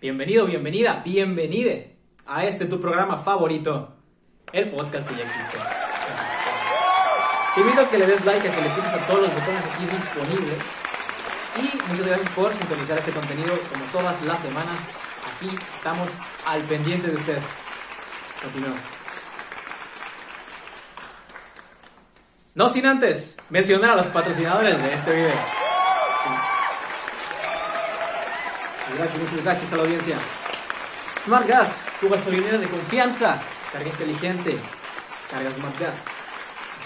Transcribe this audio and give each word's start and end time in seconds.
Bienvenido, 0.00 0.46
bienvenida, 0.46 1.02
bienvenide 1.04 1.96
a 2.24 2.44
este 2.44 2.66
tu 2.66 2.80
programa 2.80 3.16
favorito, 3.16 3.96
el 4.52 4.70
podcast 4.70 5.08
que 5.08 5.16
ya 5.16 5.24
existe. 5.24 5.56
Te 7.52 7.60
invito 7.60 7.80
a 7.80 7.90
que 7.90 7.98
le 7.98 8.06
des 8.06 8.24
like, 8.24 8.48
a 8.48 8.54
que 8.54 8.62
le 8.62 8.68
piques 8.68 8.92
a 8.92 9.04
todos 9.08 9.22
los 9.22 9.34
botones 9.34 9.66
aquí 9.66 9.86
disponibles. 9.86 10.62
Y 11.56 11.88
muchas 11.88 12.06
gracias 12.06 12.28
por 12.28 12.54
sintonizar 12.54 12.96
este 12.98 13.10
contenido 13.10 13.52
como 13.72 13.84
todas 13.86 14.22
las 14.22 14.38
semanas. 14.38 14.94
Aquí 15.34 15.50
estamos 15.68 16.20
al 16.46 16.62
pendiente 16.62 17.08
de 17.08 17.16
usted. 17.16 17.38
Continuemos. 18.40 18.80
No 22.54 22.68
sin 22.68 22.86
antes 22.86 23.38
mencionar 23.50 23.90
a 23.90 23.96
los 23.96 24.06
patrocinadores 24.06 24.80
de 24.80 24.90
este 24.94 25.16
video. 25.16 25.57
Gracias, 28.98 29.22
muchas 29.22 29.44
gracias 29.44 29.72
a 29.72 29.76
la 29.76 29.82
audiencia. 29.84 30.16
Smart 31.24 31.46
Gas, 31.46 31.84
tu 32.00 32.08
gasolinera 32.08 32.58
de 32.58 32.68
confianza. 32.68 33.40
Carga 33.72 33.88
inteligente. 33.88 34.58
Carga 35.30 35.50
Smart 35.50 35.78
Gas. 35.78 36.06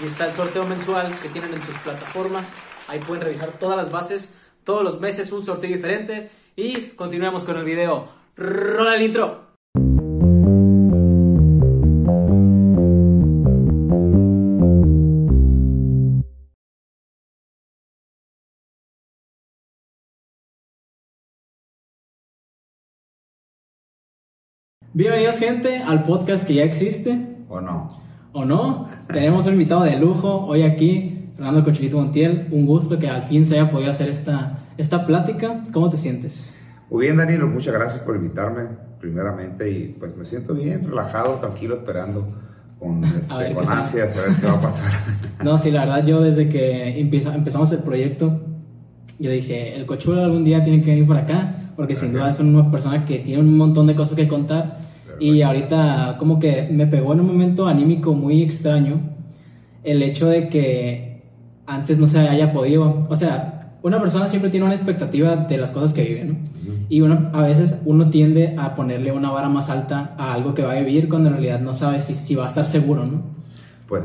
Y 0.01 0.05
está 0.05 0.27
el 0.27 0.35
sorteo 0.35 0.67
mensual 0.67 1.19
que 1.21 1.29
tienen 1.29 1.55
en 1.55 1.65
sus 1.65 1.79
plataformas. 1.79 2.55
Ahí 2.87 3.01
pueden 3.01 3.23
revisar 3.23 3.53
todas 3.59 3.77
las 3.77 3.91
bases. 3.91 4.39
Todos 4.65 4.85
los 4.85 5.01
meses 5.01 5.33
un 5.33 5.45
sorteo 5.45 5.71
diferente. 5.71 6.31
Y 6.55 6.89
continuemos 6.91 7.45
con 7.45 7.57
el 7.57 7.65
video. 7.65 8.09
Rola 8.37 8.95
el 8.95 9.03
intro. 9.03 9.52
Bienvenidos 24.95 25.39
gente 25.39 25.79
al 25.79 26.03
podcast 26.05 26.47
que 26.47 26.53
ya 26.53 26.65
existe. 26.65 27.19
¿O 27.49 27.63
no? 27.63 27.89
¿O 28.35 28.45
no? 28.45 28.89
Tenemos 29.07 29.47
un 29.47 29.55
invitado 29.55 29.85
de 29.85 29.97
lujo 29.97 30.45
hoy 30.45 30.65
aquí, 30.65 31.31
Fernando 31.35 31.65
Cochelito 31.65 31.97
Montiel. 31.97 32.49
Un 32.51 32.67
gusto 32.67 32.99
que 32.99 33.09
al 33.09 33.23
fin 33.23 33.47
se 33.47 33.59
haya 33.59 33.71
podido 33.71 33.91
hacer 33.91 34.11
esta, 34.11 34.59
esta 34.77 35.07
plática. 35.07 35.63
¿Cómo 35.73 35.89
te 35.89 35.97
sientes? 35.97 36.59
Muy 36.91 37.07
bien, 37.07 37.17
Danilo, 37.17 37.49
muchas 37.49 37.73
gracias 37.73 38.03
por 38.03 38.17
invitarme, 38.17 38.65
primeramente, 39.01 39.71
y 39.71 39.97
pues 39.99 40.15
me 40.15 40.27
siento 40.27 40.53
bien, 40.53 40.87
relajado, 40.87 41.37
tranquilo, 41.37 41.77
esperando 41.77 42.29
con, 42.79 43.03
este, 43.05 43.55
con 43.55 43.67
ansias 43.67 44.15
a 44.15 44.21
ver 44.21 44.37
qué 44.39 44.47
va 44.47 44.59
a 44.59 44.61
pasar. 44.61 44.93
no, 45.43 45.57
sí, 45.57 45.71
la 45.71 45.87
verdad, 45.87 46.05
yo 46.05 46.21
desde 46.21 46.51
que 46.51 47.01
empezamos 47.01 47.73
el 47.73 47.79
proyecto, 47.79 48.43
yo 49.19 49.31
dije, 49.31 49.75
el 49.75 49.87
Cochulo 49.87 50.23
algún 50.23 50.45
día 50.45 50.63
tiene 50.63 50.81
que 50.81 50.91
venir 50.91 51.07
por 51.07 51.17
acá, 51.17 51.62
porque 51.77 51.95
sin 51.95 52.13
duda 52.13 52.31
es 52.31 52.41
una 52.41 52.71
persona 52.71 53.05
que 53.05 53.19
tiene 53.19 53.41
un 53.43 53.57
montón 53.57 53.87
de 53.87 53.95
cosas 53.95 54.15
que 54.15 54.29
contar. 54.29 54.79
Y 55.21 55.43
ahorita 55.43 56.17
como 56.19 56.39
que 56.39 56.69
me 56.71 56.87
pegó 56.87 57.13
en 57.13 57.21
un 57.21 57.27
momento 57.27 57.67
anímico 57.67 58.15
muy 58.15 58.43
extraño 58.43 59.01
el 59.85 60.03
hecho 60.03 60.29
de 60.29 60.49
que 60.49 61.23
antes 61.67 61.99
no 61.99 62.07
se 62.07 62.21
haya 62.21 62.53
podido, 62.53 63.07
o 63.09 63.17
sea, 63.17 63.77
una 63.83 64.01
persona 64.01 64.29
siempre 64.29 64.51
tiene 64.51 64.67
una 64.67 64.75
expectativa 64.75 65.35
de 65.37 65.59
las 65.59 65.73
cosas 65.73 65.93
que 65.93 66.05
vive, 66.05 66.25
¿no? 66.25 66.37
Y 66.89 67.01
uno, 67.01 67.31
a 67.33 67.43
veces 67.43 67.83
uno 67.85 68.11
tiende 68.11 68.55
a 68.59 68.75
ponerle 68.75 69.13
una 69.13 69.31
vara 69.31 69.49
más 69.49 69.71
alta 69.71 70.15
a 70.17 70.35
algo 70.35 70.55
que 70.55 70.63
va 70.63 70.73
a 70.73 70.81
vivir 70.81 71.09
cuando 71.09 71.29
en 71.29 71.35
realidad 71.35 71.61
no 71.61 71.75
sabe 71.75 72.01
si, 72.01 72.15
si 72.15 72.35
va 72.35 72.45
a 72.45 72.49
estar 72.49 72.67
seguro, 72.67 73.07
¿no? 73.07 73.23
Pues, 73.89 74.05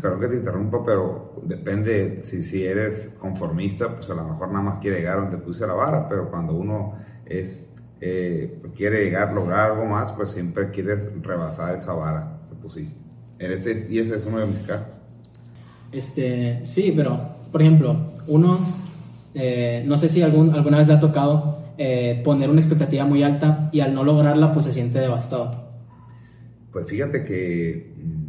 perdón 0.00 0.20
que 0.20 0.28
te 0.28 0.36
interrumpa, 0.36 0.84
pero 0.84 1.40
depende, 1.42 2.20
si, 2.22 2.42
si 2.42 2.64
eres 2.64 3.10
conformista, 3.18 3.94
pues 3.94 4.10
a 4.10 4.14
lo 4.14 4.24
mejor 4.24 4.48
nada 4.48 4.62
más 4.62 4.78
quiere 4.78 4.98
llegar 4.98 5.20
donde 5.20 5.38
puse 5.38 5.66
la 5.66 5.74
vara, 5.74 6.08
pero 6.08 6.30
cuando 6.30 6.54
uno 6.54 6.94
es 7.26 7.70
eh, 8.00 8.58
quiere 8.76 9.04
llegar, 9.04 9.32
lograr 9.32 9.70
algo 9.70 9.84
más, 9.84 10.10
pues 10.12 10.30
siempre 10.30 10.70
quieres 10.70 11.10
rebasar 11.22 11.74
esa 11.74 11.92
vara 11.92 12.40
que 12.48 12.56
pusiste. 12.56 13.00
Ese, 13.38 13.86
y 13.90 13.98
ese 13.98 14.16
es 14.16 14.26
uno 14.26 14.38
de 14.38 14.46
mis 14.46 14.58
casos. 14.58 14.88
Este, 15.92 16.60
sí, 16.64 16.92
pero, 16.96 17.18
por 17.52 17.62
ejemplo, 17.62 17.96
uno, 18.26 18.58
eh, 19.34 19.84
no 19.86 19.96
sé 19.96 20.08
si 20.08 20.22
algún, 20.22 20.52
alguna 20.54 20.78
vez 20.78 20.88
le 20.88 20.94
ha 20.94 21.00
tocado 21.00 21.58
eh, 21.78 22.20
poner 22.24 22.50
una 22.50 22.60
expectativa 22.60 23.04
muy 23.04 23.22
alta 23.22 23.68
y 23.72 23.80
al 23.80 23.94
no 23.94 24.02
lograrla, 24.02 24.52
pues 24.52 24.66
se 24.66 24.72
siente 24.72 24.98
devastado. 24.98 25.72
Pues 26.72 26.86
fíjate 26.86 27.22
que 27.22 27.94
mm, 27.96 28.21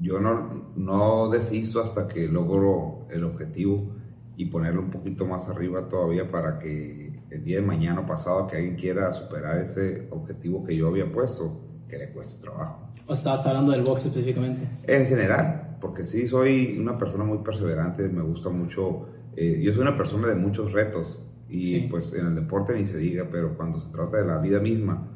yo 0.00 0.20
no, 0.20 0.72
no 0.76 1.28
desisto 1.28 1.80
hasta 1.80 2.08
que 2.08 2.28
logro 2.28 3.06
el 3.10 3.24
objetivo 3.24 3.94
y 4.36 4.46
ponerlo 4.46 4.82
un 4.82 4.90
poquito 4.90 5.26
más 5.26 5.48
arriba 5.48 5.88
todavía 5.88 6.28
para 6.28 6.58
que 6.58 7.22
el 7.30 7.42
día 7.42 7.60
de 7.60 7.66
mañana 7.66 8.04
pasado 8.06 8.46
que 8.46 8.56
alguien 8.56 8.76
quiera 8.76 9.12
superar 9.12 9.58
ese 9.58 10.08
objetivo 10.10 10.62
que 10.62 10.76
yo 10.76 10.88
había 10.88 11.10
puesto, 11.10 11.60
que 11.88 11.96
le 11.96 12.10
cueste 12.12 12.42
trabajo. 12.42 12.90
¿O 13.06 13.14
estabas 13.14 13.46
hablando 13.46 13.72
del 13.72 13.82
box 13.82 14.06
específicamente? 14.06 14.68
En 14.86 15.06
general, 15.06 15.78
porque 15.80 16.04
sí 16.04 16.28
soy 16.28 16.76
una 16.78 16.98
persona 16.98 17.24
muy 17.24 17.38
perseverante, 17.38 18.08
me 18.08 18.22
gusta 18.22 18.50
mucho, 18.50 19.06
eh, 19.36 19.60
yo 19.62 19.72
soy 19.72 19.82
una 19.82 19.96
persona 19.96 20.28
de 20.28 20.34
muchos 20.34 20.72
retos 20.72 21.22
y 21.48 21.80
pues 21.88 22.12
en 22.12 22.26
el 22.26 22.34
deporte 22.34 22.74
ni 22.74 22.84
se 22.84 22.98
diga, 22.98 23.28
pero 23.30 23.56
cuando 23.56 23.78
se 23.78 23.90
trata 23.90 24.18
de 24.18 24.26
la 24.26 24.38
vida 24.38 24.60
misma, 24.60 25.08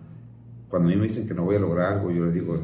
cuando 0.69 0.89
a 0.89 0.93
mí 0.93 0.97
me 0.97 1.09
dicen 1.09 1.27
que 1.27 1.35
no 1.35 1.45
voy 1.45 1.57
a 1.57 1.59
lograr 1.59 1.95
algo, 1.95 2.11
yo 2.11 2.25
les 2.25 2.33
digo, 2.33 2.57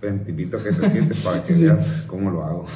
ven, 0.00 0.22
te 0.22 0.30
invito 0.30 0.56
a 0.56 0.62
que 0.62 0.72
te 0.72 0.90
sientes 0.90 1.20
para 1.20 1.42
que 1.42 1.54
veas 1.62 2.04
cómo 2.06 2.30
lo 2.30 2.44
hago. 2.44 2.66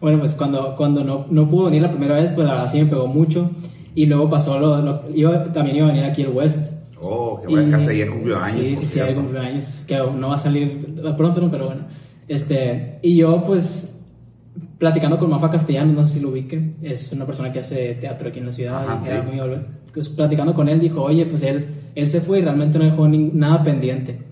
Bueno, 0.00 0.18
pues 0.18 0.34
cuando, 0.34 0.74
cuando 0.76 1.04
no, 1.04 1.26
no 1.30 1.48
pudo 1.48 1.66
venir 1.66 1.82
la 1.82 1.90
primera 1.90 2.14
vez, 2.14 2.30
pues 2.34 2.46
la 2.46 2.54
verdad 2.54 2.70
sí 2.70 2.78
me 2.78 2.86
pegó 2.86 3.06
mucho. 3.06 3.50
Y 3.94 4.06
luego 4.06 4.28
pasó 4.30 4.58
lo, 4.58 5.04
iba, 5.14 5.52
también 5.52 5.76
iba 5.76 5.86
a 5.86 5.92
venir 5.92 6.04
aquí 6.04 6.22
el 6.22 6.30
West. 6.30 6.72
Oh, 7.00 7.40
que 7.40 7.48
bueno, 7.48 7.76
casi 7.76 7.90
ayer 7.90 8.10
cumplió 8.10 8.38
años. 8.38 8.60
Sí, 8.60 8.76
sí, 8.76 8.86
sí, 8.86 9.00
ayer 9.00 9.14
cumplió 9.14 9.40
años, 9.40 9.82
que 9.86 9.96
no 9.96 10.28
va 10.28 10.34
a 10.34 10.38
salir 10.38 10.94
pronto, 11.16 11.40
¿no? 11.40 11.50
pero 11.50 11.66
bueno. 11.66 11.82
Este, 12.28 12.98
y 13.02 13.16
yo 13.16 13.44
pues 13.44 13.98
platicando 14.78 15.18
con 15.18 15.30
Mafa 15.30 15.50
Castellano, 15.50 15.92
no 15.92 16.06
sé 16.06 16.14
si 16.14 16.20
lo 16.20 16.30
ubique, 16.30 16.74
es 16.82 17.12
una 17.12 17.24
persona 17.24 17.52
que 17.52 17.60
hace 17.60 17.94
teatro 17.94 18.28
aquí 18.28 18.40
en 18.40 18.46
la 18.46 18.52
ciudad, 18.52 19.00
y 19.04 19.08
era 19.08 19.22
muy 19.22 19.38
pues, 19.92 20.08
platicando 20.08 20.54
con 20.54 20.68
él 20.68 20.80
dijo, 20.80 21.02
oye, 21.02 21.26
pues 21.26 21.42
él, 21.44 21.66
él 21.94 22.08
se 22.08 22.20
fue 22.20 22.40
y 22.40 22.42
realmente 22.42 22.78
no 22.78 22.84
dejó 22.84 23.06
nada 23.08 23.62
pendiente. 23.62 24.31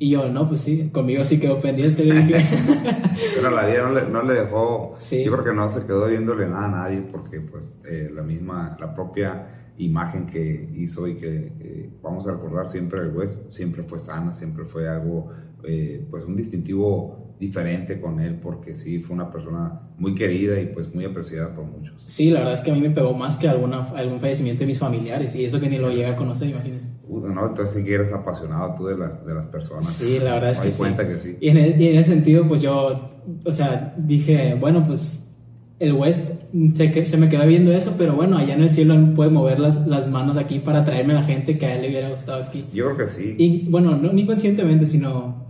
Y 0.00 0.10
yo, 0.10 0.28
no, 0.28 0.48
pues 0.48 0.60
sí, 0.60 0.90
conmigo 0.92 1.24
sí 1.24 1.40
quedó 1.40 1.58
pendiente. 1.58 2.04
Pero 3.34 3.50
la 3.50 3.66
vida 3.66 3.82
no 3.82 3.92
le, 3.92 4.08
no 4.08 4.22
le 4.22 4.34
dejó, 4.34 4.96
yo 4.98 5.32
creo 5.32 5.44
que 5.44 5.52
no 5.52 5.68
se 5.68 5.84
quedó 5.86 6.06
viéndole 6.06 6.46
nada 6.48 6.66
a 6.66 6.70
nadie 6.70 7.02
porque 7.02 7.40
pues 7.40 7.78
eh, 7.90 8.10
la 8.14 8.22
misma, 8.22 8.76
la 8.78 8.94
propia 8.94 9.72
imagen 9.78 10.26
que 10.26 10.70
hizo 10.74 11.06
y 11.08 11.16
que 11.16 11.52
eh, 11.60 11.90
vamos 12.02 12.26
a 12.26 12.32
recordar 12.32 12.68
siempre 12.68 13.00
el 13.00 13.16
West, 13.16 13.50
siempre 13.50 13.82
fue 13.82 13.98
sana, 13.98 14.32
siempre 14.34 14.64
fue 14.64 14.88
algo, 14.88 15.30
eh, 15.64 16.06
pues 16.10 16.24
un 16.24 16.36
distintivo 16.36 17.34
diferente 17.38 18.00
con 18.00 18.20
él 18.20 18.38
porque 18.40 18.72
sí 18.72 18.98
fue 19.00 19.14
una 19.14 19.30
persona 19.30 19.87
muy 19.98 20.14
querida 20.14 20.60
y 20.60 20.66
pues 20.66 20.94
muy 20.94 21.04
apreciada 21.04 21.52
por 21.52 21.64
muchos. 21.64 21.94
Sí, 22.06 22.30
la 22.30 22.40
verdad 22.40 22.54
es 22.54 22.60
que 22.60 22.70
a 22.70 22.74
mí 22.74 22.80
me 22.80 22.90
pegó 22.90 23.12
más 23.14 23.36
que 23.36 23.48
alguna, 23.48 23.88
algún 23.96 24.20
fallecimiento 24.20 24.60
de 24.60 24.66
mis 24.66 24.78
familiares 24.78 25.34
y 25.34 25.44
eso 25.44 25.60
que 25.60 25.68
ni 25.68 25.78
lo 25.78 25.90
llega 25.90 26.12
a 26.12 26.16
conocer, 26.16 26.48
imagínese. 26.48 26.88
no, 27.08 27.46
entonces 27.46 27.70
sí 27.74 27.84
que 27.84 27.94
eres 27.94 28.12
apasionado 28.12 28.74
tú 28.76 28.86
de 28.86 28.96
las, 28.96 29.26
de 29.26 29.34
las 29.34 29.46
personas. 29.46 29.86
Sí, 29.88 30.18
la 30.22 30.34
verdad 30.34 30.52
es 30.52 30.60
que, 30.60 30.70
cuenta 30.70 31.02
sí. 31.02 31.08
que 31.08 31.18
sí. 31.18 31.36
Y 31.40 31.48
en, 31.48 31.56
el, 31.56 31.80
y 31.80 31.88
en 31.88 31.98
ese 31.98 32.10
sentido 32.10 32.46
pues 32.46 32.62
yo, 32.62 33.10
o 33.44 33.52
sea, 33.52 33.94
dije, 33.98 34.56
bueno, 34.58 34.84
pues 34.86 35.34
el 35.80 35.92
West 35.92 36.30
se, 36.74 37.04
se 37.04 37.16
me 37.16 37.28
queda 37.28 37.44
viendo 37.44 37.72
eso, 37.72 37.94
pero 37.98 38.14
bueno, 38.14 38.38
allá 38.38 38.54
en 38.54 38.62
el 38.62 38.70
cielo 38.70 38.94
él 38.94 39.12
puede 39.14 39.30
mover 39.30 39.58
las, 39.58 39.86
las 39.86 40.08
manos 40.08 40.36
aquí 40.36 40.60
para 40.60 40.84
traerme 40.84 41.12
a 41.12 41.16
la 41.20 41.22
gente 41.24 41.58
que 41.58 41.66
a 41.66 41.74
él 41.74 41.82
le 41.82 41.88
hubiera 41.88 42.08
gustado 42.08 42.42
aquí. 42.42 42.64
Yo 42.72 42.86
creo 42.86 42.96
que 42.96 43.06
sí. 43.06 43.34
Y 43.36 43.68
bueno, 43.68 43.96
no 43.96 44.12
ni 44.12 44.26
conscientemente, 44.26 44.86
sino 44.86 45.47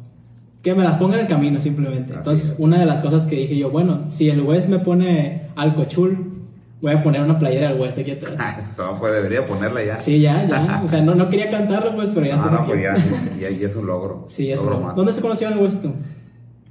que 0.62 0.74
me 0.74 0.82
las 0.82 0.96
ponga 0.96 1.14
en 1.14 1.20
el 1.22 1.26
camino 1.26 1.60
simplemente. 1.60 2.14
Entonces, 2.14 2.56
una 2.58 2.78
de 2.78 2.86
las 2.86 3.00
cosas 3.00 3.24
que 3.24 3.36
dije 3.36 3.56
yo, 3.56 3.70
bueno, 3.70 4.02
si 4.06 4.28
el 4.28 4.40
West 4.40 4.68
me 4.68 4.78
pone 4.78 5.50
al 5.56 5.74
cochul, 5.74 6.32
voy 6.80 6.92
a 6.92 7.02
poner 7.02 7.22
una 7.22 7.38
playera 7.38 7.70
del 7.70 7.80
West 7.80 7.98
aquí 7.98 8.12
atrás. 8.12 8.58
Esto, 8.60 8.96
pues 8.98 9.12
debería 9.12 9.46
ponerla 9.46 9.84
ya. 9.84 9.98
Sí, 9.98 10.20
ya, 10.20 10.46
ya. 10.46 10.80
O 10.84 10.88
sea, 10.88 11.00
no, 11.00 11.14
no 11.14 11.28
quería 11.30 11.50
cantarlo, 11.50 11.94
pues, 11.94 12.10
pero 12.14 12.26
ya 12.26 12.34
está. 12.34 12.50
No, 12.50 12.66
pues 12.66 12.82
ya, 12.82 12.96
ya, 13.38 13.48
es 13.48 13.76
un 13.76 13.86
logro. 13.86 14.24
Sí, 14.28 14.50
es 14.50 14.60
un 14.60 14.70
logro. 14.70 14.92
¿Dónde 14.94 15.12
se 15.12 15.20
conoció 15.20 15.48
el 15.48 15.58
West 15.58 15.82
tú? 15.82 15.92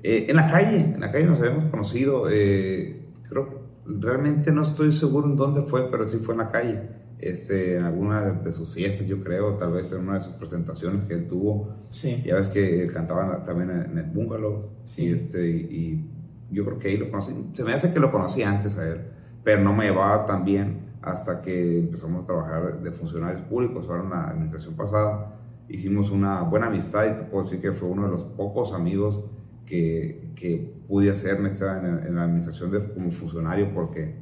Eh, 0.04 0.28
en 0.30 0.36
la 0.36 0.48
calle, 0.48 0.80
en 0.80 1.00
la 1.00 1.12
calle 1.12 1.25
nos 1.25 1.40
habíamos 1.40 1.66
conocido. 1.72 2.28
Eh, 2.30 3.07
creo 3.30 3.68
realmente 3.88 4.51
no 4.51 4.63
estoy 4.63 4.92
seguro 4.92 5.28
en 5.28 5.36
dónde 5.36 5.62
fue, 5.62 5.90
pero 5.90 6.06
sí 6.06 6.18
fue 6.18 6.33
en 6.33 6.40
la 6.40 6.51
calle. 6.51 6.81
Este, 7.19 7.78
en 7.78 7.84
alguna 7.84 8.22
de 8.22 8.52
sus 8.54 8.74
fiestas, 8.74 9.08
yo 9.08 9.24
creo, 9.24 9.56
tal 9.56 9.74
vez 9.74 9.92
en 9.92 10.02
una 10.02 10.16
de 10.16 10.22
sus 10.22 10.34
presentaciones 10.34 11.06
que 11.06 11.16
él 11.16 11.28
tuvo. 11.28 11.75
Sí. 11.90 12.22
Ya 12.25 12.36
ves 12.36 12.48
que 12.48 12.88
cantaban 12.88 13.44
también 13.44 13.72
en 13.72 13.98
el 13.98 14.06
bungalow. 14.06 14.69
Sí. 14.84 15.06
Y, 15.06 15.14
este, 15.14 15.48
y 15.50 16.12
yo 16.52 16.66
creo 16.66 16.78
que 16.78 16.90
ahí 16.90 16.98
lo 16.98 17.10
conocí. 17.10 17.34
Se 17.54 17.64
me 17.64 17.74
hace 17.74 17.92
que 17.92 18.00
lo 18.00 18.12
conocí 18.12 18.44
antes 18.44 18.78
a 18.78 18.88
él, 18.88 19.02
pero 19.44 19.62
no 19.62 19.74
me 19.74 19.86
llevaba 19.86 20.25
tan 20.25 20.46
bien 20.46 20.88
hasta 21.02 21.42
que 21.42 21.80
empezamos 21.80 22.24
a 22.24 22.25
trabajar 22.25 22.81
de 22.81 22.92
funcionarios 22.92 23.42
públicos. 23.44 23.86
Ahora 23.90 24.04
en 24.04 24.10
la 24.10 24.30
administración 24.30 24.75
pasada 24.75 25.40
hicimos 25.69 26.12
una 26.12 26.44
buena 26.44 26.68
amistad 26.68 27.06
y 27.06 27.18
te 27.18 27.24
puedo 27.24 27.44
decir 27.44 27.62
que 27.62 27.72
fue 27.72 27.90
uno 27.90 28.04
de 28.06 28.10
los 28.10 28.24
pocos 28.24 28.74
amigos 28.74 29.24
que, 29.66 30.34
que 30.36 30.81
pude 30.88 31.12
hacer 31.12 31.38
en, 31.38 31.46
en, 31.46 32.16
la 32.16 32.24
administración 32.24 32.72
como 32.94 33.12
funcionario 33.12 33.74
porque 33.74 34.16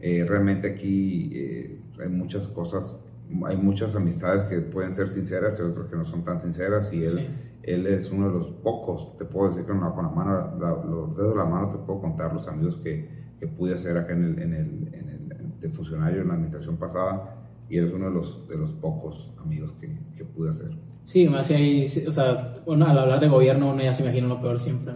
eh, 0.00 0.24
realmente 0.28 0.68
aquí 0.68 1.30
eh, 1.34 1.80
hay 2.00 2.08
muchas 2.08 2.46
cosas 2.48 2.96
hay 3.46 3.56
muchas 3.56 3.94
amistades 3.94 4.42
que 4.44 4.60
pueden 4.60 4.94
ser 4.94 5.08
sinceras 5.08 5.58
y 5.58 5.62
otras 5.62 5.86
que 5.86 5.96
no 5.96 6.04
son 6.04 6.22
tan 6.22 6.40
sinceras 6.40 6.92
y 6.92 7.04
él, 7.04 7.26
él 7.62 7.86
es 7.86 8.10
uno 8.10 8.28
de 8.28 8.38
los 8.38 8.50
pocos, 8.50 9.16
te 9.16 9.24
puedo 9.24 9.48
decir 9.48 9.64
que 9.64 9.72
con 9.72 9.80
la, 9.80 9.92
con 9.92 10.04
la 10.04 10.10
mano, 10.10 10.56
los 10.58 11.16
dedos 11.16 11.30
de 11.30 11.36
la 11.36 11.46
mano 11.46 11.70
te 11.70 11.78
puedo 11.78 12.00
contar 12.00 12.32
los 12.32 12.46
amigos 12.46 12.76
que, 12.76 13.34
que 13.38 13.48
pude 13.48 13.74
hacer 13.74 13.96
acá 13.96 14.12
en 14.12 14.24
el, 14.24 14.42
en 14.42 14.52
el, 14.52 14.94
en 14.94 15.08
el 15.08 15.58
de 15.60 15.70
funcionario 15.70 16.20
en 16.22 16.28
la 16.28 16.34
administración 16.34 16.76
pasada 16.76 17.48
y 17.68 17.78
eres 17.78 17.92
uno 17.92 18.06
de 18.06 18.12
los, 18.12 18.46
de 18.46 18.58
los 18.58 18.72
pocos 18.72 19.32
amigos 19.38 19.72
que, 19.72 19.88
que 20.14 20.24
pude 20.24 20.50
hacer. 20.50 20.70
Sí, 21.04 21.26
más 21.28 21.46
si 21.46 21.54
hay, 21.54 21.84
o 22.06 22.12
sea, 22.12 22.54
bueno, 22.66 22.86
al 22.86 22.98
hablar 22.98 23.20
de 23.20 23.28
gobierno 23.28 23.70
uno 23.70 23.82
ya 23.82 23.94
se 23.94 24.02
imagina 24.02 24.28
lo 24.28 24.40
peor 24.40 24.60
siempre. 24.60 24.94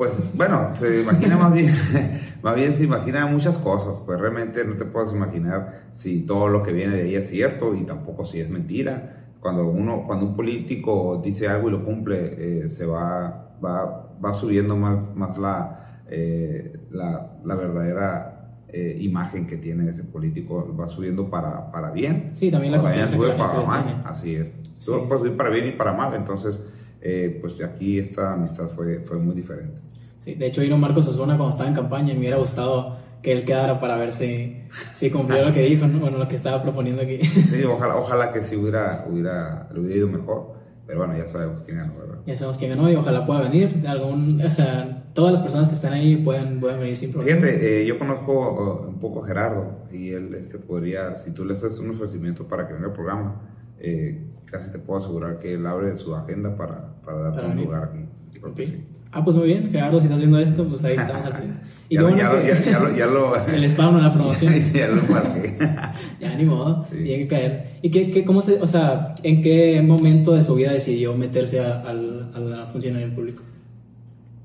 Pues 0.00 0.34
bueno, 0.34 0.70
se 0.72 1.02
imagina 1.02 1.36
más 1.36 1.52
bien, 1.52 1.70
más 2.42 2.56
bien 2.56 2.74
se 2.74 2.84
imagina 2.84 3.26
muchas 3.26 3.58
cosas, 3.58 3.98
pues 3.98 4.18
realmente 4.18 4.64
no 4.64 4.74
te 4.74 4.86
puedes 4.86 5.12
imaginar 5.12 5.90
si 5.92 6.24
todo 6.24 6.48
lo 6.48 6.62
que 6.62 6.72
viene 6.72 6.96
de 6.96 7.02
ahí 7.02 7.16
es 7.16 7.28
cierto 7.28 7.74
y 7.74 7.82
tampoco 7.82 8.24
si 8.24 8.40
es 8.40 8.48
mentira. 8.48 9.34
Cuando 9.40 9.68
uno, 9.68 10.04
cuando 10.06 10.24
un 10.24 10.36
político 10.36 11.20
dice 11.22 11.48
algo 11.48 11.68
y 11.68 11.72
lo 11.72 11.84
cumple, 11.84 12.62
eh, 12.62 12.68
se 12.70 12.86
va, 12.86 13.58
va, 13.62 14.16
va 14.24 14.32
subiendo 14.32 14.74
más, 14.74 14.96
más 15.14 15.36
la, 15.36 16.04
eh, 16.08 16.80
la, 16.92 17.36
la 17.44 17.54
verdadera 17.54 18.64
eh, 18.68 18.96
imagen 19.02 19.46
que 19.46 19.58
tiene 19.58 19.86
ese 19.86 20.04
político 20.04 20.74
va 20.80 20.88
subiendo 20.88 21.28
para, 21.28 21.70
para 21.70 21.90
bien. 21.90 22.30
Sí, 22.32 22.50
también 22.50 22.72
la 22.72 22.80
confianza 22.80 23.16
sube 23.16 23.32
para 23.32 23.66
mal. 23.66 24.02
Así 24.06 24.34
es. 24.34 24.50
Todo 24.82 25.06
puede 25.06 25.20
subir 25.20 25.36
para 25.36 25.50
bien 25.50 25.66
y 25.66 25.72
para 25.72 25.92
mal. 25.92 26.14
Entonces, 26.14 26.58
eh, 27.00 27.38
pues 27.40 27.54
aquí 27.62 27.98
esta 27.98 28.34
amistad 28.34 28.68
fue, 28.68 29.00
fue 29.00 29.18
muy 29.18 29.34
diferente. 29.34 29.80
Sí, 30.18 30.34
de 30.34 30.46
hecho, 30.46 30.60
vino 30.60 30.76
Marcos 30.76 31.06
Osuna 31.08 31.36
cuando 31.36 31.50
estaba 31.50 31.68
en 31.68 31.74
campaña 31.74 32.10
y 32.10 32.14
me 32.14 32.20
hubiera 32.20 32.36
gustado 32.36 32.98
que 33.22 33.32
él 33.32 33.44
quedara 33.44 33.80
para 33.80 33.96
ver 33.96 34.12
si, 34.12 34.62
si 34.94 35.10
cumplió 35.10 35.44
lo 35.44 35.52
que 35.52 35.62
dijo, 35.62 35.86
bueno, 35.98 36.18
lo 36.18 36.28
que 36.28 36.36
estaba 36.36 36.62
proponiendo 36.62 37.02
aquí. 37.02 37.22
Sí, 37.22 37.64
ojalá, 37.64 37.96
ojalá 37.96 38.32
que 38.32 38.42
sí 38.42 38.56
hubiera, 38.56 39.06
hubiera, 39.10 39.68
le 39.72 39.80
hubiera 39.80 39.96
ido 39.96 40.08
mejor. 40.08 40.60
Pero 40.86 41.06
bueno, 41.06 41.16
ya 41.16 41.28
sabemos 41.28 41.62
quién 41.62 41.78
ganó, 41.78 41.94
¿verdad? 41.98 42.18
Ya 42.26 42.34
sabemos 42.34 42.58
quién 42.58 42.70
ganó 42.70 42.90
y 42.90 42.96
ojalá 42.96 43.24
pueda 43.24 43.42
venir. 43.42 43.84
Algún, 43.86 44.40
o 44.44 44.50
sea, 44.50 45.04
todas 45.14 45.34
las 45.34 45.40
personas 45.40 45.68
que 45.68 45.76
están 45.76 45.92
ahí 45.92 46.16
pueden, 46.16 46.58
pueden 46.58 46.80
venir 46.80 46.96
sin 46.96 47.12
problema. 47.12 47.40
Fíjate, 47.40 47.82
eh, 47.82 47.86
yo 47.86 47.96
conozco 47.96 48.32
uh, 48.32 48.88
un 48.88 48.98
poco 48.98 49.22
a 49.22 49.26
Gerardo 49.28 49.86
y 49.92 50.10
él 50.10 50.34
este, 50.34 50.58
podría, 50.58 51.16
si 51.16 51.30
tú 51.30 51.44
le 51.44 51.52
haces 51.52 51.78
un 51.78 51.90
ofrecimiento 51.90 52.48
para 52.48 52.66
que 52.66 52.74
venga 52.74 52.88
al 52.88 52.92
programa, 52.92 53.40
eh, 53.80 54.22
casi 54.44 54.70
te 54.70 54.78
puedo 54.78 55.00
asegurar 55.00 55.38
que 55.38 55.54
él 55.54 55.66
abre 55.66 55.96
su 55.96 56.14
agenda 56.14 56.56
para, 56.56 57.00
para 57.02 57.20
darte 57.20 57.46
un 57.46 57.56
lugar 57.56 57.84
aquí. 57.84 58.04
Ah, 59.12 59.24
pues 59.24 59.36
muy 59.36 59.46
bien, 59.46 59.70
Gerardo, 59.70 59.98
si 60.00 60.06
estás 60.06 60.18
viendo 60.18 60.38
esto, 60.38 60.64
pues 60.64 60.84
ahí 60.84 60.96
estamos 60.96 61.24
al. 61.24 61.60
Y 61.90 61.96
ya, 61.96 62.02
ya, 62.02 62.78
lo, 62.78 62.96
ya, 62.96 63.06
lo, 63.06 63.46
El 63.52 63.64
spam 63.64 63.96
en 63.96 64.04
la 64.04 64.14
promoción. 64.14 64.54
ya 64.72 64.86
lo 64.86 65.02
marqué. 65.02 65.58
ya, 66.20 66.36
ni 66.36 66.44
modo, 66.44 66.86
tiene 66.88 67.24
que 67.24 67.26
caer. 67.26 67.66
¿Y 67.82 67.90
qué, 67.90 68.12
qué, 68.12 68.24
cómo 68.24 68.42
se, 68.42 68.62
o 68.62 68.66
sea, 68.68 69.12
en 69.24 69.42
qué 69.42 69.82
momento 69.82 70.34
de 70.36 70.44
su 70.44 70.54
vida 70.54 70.72
decidió 70.72 71.16
meterse 71.16 71.58
a, 71.58 71.80
al, 71.80 72.30
a 72.32 72.38
la 72.38 72.64
funcionario 72.64 73.12
público? 73.12 73.42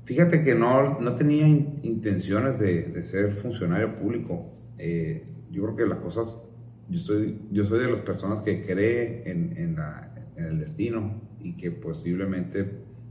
Fíjate 0.06 0.42
que 0.42 0.56
no, 0.56 0.98
no 0.98 1.14
tenía 1.14 1.46
intenciones 1.46 2.58
de, 2.58 2.86
de, 2.86 3.02
ser 3.04 3.30
funcionario 3.30 3.94
público. 3.94 4.52
Eh, 4.78 5.24
yo 5.52 5.62
creo 5.62 5.76
que 5.76 5.86
las 5.86 5.98
cosas, 5.98 6.38
yo 6.88 6.98
soy, 6.98 7.40
yo 7.50 7.64
soy 7.64 7.80
de 7.80 7.90
las 7.90 8.00
personas 8.00 8.42
que 8.42 8.62
cree 8.62 9.30
en, 9.30 9.56
en, 9.56 9.76
la, 9.76 10.14
en 10.36 10.44
el 10.44 10.58
destino 10.58 11.20
y 11.40 11.56
que 11.56 11.70
posiblemente 11.70 12.64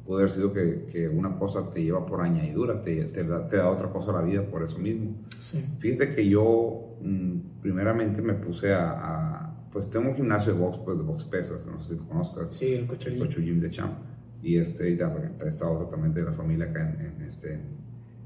puede 0.05 0.23
haber 0.23 0.31
sido 0.31 0.53
que, 0.53 0.85
que, 0.91 1.09
una 1.09 1.37
cosa 1.37 1.69
te 1.69 1.83
lleva 1.83 2.05
por 2.05 2.21
añadidura, 2.21 2.81
te, 2.81 3.05
te, 3.05 3.23
da, 3.23 3.47
te, 3.47 3.57
da, 3.57 3.69
otra 3.69 3.89
cosa 3.89 4.11
a 4.11 4.21
la 4.21 4.21
vida 4.21 4.45
por 4.49 4.63
eso 4.63 4.77
mismo. 4.77 5.15
Sí. 5.39 5.65
Fíjate 5.79 6.13
que 6.13 6.27
yo 6.27 6.97
mmm, 7.01 7.61
primeramente 7.61 8.21
me 8.21 8.35
puse 8.35 8.73
a, 8.73 8.91
a, 8.91 9.69
pues 9.71 9.89
tengo 9.89 10.09
un 10.09 10.15
gimnasio 10.15 10.53
de 10.53 10.59
box, 10.59 10.79
pues 10.79 10.97
de 10.97 11.03
box 11.03 11.23
pesas, 11.25 11.65
no 11.65 11.79
sé 11.79 11.95
si 11.95 11.99
conozcas. 12.05 12.49
Sí, 12.51 12.73
el 12.73 12.87
Cocho 12.87 13.09
El 13.09 13.19
Cocho 13.19 13.41
Gym 13.41 13.59
de 13.59 13.69
Champ. 13.69 13.93
Y 14.41 14.57
este, 14.57 14.91
y 14.91 14.93
está 14.93 15.67
otro 15.67 15.87
también 15.87 16.13
de 16.13 16.23
la 16.23 16.31
familia 16.31 16.67
acá 16.67 16.87
en, 16.87 17.01
en 17.01 17.21
este, 17.21 17.55
en, 17.55 17.75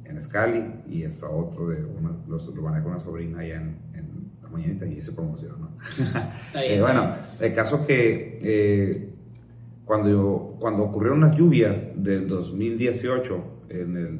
en 0.03 0.21
Scali, 0.21 0.81
y 0.89 1.03
está 1.03 1.29
otro 1.29 1.69
de, 1.69 1.85
una, 1.85 2.11
los, 2.27 2.53
lo 2.53 2.61
maneja 2.61 2.85
una 2.87 2.99
sobrina 2.99 3.39
allá 3.39 3.55
en, 3.55 3.77
en 3.93 4.18
la 4.49 4.57
mañanita 4.57 4.85
y 4.85 4.93
hice 4.93 5.11
promoción, 5.11 5.55
¿no? 5.59 5.69
eh, 6.59 6.81
bueno, 6.81 7.13
el 7.39 7.53
caso 7.53 7.85
que... 7.85 8.39
Eh, 8.41 9.09
cuando, 9.85 10.55
cuando 10.59 10.83
ocurrieron 10.83 11.19
las 11.19 11.35
lluvias 11.35 11.89
del 11.95 12.27
2018, 12.27 13.43
en 13.69 13.97
el, 13.97 14.19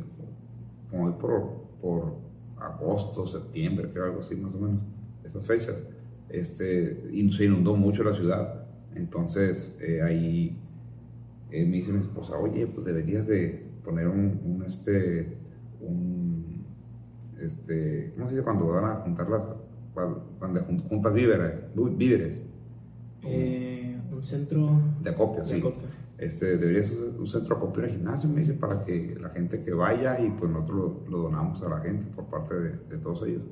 como 0.89 1.15
por, 1.19 1.61
por 1.79 2.15
agosto, 2.59 3.27
septiembre, 3.27 3.87
creo 3.93 4.05
algo 4.05 4.21
así 4.21 4.35
más 4.35 4.55
o 4.55 4.59
menos, 4.59 4.81
esas 5.23 5.45
fechas, 5.45 5.75
este, 6.29 7.03
y 7.11 7.29
se 7.31 7.45
inundó 7.45 7.75
mucho 7.75 8.03
la 8.03 8.15
ciudad. 8.15 8.65
Entonces 8.95 9.77
eh, 9.79 10.01
ahí 10.01 10.57
eh, 11.51 11.65
me 11.65 11.77
dice 11.77 11.91
mi 11.91 11.99
esposa, 11.99 12.35
oye, 12.37 12.65
pues 12.65 12.87
deberías 12.87 13.27
de 13.27 13.63
poner 13.83 14.07
un, 14.07 14.41
un, 14.43 14.63
este, 14.65 15.37
un, 15.81 16.65
este, 17.39 18.11
¿cómo 18.15 18.27
se 18.27 18.33
dice 18.33 18.43
cuando 18.43 18.67
van 18.67 18.85
a 18.85 18.95
juntar 19.01 19.29
las, 19.29 19.53
cuando 20.39 20.61
juntas 20.87 21.13
víveres? 21.13 21.55
víveres? 21.97 22.39
Eh 23.23 23.79
un 24.19 24.23
centro 24.23 24.81
de 25.01 25.09
acopio, 25.09 25.45
sí. 25.45 25.63
Este, 26.17 26.57
debería 26.57 26.83
ser 26.83 26.97
un 27.17 27.25
centro 27.25 27.55
de 27.55 27.61
acopio 27.61 27.83
en 27.83 27.89
el 27.89 27.95
gimnasio, 27.95 28.29
me 28.29 28.41
dice, 28.41 28.53
para 28.53 28.83
que 28.83 29.17
la 29.19 29.29
gente 29.29 29.61
que 29.61 29.71
vaya 29.71 30.19
y 30.19 30.29
pues 30.31 30.51
nosotros 30.51 30.77
lo, 30.77 31.09
lo 31.09 31.23
donamos 31.23 31.61
a 31.61 31.69
la 31.69 31.79
gente 31.79 32.05
por 32.07 32.25
parte 32.25 32.55
de, 32.55 32.71
de, 32.89 32.97
todos 32.97 33.23
ellos. 33.25 33.43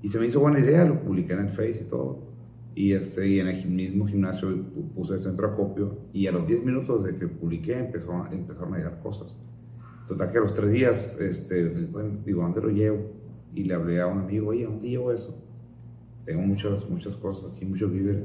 Y 0.00 0.08
se 0.08 0.18
me 0.18 0.26
hizo 0.26 0.40
buena 0.40 0.58
idea, 0.58 0.86
lo 0.86 1.02
publiqué 1.02 1.34
en 1.34 1.40
el 1.40 1.50
Face 1.50 1.82
y 1.82 1.88
todo. 1.88 2.30
Y, 2.74 2.92
este, 2.92 3.28
y 3.28 3.40
en 3.40 3.48
el 3.48 3.68
mismo 3.68 4.06
gimnasio 4.06 4.48
puse 4.94 5.14
el 5.14 5.20
centro 5.20 5.48
de 5.48 5.52
acopio 5.52 5.98
y 6.12 6.26
a 6.26 6.32
los 6.32 6.46
10 6.46 6.64
minutos 6.64 7.04
de 7.04 7.16
que 7.16 7.26
publiqué 7.28 7.78
empezó, 7.78 8.24
empezaron 8.32 8.72
a 8.72 8.78
llegar 8.78 8.98
cosas. 9.00 9.36
Total 10.06 10.32
que 10.32 10.38
a 10.38 10.40
los 10.40 10.54
3 10.54 10.72
días, 10.72 11.20
este, 11.20 11.68
digo, 12.24 12.42
¿dónde 12.42 12.62
lo 12.62 12.70
llevo? 12.70 13.12
Y 13.54 13.64
le 13.64 13.74
hablé 13.74 14.00
a 14.00 14.06
un 14.06 14.20
amigo, 14.20 14.48
oye, 14.48 14.64
¿dónde 14.64 14.88
llevo 14.88 15.12
eso? 15.12 15.36
Tengo 16.24 16.42
muchas, 16.42 16.88
muchas 16.88 17.16
cosas 17.16 17.52
aquí, 17.52 17.64
muchos 17.64 17.90
víveres 17.90 18.24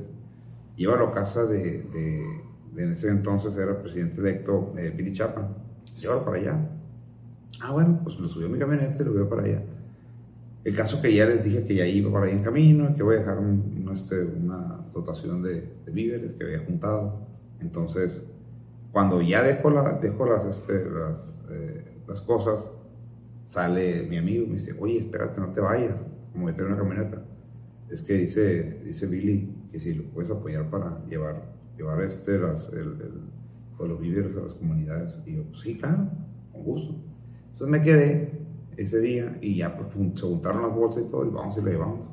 llévalo 0.75 1.07
a 1.07 1.11
casa 1.11 1.45
de, 1.45 1.83
de, 1.83 2.41
de, 2.73 2.83
en 2.83 2.91
ese 2.91 3.09
entonces 3.09 3.55
era 3.55 3.71
el 3.71 3.77
presidente 3.77 4.19
electo 4.19 4.71
eh, 4.77 4.93
Billy 4.95 5.13
Chapman, 5.13 5.55
llévalo 5.95 6.25
para 6.25 6.37
allá. 6.37 6.69
Ah, 7.61 7.71
bueno, 7.71 8.01
pues 8.03 8.19
lo 8.19 8.27
subió 8.27 8.47
a 8.47 8.49
mi 8.49 8.59
camioneta 8.59 9.01
y 9.01 9.05
lo 9.05 9.13
veo 9.13 9.29
para 9.29 9.43
allá. 9.43 9.63
El 10.63 10.75
caso 10.75 11.01
que 11.01 11.13
ya 11.13 11.25
les 11.25 11.43
dije 11.43 11.63
que 11.63 11.75
ya 11.75 11.85
iba 11.85 12.11
para 12.11 12.25
ahí 12.25 12.33
en 12.33 12.43
camino, 12.43 12.93
que 12.95 13.03
voy 13.03 13.15
a 13.15 13.19
dejar 13.19 13.37
un, 13.37 13.85
un, 13.85 13.93
este, 13.93 14.23
una 14.23 14.83
dotación 14.93 15.41
de, 15.41 15.61
de, 15.85 15.91
víveres 15.91 16.33
que 16.33 16.43
había 16.43 16.59
juntado. 16.59 17.27
Entonces, 17.59 18.23
cuando 18.91 19.21
ya 19.21 19.43
dejo, 19.43 19.69
la, 19.69 19.93
dejo 19.99 20.25
las, 20.25 20.45
este, 20.45 20.89
las, 20.89 21.43
eh, 21.51 22.01
las 22.07 22.19
cosas, 22.21 22.71
sale 23.43 24.07
mi 24.09 24.17
amigo 24.17 24.43
y 24.43 24.47
me 24.47 24.53
dice, 24.55 24.75
oye, 24.79 24.97
espérate, 24.97 25.39
no 25.39 25.51
te 25.51 25.61
vayas, 25.61 26.03
como 26.33 26.47
que 26.47 26.53
tengo 26.53 26.69
una 26.69 26.77
camioneta. 26.77 27.21
Es 27.89 28.01
que 28.01 28.13
dice, 28.13 28.79
dice 28.83 29.07
Billy 29.07 29.53
que 29.71 29.79
si 29.79 29.93
lo 29.93 30.03
puedes 30.05 30.31
apoyar 30.31 30.69
para 30.69 31.05
llevar, 31.05 31.53
llevar 31.77 32.01
este, 32.01 32.39
las, 32.39 32.69
el, 32.69 32.79
el, 32.79 33.87
los 33.87 33.99
víveres 33.99 34.35
a 34.37 34.41
las 34.41 34.53
comunidades. 34.53 35.17
Y 35.25 35.35
yo, 35.35 35.43
pues 35.43 35.61
sí, 35.61 35.77
claro, 35.77 36.09
con 36.51 36.63
gusto. 36.63 36.95
Entonces 37.51 37.67
me 37.67 37.81
quedé 37.81 38.45
ese 38.77 38.99
día 38.99 39.37
y 39.41 39.57
ya 39.57 39.75
pues, 39.75 39.87
se 40.15 40.25
juntaron 40.25 40.61
las 40.61 40.73
bolsas 40.73 41.03
y 41.03 41.07
todo 41.07 41.25
y 41.25 41.29
vamos 41.29 41.57
y 41.57 41.61
le 41.61 41.71
llevamos. 41.71 42.09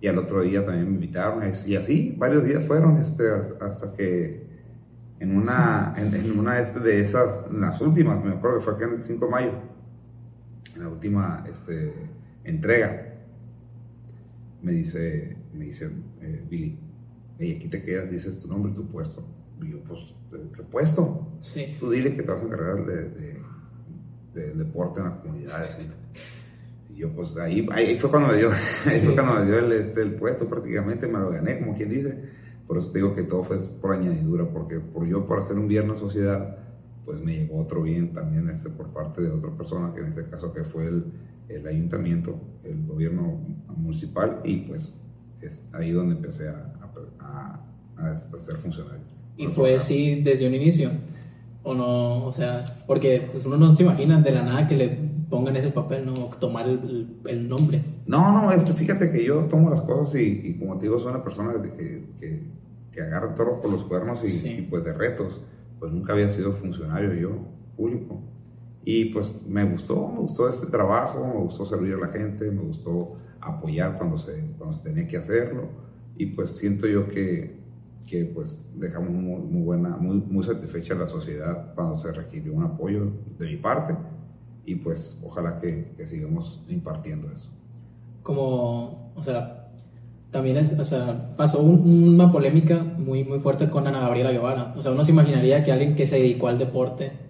Y 0.00 0.08
al 0.08 0.18
otro 0.18 0.42
día 0.42 0.64
también 0.64 0.88
me 0.88 0.94
invitaron 0.94 1.42
y 1.66 1.76
así 1.76 2.14
varios 2.18 2.44
días 2.44 2.64
fueron 2.64 2.96
este, 2.98 3.24
hasta 3.60 3.92
que 3.94 4.46
en 5.18 5.36
una, 5.36 5.94
en, 5.96 6.38
una 6.38 6.58
este, 6.58 6.80
de 6.80 7.00
esas, 7.00 7.50
en 7.50 7.60
las 7.60 7.80
últimas, 7.80 8.22
me 8.22 8.32
acuerdo 8.32 8.58
que 8.58 8.64
fue 8.64 8.74
aquí 8.74 8.82
en 8.84 8.92
el 8.92 9.02
5 9.02 9.24
de 9.24 9.30
mayo, 9.30 9.52
en 10.74 10.82
la 10.82 10.88
última 10.90 11.42
este, 11.48 11.92
entrega, 12.44 13.05
me 14.66 14.72
dice, 14.72 15.36
me 15.54 15.66
dice 15.66 15.88
eh, 16.20 16.44
Billy, 16.50 16.76
y 17.38 17.54
aquí 17.54 17.68
te 17.68 17.82
quedas, 17.82 18.10
dices 18.10 18.36
tu 18.40 18.48
nombre 18.48 18.72
y 18.72 18.74
tu 18.74 18.88
puesto. 18.88 19.24
Y 19.62 19.70
yo, 19.70 19.84
pues, 19.84 20.12
¿qué 20.56 20.62
puesto? 20.64 21.38
Sí. 21.40 21.76
Tú 21.78 21.88
dile 21.88 22.16
que 22.16 22.24
te 22.24 22.32
vas 22.32 22.42
a 22.42 22.46
encargar 22.46 22.84
de, 22.84 23.10
de, 23.10 23.40
de 24.34 24.54
deporte 24.54 24.98
en 24.98 25.06
las 25.06 25.18
comunidades. 25.18 25.76
Y 26.90 26.96
yo, 26.96 27.14
pues, 27.14 27.36
ahí, 27.36 27.64
ahí 27.70 27.96
fue 27.96 28.10
cuando 28.10 28.30
me 28.30 28.38
dio, 28.38 28.50
ahí 28.86 29.00
fue 29.04 29.14
cuando 29.14 29.34
me 29.34 29.44
dio 29.44 29.58
el, 29.60 29.70
este, 29.70 30.02
el 30.02 30.16
puesto 30.16 30.48
prácticamente, 30.48 31.06
me 31.06 31.20
lo 31.20 31.30
gané, 31.30 31.60
como 31.60 31.76
quien 31.76 31.90
dice. 31.90 32.24
Por 32.66 32.78
eso 32.78 32.90
te 32.90 32.98
digo 32.98 33.14
que 33.14 33.22
todo 33.22 33.44
fue 33.44 33.58
por 33.80 33.92
añadidura, 33.92 34.50
porque 34.50 34.80
por 34.80 35.06
yo, 35.06 35.24
por 35.26 35.38
hacer 35.38 35.56
un 35.58 35.72
la 35.72 35.94
sociedad, 35.94 36.58
pues 37.04 37.20
me 37.20 37.36
llegó 37.36 37.60
otro 37.60 37.82
bien 37.82 38.12
también 38.12 38.48
este, 38.48 38.70
por 38.70 38.88
parte 38.88 39.22
de 39.22 39.30
otra 39.30 39.54
persona, 39.54 39.94
que 39.94 40.00
en 40.00 40.06
este 40.06 40.24
caso 40.24 40.52
que 40.52 40.64
fue 40.64 40.88
el, 40.88 41.04
el 41.48 41.66
ayuntamiento, 41.66 42.38
el 42.64 42.86
gobierno 42.86 43.40
municipal, 43.76 44.40
y 44.44 44.56
pues 44.58 44.92
es 45.40 45.68
ahí 45.74 45.90
donde 45.90 46.16
empecé 46.16 46.48
a, 46.48 46.72
a, 47.20 47.60
a, 47.96 48.10
a 48.10 48.16
ser 48.16 48.56
funcionario. 48.56 49.04
¿Y 49.36 49.46
fue 49.46 49.74
así 49.74 50.22
desde 50.22 50.46
un 50.46 50.54
inicio? 50.54 50.90
¿O 51.62 51.74
no? 51.74 52.24
O 52.24 52.32
sea, 52.32 52.64
porque 52.86 53.26
pues, 53.30 53.44
uno 53.44 53.56
no 53.56 53.74
se 53.74 53.82
imagina 53.82 54.20
de 54.20 54.30
la 54.30 54.42
nada 54.42 54.66
que 54.66 54.76
le 54.76 54.88
ponga 55.28 55.50
en 55.50 55.56
ese 55.56 55.70
papel, 55.70 56.06
¿no? 56.06 56.14
Tomar 56.40 56.68
el, 56.68 57.18
el 57.26 57.48
nombre. 57.48 57.82
No, 58.06 58.32
no, 58.32 58.52
este, 58.52 58.72
fíjate 58.72 59.10
que 59.10 59.24
yo 59.24 59.44
tomo 59.46 59.68
las 59.68 59.80
cosas 59.82 60.14
y, 60.20 60.42
y 60.44 60.58
como 60.58 60.78
te 60.78 60.86
digo, 60.86 60.98
soy 60.98 61.10
una 61.10 61.24
persona 61.24 61.52
que, 61.60 62.14
que, 62.18 62.42
que 62.92 63.00
agarra 63.00 63.34
todo 63.34 63.60
por 63.60 63.70
los 63.70 63.84
cuernos 63.84 64.20
y, 64.24 64.48
y, 64.48 64.62
pues 64.62 64.84
de 64.84 64.92
retos. 64.92 65.40
Pues 65.78 65.92
nunca 65.92 66.14
había 66.14 66.30
sido 66.30 66.52
funcionario 66.52 67.12
yo, 67.14 67.30
público. 67.76 68.22
Y 68.88 69.06
pues 69.06 69.40
me 69.48 69.64
gustó, 69.64 70.06
me 70.06 70.20
gustó 70.20 70.48
este 70.48 70.68
trabajo, 70.68 71.26
me 71.26 71.42
gustó 71.42 71.66
servir 71.66 71.94
a 71.94 71.98
la 71.98 72.06
gente, 72.06 72.48
me 72.52 72.62
gustó 72.62 73.16
apoyar 73.40 73.98
cuando 73.98 74.16
se, 74.16 74.52
cuando 74.56 74.76
se 74.76 74.84
tenía 74.84 75.08
que 75.08 75.16
hacerlo. 75.16 75.70
Y 76.16 76.26
pues 76.26 76.50
siento 76.50 76.86
yo 76.86 77.08
que, 77.08 77.58
que 78.06 78.26
pues 78.26 78.70
dejamos 78.76 79.10
muy, 79.10 79.40
muy, 79.40 79.62
buena, 79.64 79.96
muy, 79.96 80.18
muy 80.18 80.44
satisfecha 80.44 80.94
la 80.94 81.08
sociedad 81.08 81.74
cuando 81.74 81.96
se 81.96 82.12
requirió 82.12 82.54
un 82.54 82.62
apoyo 82.62 83.10
de 83.36 83.46
mi 83.46 83.56
parte 83.56 83.96
y 84.64 84.76
pues 84.76 85.18
ojalá 85.24 85.56
que, 85.56 85.90
que 85.96 86.06
sigamos 86.06 86.62
impartiendo 86.68 87.26
eso. 87.28 87.50
Como, 88.22 89.12
o 89.16 89.22
sea, 89.24 89.72
también 90.30 90.58
es, 90.58 90.78
o 90.78 90.84
sea, 90.84 91.34
pasó 91.36 91.60
una 91.60 92.30
polémica 92.30 92.84
muy, 92.84 93.24
muy 93.24 93.40
fuerte 93.40 93.68
con 93.68 93.88
Ana 93.88 93.98
Gabriela 93.98 94.30
Guevara. 94.30 94.70
O 94.76 94.80
sea, 94.80 94.92
uno 94.92 95.04
se 95.04 95.10
imaginaría 95.10 95.64
que 95.64 95.72
alguien 95.72 95.96
que 95.96 96.06
se 96.06 96.18
dedicó 96.20 96.46
al 96.46 96.58
deporte 96.58 97.25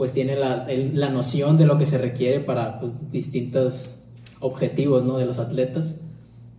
pues 0.00 0.12
tiene 0.12 0.34
la, 0.34 0.66
la 0.94 1.10
noción 1.10 1.58
de 1.58 1.66
lo 1.66 1.76
que 1.76 1.84
se 1.84 1.98
requiere 1.98 2.40
para 2.40 2.80
pues, 2.80 3.10
distintos 3.12 4.04
objetivos 4.38 5.04
¿no? 5.04 5.18
de 5.18 5.26
los 5.26 5.38
atletas. 5.38 6.00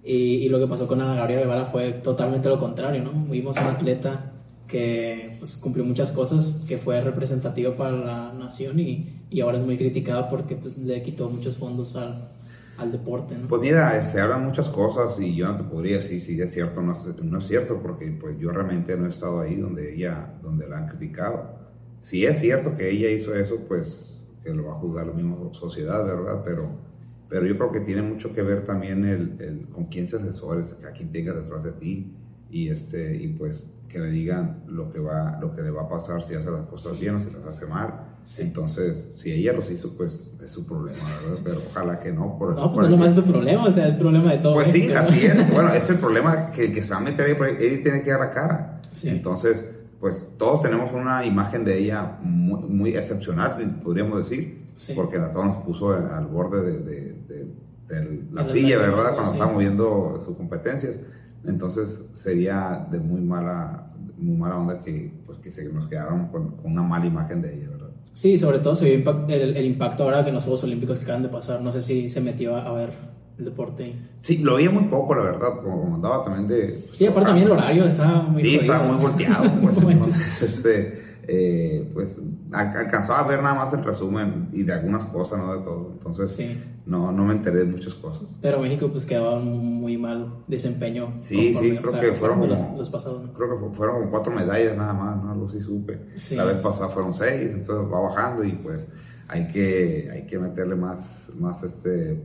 Y, 0.03 0.47
lo 0.49 0.59
que 0.59 0.67
pasó 0.67 0.87
con 0.87 1.01
Ana 1.01 1.15
Gabriela 1.15 1.41
Guevara 1.41 1.65
fue 1.65 1.91
totalmente 1.91 2.49
lo 2.49 2.59
contrario, 2.59 3.03
¿no? 3.03 3.11
Vimos 3.31 3.57
un 3.57 3.63
atleta 3.63 4.31
que 4.67 5.37
pues, 5.39 5.55
cumplió 5.55 5.83
muchas 5.83 6.11
cosas, 6.11 6.65
que 6.67 6.77
fue 6.77 7.01
representativa 7.01 7.75
para 7.75 7.93
la 7.93 8.31
nación 8.31 8.79
y, 8.79 9.09
y 9.31 9.41
ahora 9.41 9.57
es 9.57 9.65
muy 9.65 9.75
criticada 9.75 10.29
porque 10.29 10.55
pues, 10.55 10.77
le 10.77 11.01
quitó 11.01 11.27
muchos 11.27 11.57
fondos 11.57 11.95
al, 11.95 12.29
al 12.77 12.91
deporte, 12.91 13.39
¿no? 13.39 13.47
Pues 13.47 13.63
mira, 13.63 13.99
se 14.03 14.21
hablan 14.21 14.45
muchas 14.45 14.69
cosas 14.69 15.19
y 15.19 15.35
yo 15.35 15.47
no 15.47 15.57
te 15.57 15.63
podría 15.63 15.95
decir 15.95 16.21
si 16.21 16.39
es 16.39 16.53
cierto 16.53 16.81
o 16.81 16.83
no, 16.83 16.93
no, 17.23 17.39
es 17.39 17.47
cierto, 17.47 17.81
porque 17.81 18.05
pues 18.11 18.37
yo 18.37 18.51
realmente 18.51 18.95
no 18.97 19.07
he 19.07 19.09
estado 19.09 19.39
ahí 19.39 19.55
donde 19.55 19.95
ella, 19.95 20.31
donde 20.43 20.69
la 20.69 20.77
han 20.77 20.87
criticado. 20.87 21.60
Si 22.01 22.25
es 22.25 22.39
cierto 22.39 22.75
que 22.75 22.89
ella 22.89 23.09
hizo 23.09 23.33
eso, 23.33 23.59
pues 23.67 24.21
que 24.43 24.53
lo 24.53 24.65
va 24.65 24.73
a 24.73 24.79
juzgar 24.79 25.07
la 25.07 25.13
misma 25.13 25.37
sociedad, 25.53 26.03
¿verdad? 26.03 26.41
Pero 26.43 26.91
pero 27.31 27.45
yo 27.45 27.55
creo 27.55 27.71
que 27.71 27.79
tiene 27.79 28.01
mucho 28.01 28.33
que 28.33 28.41
ver 28.41 28.65
también 28.65 29.05
el, 29.05 29.37
el 29.39 29.69
con 29.69 29.85
quién 29.85 30.09
se 30.09 30.17
asesores, 30.17 30.75
a 30.85 30.91
quién 30.91 31.13
tengas 31.13 31.35
detrás 31.35 31.63
de 31.63 31.71
ti 31.71 32.13
y, 32.49 32.67
este, 32.67 33.15
y 33.15 33.29
pues 33.29 33.67
que 33.87 33.99
le 33.99 34.11
digan 34.11 34.65
lo 34.67 34.89
que, 34.89 34.99
va, 34.99 35.39
lo 35.39 35.55
que 35.55 35.61
le 35.61 35.71
va 35.71 35.83
a 35.83 35.87
pasar 35.87 36.21
si 36.21 36.33
hace 36.33 36.51
las 36.51 36.65
cosas 36.65 36.99
bien 36.99 37.15
o 37.15 37.19
si 37.21 37.31
las 37.31 37.45
hace 37.45 37.65
mal. 37.67 38.17
Entonces, 38.37 39.07
si 39.15 39.31
ella 39.31 39.53
los 39.53 39.71
hizo, 39.71 39.95
pues 39.95 40.31
es 40.43 40.51
su 40.51 40.65
problema, 40.65 40.99
¿verdad? 41.21 41.41
Pero 41.41 41.61
ojalá 41.69 41.99
que 41.99 42.11
no. 42.11 42.37
Por, 42.37 42.53
no, 42.53 42.73
pues 42.73 42.89
no 42.89 42.97
nomás 42.97 43.11
es 43.11 43.15
su 43.15 43.23
problema, 43.23 43.63
o 43.63 43.71
sea, 43.71 43.87
es 43.87 43.93
el 43.93 43.99
problema 43.99 44.31
de 44.33 44.37
todo. 44.39 44.55
Pues 44.55 44.69
sí, 44.69 44.91
así 44.91 45.25
es. 45.25 45.51
Bueno, 45.53 45.73
es 45.73 45.89
el 45.89 45.99
problema 45.99 46.51
que, 46.51 46.73
que 46.73 46.83
se 46.83 46.89
va 46.89 46.97
a 46.97 47.01
meter 47.01 47.27
ahí, 47.27 47.55
ella 47.61 47.81
tiene 47.81 48.01
que 48.01 48.11
dar 48.11 48.19
la 48.19 48.31
cara. 48.31 48.81
Sí. 48.91 49.07
Entonces, 49.07 49.63
pues 50.01 50.25
todos 50.37 50.63
tenemos 50.63 50.91
una 50.93 51.23
imagen 51.25 51.63
de 51.63 51.77
ella 51.77 52.17
muy, 52.21 52.59
muy 52.61 52.97
excepcional, 52.97 53.79
podríamos 53.83 54.17
decir 54.17 54.65
sí. 54.75 54.93
porque 54.95 55.19
la 55.19 55.31
todos 55.31 55.45
nos 55.45 55.57
puso 55.57 55.91
al 55.91 56.25
borde 56.25 56.61
de, 56.61 56.79
de, 56.79 57.13
de, 57.27 57.45
de 57.87 58.23
la 58.31 58.47
silla, 58.47 58.79
¿verdad? 58.79 59.13
Cuando 59.13 59.25
sí. 59.25 59.31
estábamos 59.33 59.59
viendo 59.59 60.19
sus 60.19 60.35
competencias. 60.35 60.99
Entonces 61.45 62.09
sería 62.13 62.87
de 62.89 62.99
muy 62.99 63.21
mala, 63.21 63.91
muy 64.17 64.37
mala 64.37 64.57
onda 64.57 64.79
que, 64.79 65.13
pues, 65.23 65.37
que 65.37 65.51
se 65.51 65.71
nos 65.71 65.85
quedaron 65.85 66.29
con, 66.29 66.57
con, 66.57 66.71
una 66.71 66.81
mala 66.81 67.05
imagen 67.05 67.41
de 67.41 67.55
ella, 67.55 67.69
¿verdad? 67.69 67.91
Sí, 68.13 68.39
sobre 68.39 68.57
todo 68.57 68.75
se 68.75 68.85
vio 68.85 69.11
el, 69.27 69.55
el, 69.55 69.65
impacto 69.65 70.03
ahora 70.03 70.23
que 70.23 70.29
en 70.29 70.35
los 70.35 70.43
Juegos 70.43 70.63
Olímpicos 70.63 70.97
que 70.97 71.05
acaban 71.05 71.21
de 71.21 71.29
pasar. 71.29 71.61
No 71.61 71.71
sé 71.71 71.81
si 71.81 72.09
se 72.09 72.21
metió 72.21 72.55
a, 72.55 72.67
a 72.67 72.73
ver 72.73 72.89
el 73.37 73.45
deporte. 73.45 73.95
Sí, 74.19 74.39
lo 74.39 74.55
veía 74.55 74.69
muy 74.69 74.85
poco, 74.85 75.15
la 75.15 75.23
verdad, 75.23 75.61
como 75.63 75.95
andaba 75.95 76.23
también 76.23 76.47
de... 76.47 76.67
Pues, 76.87 76.97
sí, 76.97 77.05
aparte 77.05 77.27
también 77.27 77.47
el 77.47 77.53
horario 77.53 77.85
estaba 77.85 78.23
muy... 78.23 78.41
Sí, 78.41 78.55
estaba 78.55 78.83
muy 78.87 78.97
volteado, 78.97 79.61
pues 79.61 79.77
entonces, 79.77 80.41
este 80.41 81.11
eh, 81.27 81.89
pues 81.93 82.19
alcanzaba 82.51 83.19
a 83.19 83.27
ver 83.27 83.43
nada 83.43 83.55
más 83.55 83.73
el 83.73 83.83
resumen 83.83 84.49
y 84.51 84.63
de 84.63 84.73
algunas 84.73 85.05
cosas, 85.05 85.39
no 85.39 85.55
de 85.55 85.63
todo. 85.63 85.91
Entonces, 85.93 86.31
sí. 86.31 86.57
no, 86.85 87.11
no 87.11 87.25
me 87.25 87.33
enteré 87.33 87.59
de 87.59 87.65
muchas 87.65 87.93
cosas. 87.93 88.23
Pero 88.41 88.59
México 88.59 88.89
pues 88.91 89.05
quedaba 89.05 89.35
un 89.35 89.79
muy 89.79 89.97
mal 89.97 90.43
desempeño. 90.47 91.13
Sí, 91.17 91.53
sí, 91.53 91.77
creo 91.77 91.89
o 91.89 91.91
sea, 91.91 92.01
que 92.01 92.11
fueron 92.13 92.39
como, 92.39 92.53
los, 92.53 92.73
los 92.77 92.89
pasados, 92.89 93.23
¿no? 93.23 93.33
creo 93.33 93.49
que 93.49 93.75
fueron 93.75 93.97
como 93.97 94.09
cuatro 94.09 94.33
medallas 94.33 94.75
nada 94.75 94.93
más, 94.93 95.23
¿no? 95.23 95.31
Algo 95.31 95.45
así 95.45 95.61
supe. 95.61 95.99
Sí. 96.15 96.35
La 96.35 96.43
vez 96.43 96.57
pasada 96.57 96.89
fueron 96.89 97.13
seis, 97.13 97.51
entonces 97.53 97.91
va 97.91 97.99
bajando 98.01 98.43
y 98.43 98.53
pues 98.53 98.79
hay 99.27 99.47
que, 99.47 100.09
hay 100.11 100.25
que 100.25 100.39
meterle 100.39 100.75
más, 100.75 101.31
más 101.39 101.63
este, 101.63 102.21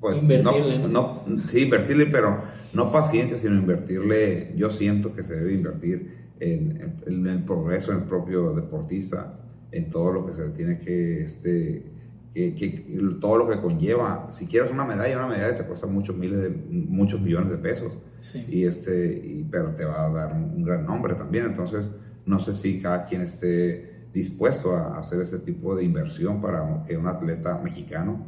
pues 0.00 0.22
invertirle, 0.22 0.78
no, 0.78 0.88
¿no? 0.88 1.24
no, 1.26 1.40
sí, 1.46 1.62
invertirle, 1.62 2.06
pero 2.06 2.42
no 2.72 2.90
paciencia, 2.90 3.36
sino 3.36 3.54
invertirle, 3.56 4.54
yo 4.56 4.70
siento 4.70 5.12
que 5.12 5.22
se 5.22 5.34
debe 5.34 5.52
invertir 5.52 6.30
en, 6.40 7.00
en, 7.06 7.26
el 7.26 7.44
progreso 7.44 7.92
en 7.92 7.98
el 7.98 8.04
propio 8.04 8.52
deportista, 8.54 9.40
en 9.70 9.90
todo 9.90 10.12
lo 10.12 10.26
que 10.26 10.32
se 10.32 10.46
le 10.46 10.50
tiene 10.50 10.78
que, 10.78 11.20
este, 11.20 11.84
que, 12.32 12.54
que, 12.54 13.00
todo 13.20 13.38
lo 13.38 13.48
que 13.48 13.60
conlleva. 13.60 14.28
Si 14.30 14.46
quieres 14.46 14.70
una 14.70 14.84
medalla, 14.84 15.16
una 15.18 15.26
medalla 15.26 15.56
te 15.56 15.64
cuesta 15.64 15.86
muchos 15.86 16.16
miles 16.16 16.40
de, 16.40 16.48
muchos 16.48 17.20
millones 17.20 17.50
de 17.50 17.58
pesos. 17.58 17.92
Sí. 18.20 18.44
Y 18.48 18.64
este, 18.64 19.12
y, 19.24 19.46
pero 19.50 19.74
te 19.74 19.84
va 19.84 20.06
a 20.06 20.10
dar 20.10 20.34
un, 20.34 20.44
un, 20.44 20.64
gran 20.64 20.84
nombre 20.84 21.14
también. 21.14 21.46
Entonces, 21.46 21.84
no 22.24 22.38
sé 22.38 22.54
si 22.54 22.80
cada 22.80 23.04
quien 23.04 23.22
esté 23.22 24.08
dispuesto 24.12 24.74
a 24.74 24.98
hacer 24.98 25.20
este 25.20 25.38
tipo 25.38 25.76
de 25.76 25.84
inversión 25.84 26.40
para 26.40 26.82
que 26.86 26.96
un 26.96 27.06
atleta 27.06 27.58
mexicano 27.62 28.26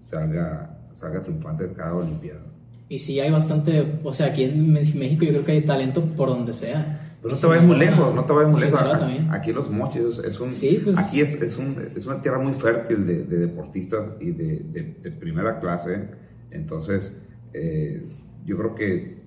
salga, 0.00 0.79
salga 1.00 1.22
triunfante 1.22 1.66
de 1.66 1.72
cada 1.72 1.94
Olimpiada. 1.94 2.42
Y 2.88 2.98
sí 2.98 3.20
hay 3.20 3.30
bastante, 3.30 4.00
o 4.02 4.12
sea, 4.12 4.26
aquí 4.26 4.44
en 4.44 4.72
México 4.72 5.24
yo 5.24 5.30
creo 5.30 5.44
que 5.44 5.52
hay 5.52 5.64
talento 5.64 6.04
por 6.16 6.28
donde 6.28 6.52
sea. 6.52 7.16
Pero 7.22 7.34
no 7.34 7.40
te 7.40 7.46
vayas 7.46 7.64
muy 7.64 7.76
lejos, 7.78 8.14
no 8.14 8.24
te 8.24 8.32
vayas 8.32 8.50
muy 8.50 8.60
lejos. 8.60 8.80
Aquí, 8.80 9.28
aquí, 9.30 9.52
los 9.52 9.70
mochis 9.70 10.18
es 10.18 10.40
un, 10.40 10.52
sí, 10.52 10.80
pues, 10.82 10.98
aquí 10.98 11.20
es, 11.20 11.34
es, 11.34 11.58
un, 11.58 11.76
es, 11.94 12.06
una 12.06 12.20
tierra 12.20 12.38
muy 12.38 12.52
fértil 12.52 13.06
de, 13.06 13.24
de 13.24 13.38
deportistas 13.38 14.12
y 14.20 14.32
de, 14.32 14.60
de, 14.60 14.96
de, 15.00 15.10
primera 15.12 15.60
clase. 15.60 16.08
Entonces, 16.50 17.18
eh, 17.52 18.08
yo 18.44 18.56
creo 18.56 18.74
que 18.74 19.20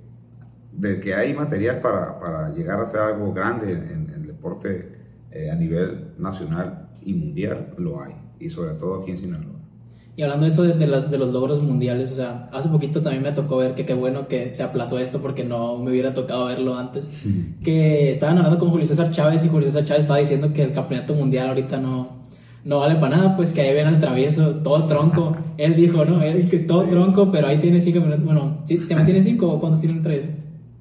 de 0.71 0.99
que 0.99 1.13
hay 1.13 1.33
material 1.33 1.81
para, 1.81 2.19
para 2.19 2.53
llegar 2.53 2.79
a 2.79 2.83
hacer 2.83 2.99
algo 2.99 3.31
grande 3.31 3.71
en, 3.71 4.09
en 4.09 4.09
el 4.09 4.25
deporte 4.25 4.89
eh, 5.31 5.51
a 5.51 5.55
nivel 5.55 6.15
nacional 6.17 6.89
y 7.01 7.13
mundial, 7.13 7.75
lo 7.77 8.01
hay. 8.01 8.13
Y 8.39 8.49
sobre 8.49 8.73
todo 8.73 9.01
aquí 9.01 9.11
en 9.11 9.17
Sinaloa. 9.19 9.62
Y 10.15 10.21
hablando 10.21 10.45
de 10.45 10.51
eso 10.51 10.61
de, 10.61 10.73
de, 10.73 10.85
las, 10.85 11.09
de, 11.09 11.17
los 11.17 11.33
logros 11.33 11.63
mundiales, 11.63 12.11
o 12.11 12.15
sea, 12.15 12.47
hace 12.51 12.69
poquito 12.69 13.01
también 13.01 13.23
me 13.23 13.31
tocó 13.31 13.57
ver 13.57 13.73
que 13.73 13.83
qué 13.83 13.95
bueno 13.95 14.27
que 14.27 14.53
se 14.53 14.61
aplazó 14.61 14.99
esto 14.99 15.21
porque 15.21 15.43
no 15.43 15.77
me 15.77 15.89
hubiera 15.89 16.13
tocado 16.13 16.45
verlo 16.45 16.77
antes. 16.77 17.09
Que 17.63 18.11
estaban 18.11 18.37
hablando 18.37 18.59
con 18.59 18.69
Julio 18.69 18.85
César 18.85 19.11
Chávez 19.11 19.43
y 19.43 19.49
Julio 19.49 19.67
César 19.67 19.85
Chávez 19.85 20.03
estaba 20.03 20.19
diciendo 20.19 20.53
que 20.53 20.61
el 20.61 20.71
campeonato 20.71 21.15
mundial 21.15 21.49
ahorita 21.49 21.79
no, 21.79 22.09
no 22.63 22.79
vale 22.79 22.95
para 22.95 23.17
nada, 23.17 23.35
pues 23.35 23.53
que 23.53 23.61
ahí 23.61 23.73
ven 23.73 23.87
al 23.87 23.99
travieso, 23.99 24.57
todo 24.57 24.85
tronco. 24.85 25.35
Él 25.57 25.75
dijo, 25.75 26.05
¿no? 26.05 26.21
Él 26.21 26.47
que 26.47 26.59
todo 26.59 26.83
tronco, 26.83 27.31
pero 27.31 27.47
ahí 27.47 27.57
tiene 27.57 27.81
cinco 27.81 28.01
minutos. 28.01 28.23
Bueno, 28.23 28.57
¿sí, 28.65 28.77
¿también 28.77 29.05
tiene 29.05 29.23
cinco 29.23 29.47
o 29.51 29.59
cuántos 29.59 29.81
tiene 29.81 29.97
el 29.97 30.03
travieso? 30.03 30.27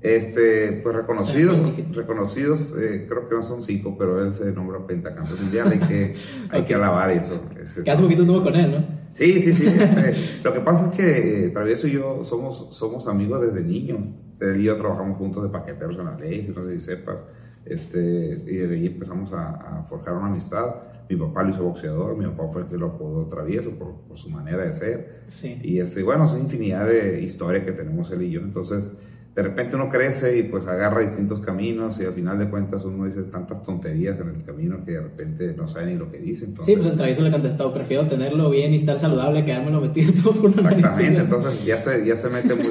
Este, 0.03 0.81
pues 0.83 0.97
reconocidos, 0.97 1.61
reconocidos, 1.95 2.75
eh, 2.77 3.07
creo 3.09 3.29
que 3.29 3.37
no 3.37 3.43
son 3.45 3.63
cinco, 3.63 3.97
pero 3.97 4.25
él 4.25 4.35
se 4.35 4.51
nombra 4.51 4.85
pentacampeón 4.85 5.41
mundial, 5.41 5.69
hay 5.71 5.79
que, 5.79 6.15
hay 6.51 6.61
okay. 6.61 6.65
que 6.65 6.75
alabar 6.75 7.11
eso. 7.11 7.41
Ese, 7.57 7.85
que 7.85 7.91
hace 7.91 8.03
poquito 8.03 8.23
estuvo 8.23 8.43
con 8.43 8.57
él, 8.57 8.73
¿no? 8.73 9.03
Sí, 9.13 9.41
sí, 9.43 9.55
sí. 9.55 9.67
Este, 9.67 10.43
lo 10.43 10.53
que 10.53 10.61
pasa 10.61 10.91
es 10.91 10.97
que 10.97 11.51
Travieso 11.51 11.87
y 11.87 11.93
yo 11.93 12.25
somos, 12.25 12.69
somos 12.71 13.07
amigos 13.07 13.43
desde 13.43 13.63
niños. 13.63 14.09
Él 14.41 14.61
y 14.61 14.65
yo 14.65 14.77
trabajamos 14.77 15.19
juntos 15.19 15.45
de 15.45 15.51
paqueteros 15.51 15.97
en 15.97 16.07
la 16.07 16.19
ley, 16.19 16.53
no 16.55 16.65
sé 16.65 16.73
si 16.73 16.81
sepas. 16.81 17.23
Este, 17.65 17.99
y 18.01 18.57
desde 18.57 18.75
ahí 18.75 18.87
empezamos 18.87 19.33
a, 19.33 19.51
a, 19.51 19.85
forjar 19.85 20.17
una 20.17 20.27
amistad. 20.27 20.75
Mi 21.09 21.15
papá 21.17 21.45
lo 21.45 21.51
hizo 21.51 21.63
boxeador, 21.63 22.17
mi 22.17 22.25
papá 22.27 22.49
fue 22.49 22.63
el 22.63 22.69
que 22.69 22.77
lo 22.77 22.87
apodó 22.87 23.27
Travieso 23.27 23.71
por, 23.71 24.01
por 24.09 24.19
su 24.19 24.31
manera 24.31 24.65
de 24.65 24.73
ser. 24.73 25.23
Sí. 25.29 25.61
Y 25.63 25.79
este, 25.79 26.03
bueno, 26.03 26.25
es 26.25 26.33
infinidad 26.33 26.89
de 26.89 27.21
historias 27.23 27.65
que 27.65 27.73
tenemos 27.73 28.11
él 28.11 28.23
y 28.23 28.31
yo. 28.31 28.41
Entonces, 28.41 28.91
de 29.35 29.43
repente 29.43 29.77
uno 29.77 29.89
crece 29.89 30.37
y 30.37 30.43
pues 30.43 30.67
agarra 30.67 31.01
distintos 31.01 31.41
caminos 31.41 31.99
y 32.01 32.05
al 32.05 32.13
final 32.13 32.39
de 32.39 32.51
cuentas 32.51 32.85
uno 32.85 33.07
dice 33.07 33.23
tantas 33.23 33.63
tonterías 33.63 34.21
en 34.21 34.29
el 34.29 34.45
camino 34.45 34.85
que 34.85 34.93
de 34.93 35.01
repente 35.01 35.55
no 35.57 35.67
sabe 35.67 35.87
ni 35.87 35.95
lo 35.95 36.11
que 36.11 36.19
dice. 36.19 36.45
Entonces, 36.45 36.75
sí, 36.75 36.79
pues 36.79 36.91
el 36.91 36.97
travieso 36.97 37.23
le 37.23 37.29
ha 37.31 37.33
contestado, 37.33 37.73
prefiero 37.73 38.07
tenerlo 38.07 38.51
bien 38.51 38.73
y 38.73 38.77
estar 38.77 38.99
saludable 38.99 39.45
que 39.45 39.55
lo 39.55 39.81
metido 39.81 40.13
todo 40.23 40.35
por 40.35 40.51
una 40.51 40.71
Exactamente, 40.71 41.21
entonces 41.21 41.65
ya 41.65 41.81
se, 41.81 42.05
ya 42.05 42.17
se 42.17 42.29
mete 42.29 42.55
muy. 42.55 42.71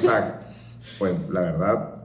Pues 0.99 1.13
la 1.31 1.41
verdad, 1.41 1.95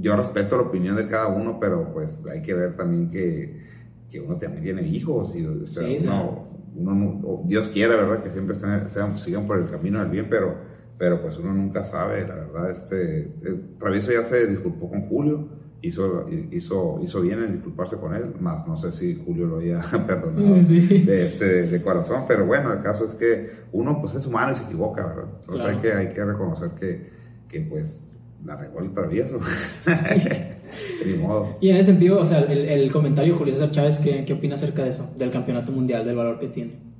yo 0.00 0.16
respeto 0.16 0.56
la 0.56 0.62
opinión 0.64 0.96
de 0.96 1.06
cada 1.06 1.28
uno, 1.28 1.58
pero 1.58 1.92
pues 1.92 2.22
hay 2.30 2.42
que 2.42 2.52
ver 2.52 2.76
también 2.76 3.08
que, 3.08 3.62
que 4.10 4.20
uno 4.20 4.36
también 4.36 4.62
tiene 4.62 4.82
hijos 4.82 5.34
y 5.34 5.46
o 5.46 5.64
sea, 5.64 5.86
sí, 5.86 5.98
uno, 6.02 6.42
uno, 6.74 7.42
Dios 7.46 7.68
quiere, 7.68 7.96
¿verdad? 7.96 8.22
Que 8.22 8.28
siempre 8.28 8.56
sean, 8.56 9.18
sigan 9.18 9.46
por 9.46 9.58
el 9.58 9.70
camino 9.70 10.00
del 10.00 10.10
bien, 10.10 10.26
pero 10.28 10.71
pero 10.98 11.20
pues 11.20 11.36
uno 11.38 11.52
nunca 11.52 11.84
sabe, 11.84 12.26
la 12.26 12.34
verdad, 12.34 12.70
este, 12.70 13.32
el 13.42 13.76
Travieso 13.78 14.12
ya 14.12 14.24
se 14.24 14.46
disculpó 14.46 14.88
con 14.90 15.02
Julio 15.02 15.62
hizo, 15.82 16.26
hizo, 16.50 17.00
hizo 17.02 17.20
bien 17.20 17.42
en 17.42 17.52
disculparse 17.52 17.96
con 17.96 18.14
él, 18.14 18.34
más 18.40 18.66
no 18.66 18.76
sé 18.76 18.92
si 18.92 19.20
Julio 19.26 19.46
lo 19.46 19.56
había 19.56 19.80
perdonado 20.06 20.54
de, 20.54 21.26
este, 21.26 21.66
de 21.66 21.82
corazón, 21.82 22.24
pero 22.26 22.46
bueno, 22.46 22.72
el 22.72 22.80
caso 22.80 23.04
es 23.04 23.14
que 23.16 23.50
uno 23.72 24.00
pues 24.00 24.14
es 24.14 24.26
humano 24.26 24.52
y 24.52 24.54
se 24.54 24.62
equivoca, 24.64 25.06
¿verdad? 25.06 25.28
Entonces 25.40 25.66
hay, 25.66 25.76
que, 25.76 25.92
hay 25.92 26.08
que 26.08 26.24
reconocer 26.24 26.70
que, 26.70 27.10
que 27.48 27.60
pues 27.62 28.04
la 28.44 28.56
regó 28.56 28.80
el 28.80 28.92
travieso. 28.92 29.38
Ni 31.06 31.14
modo. 31.14 31.58
Y 31.60 31.68
en 31.68 31.76
ese 31.76 31.90
sentido, 31.90 32.20
o 32.20 32.26
sea, 32.26 32.40
el, 32.40 32.58
el 32.58 32.90
comentario 32.90 33.36
Julio 33.36 33.52
César 33.52 33.70
Chávez, 33.70 33.98
¿qué, 33.98 34.24
¿qué 34.24 34.32
opina 34.32 34.54
acerca 34.54 34.82
de 34.82 34.90
eso? 34.90 35.10
Del 35.16 35.30
campeonato 35.30 35.70
mundial, 35.70 36.04
del 36.04 36.16
valor 36.16 36.38
que 36.38 36.48
tiene. 36.48 36.91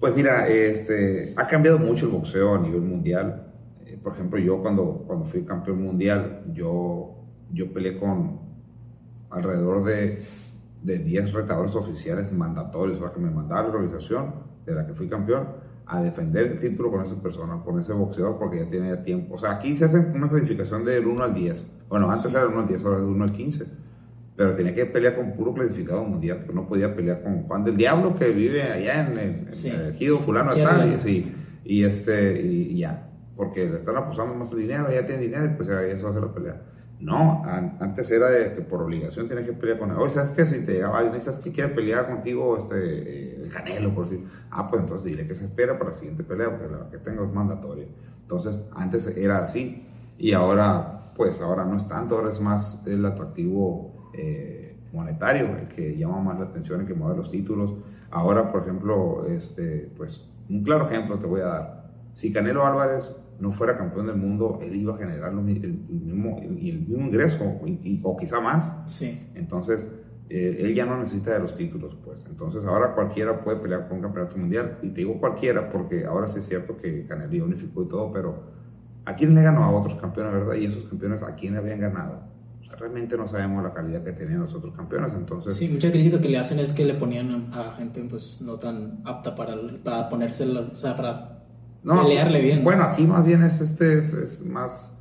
Pues 0.00 0.14
mira, 0.14 0.46
este, 0.48 1.32
ha 1.36 1.46
cambiado 1.46 1.78
mucho 1.78 2.06
el 2.06 2.12
boxeo 2.12 2.54
a 2.54 2.58
nivel 2.58 2.82
mundial. 2.82 3.52
Eh, 3.86 3.98
por 4.02 4.12
ejemplo, 4.12 4.38
yo 4.38 4.60
cuando, 4.62 5.04
cuando 5.06 5.24
fui 5.24 5.44
campeón 5.44 5.82
mundial, 5.82 6.44
yo 6.52 7.16
yo 7.52 7.72
peleé 7.72 7.98
con 7.98 8.40
alrededor 9.30 9.84
de, 9.84 10.18
de 10.82 10.98
10 10.98 11.32
retadores 11.32 11.74
oficiales 11.74 12.32
mandatorios, 12.32 12.98
o 12.98 13.00
sea, 13.00 13.10
que 13.10 13.20
me 13.20 13.30
mandaba 13.30 13.62
la 13.62 13.68
organización 13.68 14.34
de 14.64 14.74
la 14.74 14.86
que 14.86 14.94
fui 14.94 15.08
campeón 15.08 15.48
a 15.86 16.00
defender 16.00 16.46
el 16.46 16.58
título 16.58 16.90
con 16.90 17.04
esa 17.04 17.20
persona, 17.22 17.62
con 17.64 17.78
ese 17.78 17.92
boxeador, 17.92 18.38
porque 18.38 18.58
ya 18.58 18.68
tiene 18.68 18.96
tiempo. 18.98 19.34
O 19.34 19.38
sea, 19.38 19.52
aquí 19.52 19.76
se 19.76 19.84
hace 19.84 19.98
una 19.98 20.28
clasificación 20.28 20.84
del 20.84 21.06
1 21.06 21.22
al 21.22 21.34
10. 21.34 21.66
Bueno, 21.88 22.10
antes 22.10 22.32
era 22.32 22.40
del 22.40 22.50
1 22.50 22.60
al 22.60 22.68
10, 22.68 22.84
ahora 22.84 22.98
del 22.98 23.06
1 23.06 23.24
al 23.24 23.32
15. 23.32 23.66
Pero 24.36 24.54
tenía 24.54 24.74
que 24.74 24.84
pelear 24.84 25.16
con 25.16 25.32
puro 25.32 25.54
clasificado 25.54 26.04
mundial, 26.04 26.44
que 26.46 26.52
no 26.52 26.68
podía 26.68 26.94
pelear 26.94 27.22
con 27.22 27.42
Juan 27.42 27.64
del 27.64 27.76
Diablo, 27.76 28.14
que 28.14 28.28
vive 28.30 28.62
allá 28.62 29.06
en, 29.06 29.18
el 29.18 29.48
Ejido, 29.94 30.18
fulano 30.18 30.54
tal, 30.54 31.00
y, 31.06 31.34
y, 31.64 31.84
este, 31.84 32.42
y, 32.42 32.78
ya. 32.78 33.10
Porque 33.34 33.68
le 33.68 33.76
están 33.76 33.96
apostando 33.96 34.34
más 34.34 34.54
dinero, 34.54 34.90
ya 34.92 35.06
tiene 35.06 35.22
dinero, 35.22 35.54
pues 35.56 35.68
ya 35.68 35.82
eso 35.82 36.08
hace 36.08 36.20
la 36.20 36.32
pelea. 36.32 36.62
No, 37.00 37.42
antes 37.44 38.10
era 38.10 38.30
de 38.30 38.54
que 38.54 38.62
por 38.62 38.82
obligación 38.82 39.26
tienes 39.26 39.46
que 39.46 39.52
pelear 39.52 39.78
con 39.78 39.90
él. 39.90 39.96
Oye, 39.98 40.10
¿sabes 40.10 40.32
qué? 40.32 40.46
Si 40.46 40.64
te 40.64 40.72
llegaba 40.72 40.98
alguien, 40.98 41.20
¿sabes 41.20 41.40
que 41.40 41.52
quiere 41.52 41.74
pelear 41.74 42.06
contigo 42.06 42.56
este, 42.58 42.76
eh, 42.76 43.42
el 43.42 43.50
Canelo? 43.50 43.94
Por 43.94 44.08
decir, 44.08 44.26
ah, 44.50 44.66
pues 44.66 44.82
entonces 44.82 45.04
dile 45.10 45.26
que 45.26 45.34
se 45.34 45.44
espera 45.44 45.78
para 45.78 45.90
la 45.90 45.96
siguiente 45.96 46.24
pelea, 46.24 46.50
porque 46.50 46.74
la 46.74 46.88
que 46.88 46.98
tengo 46.98 47.24
es 47.24 47.32
mandatoria. 47.32 47.86
Entonces, 48.22 48.62
antes 48.74 49.06
era 49.16 49.38
así. 49.38 49.86
Y 50.18 50.32
ahora, 50.32 51.00
pues 51.16 51.40
ahora 51.42 51.66
no 51.66 51.76
es 51.76 51.86
tanto, 51.86 52.16
ahora 52.16 52.30
es 52.30 52.40
más 52.40 52.86
el 52.86 53.04
atractivo 53.04 54.05
eh, 54.16 54.76
monetario, 54.92 55.56
el 55.56 55.68
que 55.68 55.96
llama 55.96 56.20
más 56.20 56.38
la 56.38 56.46
atención, 56.46 56.80
el 56.80 56.86
que 56.86 56.94
mueve 56.94 57.16
los 57.16 57.30
títulos. 57.30 57.74
Ahora, 58.10 58.50
por 58.50 58.62
ejemplo, 58.62 59.26
este, 59.26 59.90
pues 59.96 60.28
un 60.48 60.62
claro 60.62 60.88
ejemplo 60.88 61.18
te 61.18 61.26
voy 61.26 61.40
a 61.40 61.46
dar. 61.46 61.90
Si 62.12 62.32
Canelo 62.32 62.64
Álvarez 62.64 63.14
no 63.38 63.52
fuera 63.52 63.76
campeón 63.76 64.06
del 64.06 64.16
mundo, 64.16 64.58
él 64.62 64.76
iba 64.76 64.94
a 64.94 64.96
generar 64.96 65.30
el, 65.30 65.36
mismo, 65.36 66.38
el, 66.40 66.50
mismo 66.50 67.06
ingreso, 67.06 67.44
o 68.02 68.16
quizá 68.16 68.40
más. 68.40 68.72
Sí. 68.86 69.28
Entonces, 69.34 69.88
eh, 70.28 70.56
él 70.60 70.74
ya 70.74 70.86
no 70.86 70.96
necesita 70.96 71.32
de 71.32 71.40
los 71.40 71.54
títulos, 71.54 71.96
pues. 72.02 72.24
Entonces, 72.28 72.64
ahora 72.64 72.94
cualquiera 72.94 73.40
puede 73.40 73.58
pelear 73.58 73.86
por 73.88 73.96
un 73.96 74.02
campeonato 74.02 74.36
mundial. 74.36 74.78
Y 74.82 74.90
te 74.90 75.02
digo 75.02 75.20
cualquiera, 75.20 75.68
porque 75.70 76.06
ahora 76.06 76.26
sí 76.26 76.38
es 76.38 76.46
cierto 76.46 76.76
que 76.76 77.04
Canelo 77.04 77.44
unificó 77.44 77.82
y 77.82 77.88
todo, 77.88 78.10
pero 78.10 78.44
¿a 79.04 79.14
quién 79.14 79.34
le 79.34 79.42
ganó 79.42 79.62
a 79.64 79.70
otros 79.70 80.00
campeones, 80.00 80.32
verdad? 80.32 80.54
Y 80.54 80.66
esos 80.66 80.84
campeones, 80.84 81.22
¿a 81.22 81.34
quién 81.34 81.56
habían 81.56 81.80
ganado? 81.80 82.35
Realmente 82.78 83.16
no 83.16 83.28
sabemos 83.28 83.62
la 83.62 83.72
calidad 83.72 84.02
que 84.02 84.12
tenían 84.12 84.40
los 84.40 84.54
otros 84.54 84.74
campeones, 84.74 85.12
entonces... 85.14 85.56
Sí, 85.56 85.68
mucha 85.68 85.90
crítica 85.90 86.20
que 86.20 86.28
le 86.28 86.38
hacen 86.38 86.58
es 86.58 86.72
que 86.72 86.84
le 86.84 86.94
ponían 86.94 87.52
a 87.52 87.72
gente 87.72 88.04
pues 88.08 88.40
no 88.40 88.54
tan 88.54 89.00
apta 89.04 89.34
para, 89.34 89.56
para 89.84 90.08
ponerse, 90.08 90.44
o 90.44 90.74
sea, 90.74 90.96
para 90.96 91.44
no, 91.82 92.02
pelearle 92.02 92.40
bien. 92.40 92.64
Bueno, 92.64 92.84
aquí 92.84 93.06
más 93.06 93.24
bien 93.24 93.42
es 93.42 93.60
este 93.60 93.98
es, 93.98 94.44
más 94.44 94.94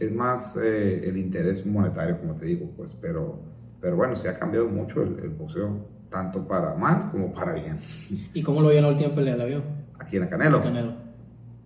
es 0.00 0.12
más 0.12 0.56
eh, 0.56 1.08
el 1.08 1.16
interés 1.16 1.64
monetario, 1.64 2.18
como 2.18 2.34
te 2.34 2.46
digo, 2.46 2.70
pues, 2.76 2.96
pero 3.00 3.54
pero 3.84 3.96
bueno, 3.96 4.16
se 4.16 4.30
ha 4.30 4.38
cambiado 4.38 4.66
mucho 4.68 5.02
el, 5.02 5.28
boxeo, 5.28 5.86
tanto 6.08 6.48
para 6.48 6.74
mal 6.74 7.10
como 7.10 7.30
para 7.30 7.52
bien. 7.52 7.78
¿Y 8.32 8.42
cómo 8.42 8.62
lo 8.62 8.70
vio 8.70 8.78
en 8.78 8.84
la 8.84 8.90
última 8.90 9.14
pelea? 9.14 9.36
¿La 9.36 9.44
vio? 9.44 9.62
Aquí 9.98 10.16
en 10.16 10.22
el 10.22 10.28
Canelo. 10.30 10.62
Canelo. 10.62 10.94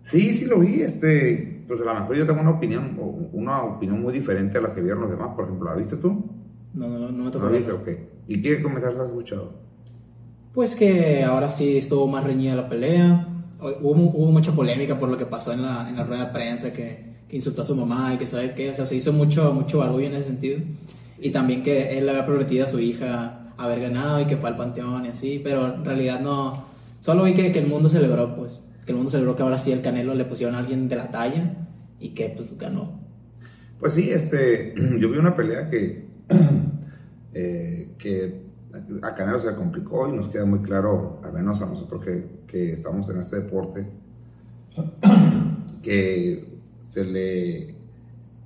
Sí, 0.02 0.34
sí 0.34 0.46
lo 0.46 0.58
vi, 0.58 0.82
este, 0.82 1.57
pues 1.68 1.80
a 1.82 1.84
lo 1.84 2.00
mejor 2.00 2.16
yo 2.16 2.26
tengo 2.26 2.40
una 2.40 2.50
opinión, 2.50 2.98
una 3.32 3.62
opinión 3.62 4.00
muy 4.00 4.12
diferente 4.12 4.56
a 4.56 4.62
la 4.62 4.72
que 4.72 4.80
vieron 4.80 5.02
los 5.02 5.10
demás, 5.10 5.28
por 5.36 5.44
ejemplo, 5.44 5.68
¿la 5.68 5.76
viste 5.76 5.98
tú? 5.98 6.24
No, 6.72 6.88
no, 6.88 7.10
no 7.10 7.24
me 7.24 7.30
tocó. 7.30 7.46
¿La 7.46 7.52
viste? 7.52 7.72
Ok. 7.72 7.88
¿Y 8.26 8.40
qué 8.40 8.62
comentarios 8.62 8.98
has 8.98 9.08
escuchado? 9.08 9.52
Pues 10.54 10.74
que 10.74 11.22
ahora 11.24 11.48
sí 11.48 11.76
estuvo 11.76 12.06
más 12.08 12.24
reñida 12.24 12.56
la 12.56 12.68
pelea, 12.68 13.26
hubo, 13.60 13.90
hubo, 13.90 14.30
mucha 14.30 14.52
polémica 14.52 14.98
por 14.98 15.10
lo 15.10 15.18
que 15.18 15.26
pasó 15.26 15.52
en 15.52 15.62
la, 15.62 15.88
en 15.88 15.96
la 15.96 16.04
rueda 16.04 16.26
de 16.26 16.32
prensa, 16.32 16.72
que, 16.72 17.16
que, 17.28 17.36
insultó 17.36 17.60
a 17.60 17.64
su 17.64 17.76
mamá 17.76 18.14
y 18.14 18.16
que 18.16 18.26
sabe 18.26 18.54
qué, 18.54 18.70
o 18.70 18.74
sea, 18.74 18.86
se 18.86 18.96
hizo 18.96 19.12
mucho, 19.12 19.52
mucho 19.52 19.78
barullo 19.78 20.06
en 20.06 20.14
ese 20.14 20.28
sentido. 20.28 20.58
Y 21.20 21.30
también 21.30 21.62
que 21.62 21.98
él 21.98 22.06
le 22.06 22.12
había 22.12 22.24
prometido 22.24 22.64
a 22.64 22.66
su 22.66 22.80
hija 22.80 23.52
haber 23.58 23.80
ganado 23.80 24.20
y 24.20 24.24
que 24.24 24.36
fue 24.36 24.48
al 24.48 24.56
panteón 24.56 25.04
y 25.04 25.08
así, 25.08 25.40
pero 25.42 25.74
en 25.74 25.84
realidad 25.84 26.20
no, 26.20 26.64
solo 27.00 27.24
vi 27.24 27.34
que, 27.34 27.52
que 27.52 27.58
el 27.58 27.66
mundo 27.66 27.88
celebró, 27.88 28.34
pues, 28.34 28.62
que 28.88 28.92
el 28.92 28.96
mundo 28.96 29.10
celebró 29.10 29.36
que 29.36 29.42
ahora 29.42 29.58
sí 29.58 29.70
el 29.70 29.82
Canelo 29.82 30.14
le 30.14 30.24
pusieron 30.24 30.54
a 30.54 30.60
alguien 30.60 30.88
de 30.88 30.96
la 30.96 31.10
talla 31.10 31.68
y 32.00 32.14
que 32.14 32.32
pues 32.34 32.56
ganó. 32.56 32.98
Pues 33.78 33.92
sí, 33.92 34.08
este, 34.08 34.72
yo 34.98 35.10
vi 35.10 35.18
una 35.18 35.36
pelea 35.36 35.68
que, 35.68 36.08
eh, 37.34 37.90
que 37.98 38.48
a 39.02 39.14
Canelo 39.14 39.38
se 39.38 39.54
complicó 39.54 40.08
y 40.08 40.16
nos 40.16 40.28
queda 40.28 40.46
muy 40.46 40.60
claro, 40.60 41.20
al 41.22 41.34
menos 41.34 41.60
a 41.60 41.66
nosotros 41.66 42.02
que, 42.02 42.44
que 42.46 42.70
estamos 42.70 43.10
en 43.10 43.18
este 43.18 43.40
deporte, 43.42 43.86
que 45.82 46.60
se 46.82 47.04
le, 47.04 47.74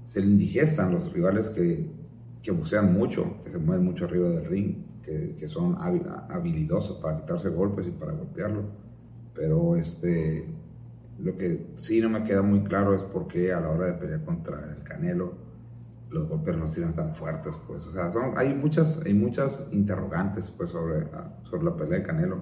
se 0.05 0.23
le 0.23 0.27
indigestan 0.27 0.93
los 0.93 1.13
rivales 1.13 1.51
que, 1.51 1.89
que 2.43 2.51
bucean 2.51 2.93
mucho, 2.93 3.37
que 3.45 3.51
se 3.53 3.59
mueven 3.59 3.85
mucho 3.85 4.07
arriba 4.07 4.29
del 4.29 4.47
ring, 4.47 4.75
que, 5.05 5.37
que 5.37 5.47
son 5.47 5.77
habilidosos 5.79 6.97
para 6.97 7.17
quitarse 7.17 7.49
golpes 7.49 7.87
y 7.87 7.93
para 7.93 8.11
golpearlo. 8.11 8.82
Pero 9.35 9.77
este, 9.77 10.47
lo 11.19 11.37
que 11.37 11.73
sí 11.77 12.01
no 12.01 12.09
me 12.09 12.25
queda 12.25 12.43
muy 12.43 12.65
claro 12.65 12.95
es 12.95 13.05
por 13.05 13.29
qué 13.29 13.53
a 13.53 13.61
la 13.61 13.71
hora 13.71 13.87
de 13.87 13.93
pelear 13.95 14.25
contra 14.25 14.59
el 14.77 14.83
Canelo, 14.83 15.35
los 16.11 16.29
golpes 16.29 16.57
no 16.57 16.67
tiran 16.67 16.95
tan 16.95 17.15
fuertes, 17.15 17.57
pues. 17.67 17.87
O 17.87 17.93
sea, 17.93 18.11
son, 18.11 18.35
hay, 18.37 18.55
muchas, 18.55 19.01
hay 19.05 19.15
muchas 19.15 19.65
interrogantes, 19.73 20.51
pues, 20.51 20.71
sobre, 20.71 21.07
ah, 21.15 21.39
sobre 21.49 21.65
la 21.65 21.77
pelea 21.77 21.99
de 22.01 22.05
Canelo, 22.05 22.41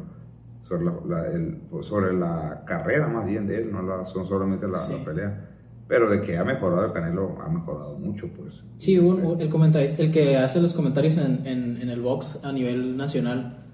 sobre 0.61 0.85
la, 1.07 1.27
el, 1.27 1.57
pues, 1.71 1.87
sobre 1.87 2.13
la 2.13 2.65
carrera 2.67 3.07
más 3.09 3.27
bien 3.27 3.47
de 3.47 3.63
él, 3.63 3.73
no 3.73 3.83
la, 3.83 4.05
son 4.05 4.27
solamente 4.27 4.67
la, 4.67 4.81
pelea. 5.05 5.47
Pero 5.87 6.09
de 6.09 6.21
que 6.21 6.37
ha 6.37 6.45
mejorado 6.45 6.85
el 6.87 6.93
Canelo, 6.93 7.37
ha 7.41 7.49
mejorado 7.49 7.99
mucho, 7.99 8.29
pues. 8.33 8.65
Sí, 8.77 8.99
un, 8.99 9.41
el 9.41 9.49
comentarista, 9.49 10.03
el 10.03 10.11
que 10.11 10.37
hace 10.37 10.61
los 10.61 10.75
comentarios 10.75 11.17
en, 11.17 11.47
en, 11.47 11.77
en 11.81 11.91
el 11.91 12.01
box 12.01 12.41
a 12.45 12.53
nivel 12.53 12.97
nacional, 12.97 13.70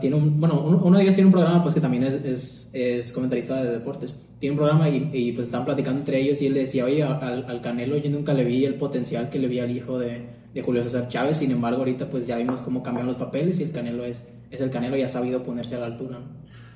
tiene 0.00 0.16
un, 0.16 0.40
bueno, 0.40 0.60
uno 0.60 0.96
de 0.96 1.02
ellos 1.02 1.14
tiene 1.14 1.26
un 1.26 1.32
programa 1.32 1.62
pues 1.62 1.74
que 1.74 1.80
también 1.80 2.04
es, 2.04 2.14
es, 2.24 2.70
es 2.72 3.12
comentarista 3.12 3.62
de 3.62 3.72
deportes. 3.72 4.14
Tiene 4.38 4.52
un 4.52 4.58
programa 4.58 4.88
y, 4.88 5.10
y, 5.12 5.32
pues 5.32 5.48
están 5.48 5.64
platicando 5.64 6.00
entre 6.00 6.18
ellos 6.20 6.40
y 6.40 6.46
él 6.46 6.54
le 6.54 6.60
decía, 6.60 6.84
oye, 6.84 7.02
al, 7.02 7.44
al, 7.46 7.60
Canelo 7.60 7.96
yo 7.96 8.10
nunca 8.10 8.32
le 8.32 8.44
vi 8.44 8.64
el 8.64 8.74
potencial 8.74 9.28
que 9.28 9.38
le 9.38 9.48
vi 9.48 9.58
al 9.58 9.70
hijo 9.70 9.98
de, 9.98 10.24
de, 10.54 10.62
Julio 10.62 10.82
César 10.84 11.08
Chávez, 11.08 11.38
sin 11.38 11.50
embargo 11.50 11.78
ahorita 11.78 12.08
pues 12.08 12.26
ya 12.26 12.36
vimos 12.36 12.60
cómo 12.60 12.82
cambiaron 12.82 13.12
los 13.12 13.20
papeles 13.20 13.58
y 13.60 13.64
el 13.64 13.72
Canelo 13.72 14.04
es, 14.04 14.24
es 14.50 14.60
el 14.60 14.70
Canelo 14.70 14.96
y 14.96 15.02
ha 15.02 15.08
sabido 15.08 15.42
ponerse 15.42 15.74
a 15.74 15.80
la 15.80 15.86
altura. 15.86 16.20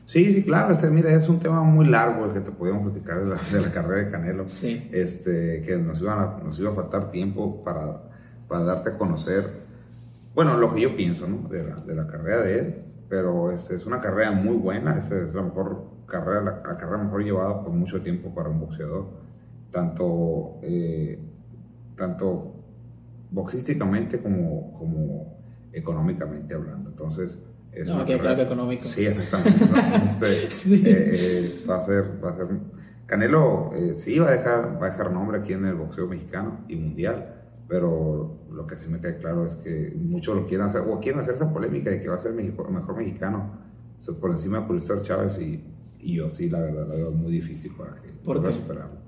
Sí, 0.07 0.33
sí, 0.35 0.43
claro, 0.43 0.75
este, 0.75 0.91
mira, 0.91 1.15
es 1.15 1.29
un 1.29 1.39
tema 1.39 1.63
muy 1.63 1.87
largo 1.87 2.27
el 2.27 2.33
que 2.33 2.41
te 2.41 2.51
podíamos 2.51 2.93
platicar 2.93 3.21
de 3.21 3.31
la, 3.31 3.37
de 3.51 3.61
la 3.61 3.73
carrera 3.73 4.05
de 4.05 4.11
Canelo. 4.11 4.49
Sí. 4.49 4.89
Este, 4.93 5.63
que 5.65 5.77
nos, 5.77 6.01
iban 6.03 6.19
a, 6.19 6.43
nos 6.45 6.59
iba 6.59 6.73
a 6.73 6.75
faltar 6.75 7.11
tiempo 7.11 7.65
para, 7.65 8.03
para 8.47 8.65
darte 8.65 8.91
a 8.91 8.99
conocer 8.99 9.64
bueno, 10.35 10.57
lo 10.57 10.73
que 10.73 10.81
yo 10.81 10.97
pienso 10.97 11.27
¿no? 11.27 11.49
de, 11.49 11.65
la, 11.65 11.77
de 11.77 11.95
la 11.95 12.07
carrera 12.07 12.43
de 12.43 12.59
él, 12.59 12.75
pero 13.09 13.51
es, 13.51 13.71
es 13.71 13.87
una 13.87 14.01
carrera 14.01 14.33
muy 14.33 14.57
buena, 14.57 14.99
es, 14.99 15.11
es 15.11 15.35
la 15.35 15.43
mejor 15.43 16.05
carrera, 16.07 16.43
la, 16.43 16.77
carrera 16.77 16.99
mejor 16.99 17.23
llevada 17.23 17.63
por 17.63 17.73
mucho 17.73 18.03
tiempo 18.03 18.35
para 18.35 18.49
un 18.49 18.61
boxeador, 18.61 19.09
tanto, 19.71 20.59
eh, 20.63 21.19
tanto 21.97 22.55
boxísticamente 23.31 24.21
como, 24.21 24.73
como 24.73 25.39
económicamente 25.73 26.55
hablando. 26.55 26.91
Entonces, 26.91 27.39
es 27.73 27.89
no, 27.89 28.05
que 28.05 28.19
claro 28.19 28.37
que 28.37 28.43
económico. 28.43 28.85
Sí, 28.85 29.07
exactamente. 29.07 29.65
este, 30.07 30.51
sí. 30.51 30.83
Eh, 30.87 31.11
eh, 31.13 31.65
va 31.69 31.77
a 31.77 31.81
ser, 31.81 32.25
va 32.25 32.31
a 32.31 32.37
ser 32.37 32.47
Canelo 33.07 33.71
eh, 33.75 33.95
sí 33.97 34.19
va 34.19 34.29
a 34.29 34.33
dejar, 34.33 34.81
va 34.81 34.87
a 34.87 34.91
dejar 34.91 35.13
nombre 35.13 35.39
aquí 35.39 35.53
en 35.53 35.67
el 35.67 35.75
boxeo 35.75 36.07
mexicano 36.07 36.65
y 36.69 36.77
mundial 36.77 37.34
pero 37.75 38.39
lo 38.53 38.69
que 38.69 38.77
sí 38.77 38.87
me 38.89 39.01
cae 39.01 39.19
claro 39.19 39.45
es 39.45 39.57
que 39.57 39.93
muchos 39.97 40.37
lo 40.37 40.47
quieren 40.47 40.69
hacer, 40.69 40.83
o 40.83 41.01
quieren 41.01 41.21
hacer 41.21 41.35
esa 41.35 41.53
polémica 41.53 41.91
de 41.91 42.01
que 42.01 42.07
va 42.09 42.15
a 42.15 42.21
ser 42.21 42.33
mejor 42.33 42.97
mexicano 42.97 43.51
por 44.21 44.31
encima 44.31 44.61
de 44.61 44.67
Julio 44.67 45.03
Chávez 45.03 45.41
y, 45.41 45.65
y, 45.99 46.15
yo 46.15 46.29
sí, 46.29 46.49
la 46.49 46.61
verdad, 46.61 46.87
la 46.87 46.95
veo 46.95 47.11
muy 47.11 47.33
difícil 47.33 47.73
para 47.77 47.95
que 47.95 48.11
pueda 48.25 48.53
superarlo. 48.53 49.01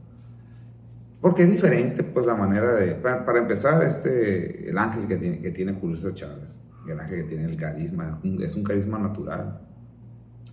Porque 1.21 1.45
es 1.45 1.53
diferente, 1.53 2.03
pues, 2.03 2.27
la 2.27 2.35
manera 2.35 2.75
de... 2.75 2.97
Para, 2.97 3.39
empezar, 3.39 3.85
este, 3.85 4.69
el 4.69 4.77
ángel 4.79 5.07
que 5.07 5.17
tiene, 5.17 5.39
que 5.39 5.53
tiene 5.53 5.73
Julio 5.75 6.11
Chávez, 6.11 6.57
el 6.89 6.99
ángel 6.99 7.23
que 7.23 7.29
tiene 7.29 7.45
el 7.45 7.57
carisma, 7.57 8.21
es 8.41 8.57
un, 8.57 8.65
carisma 8.65 8.99
natural. 8.99 9.61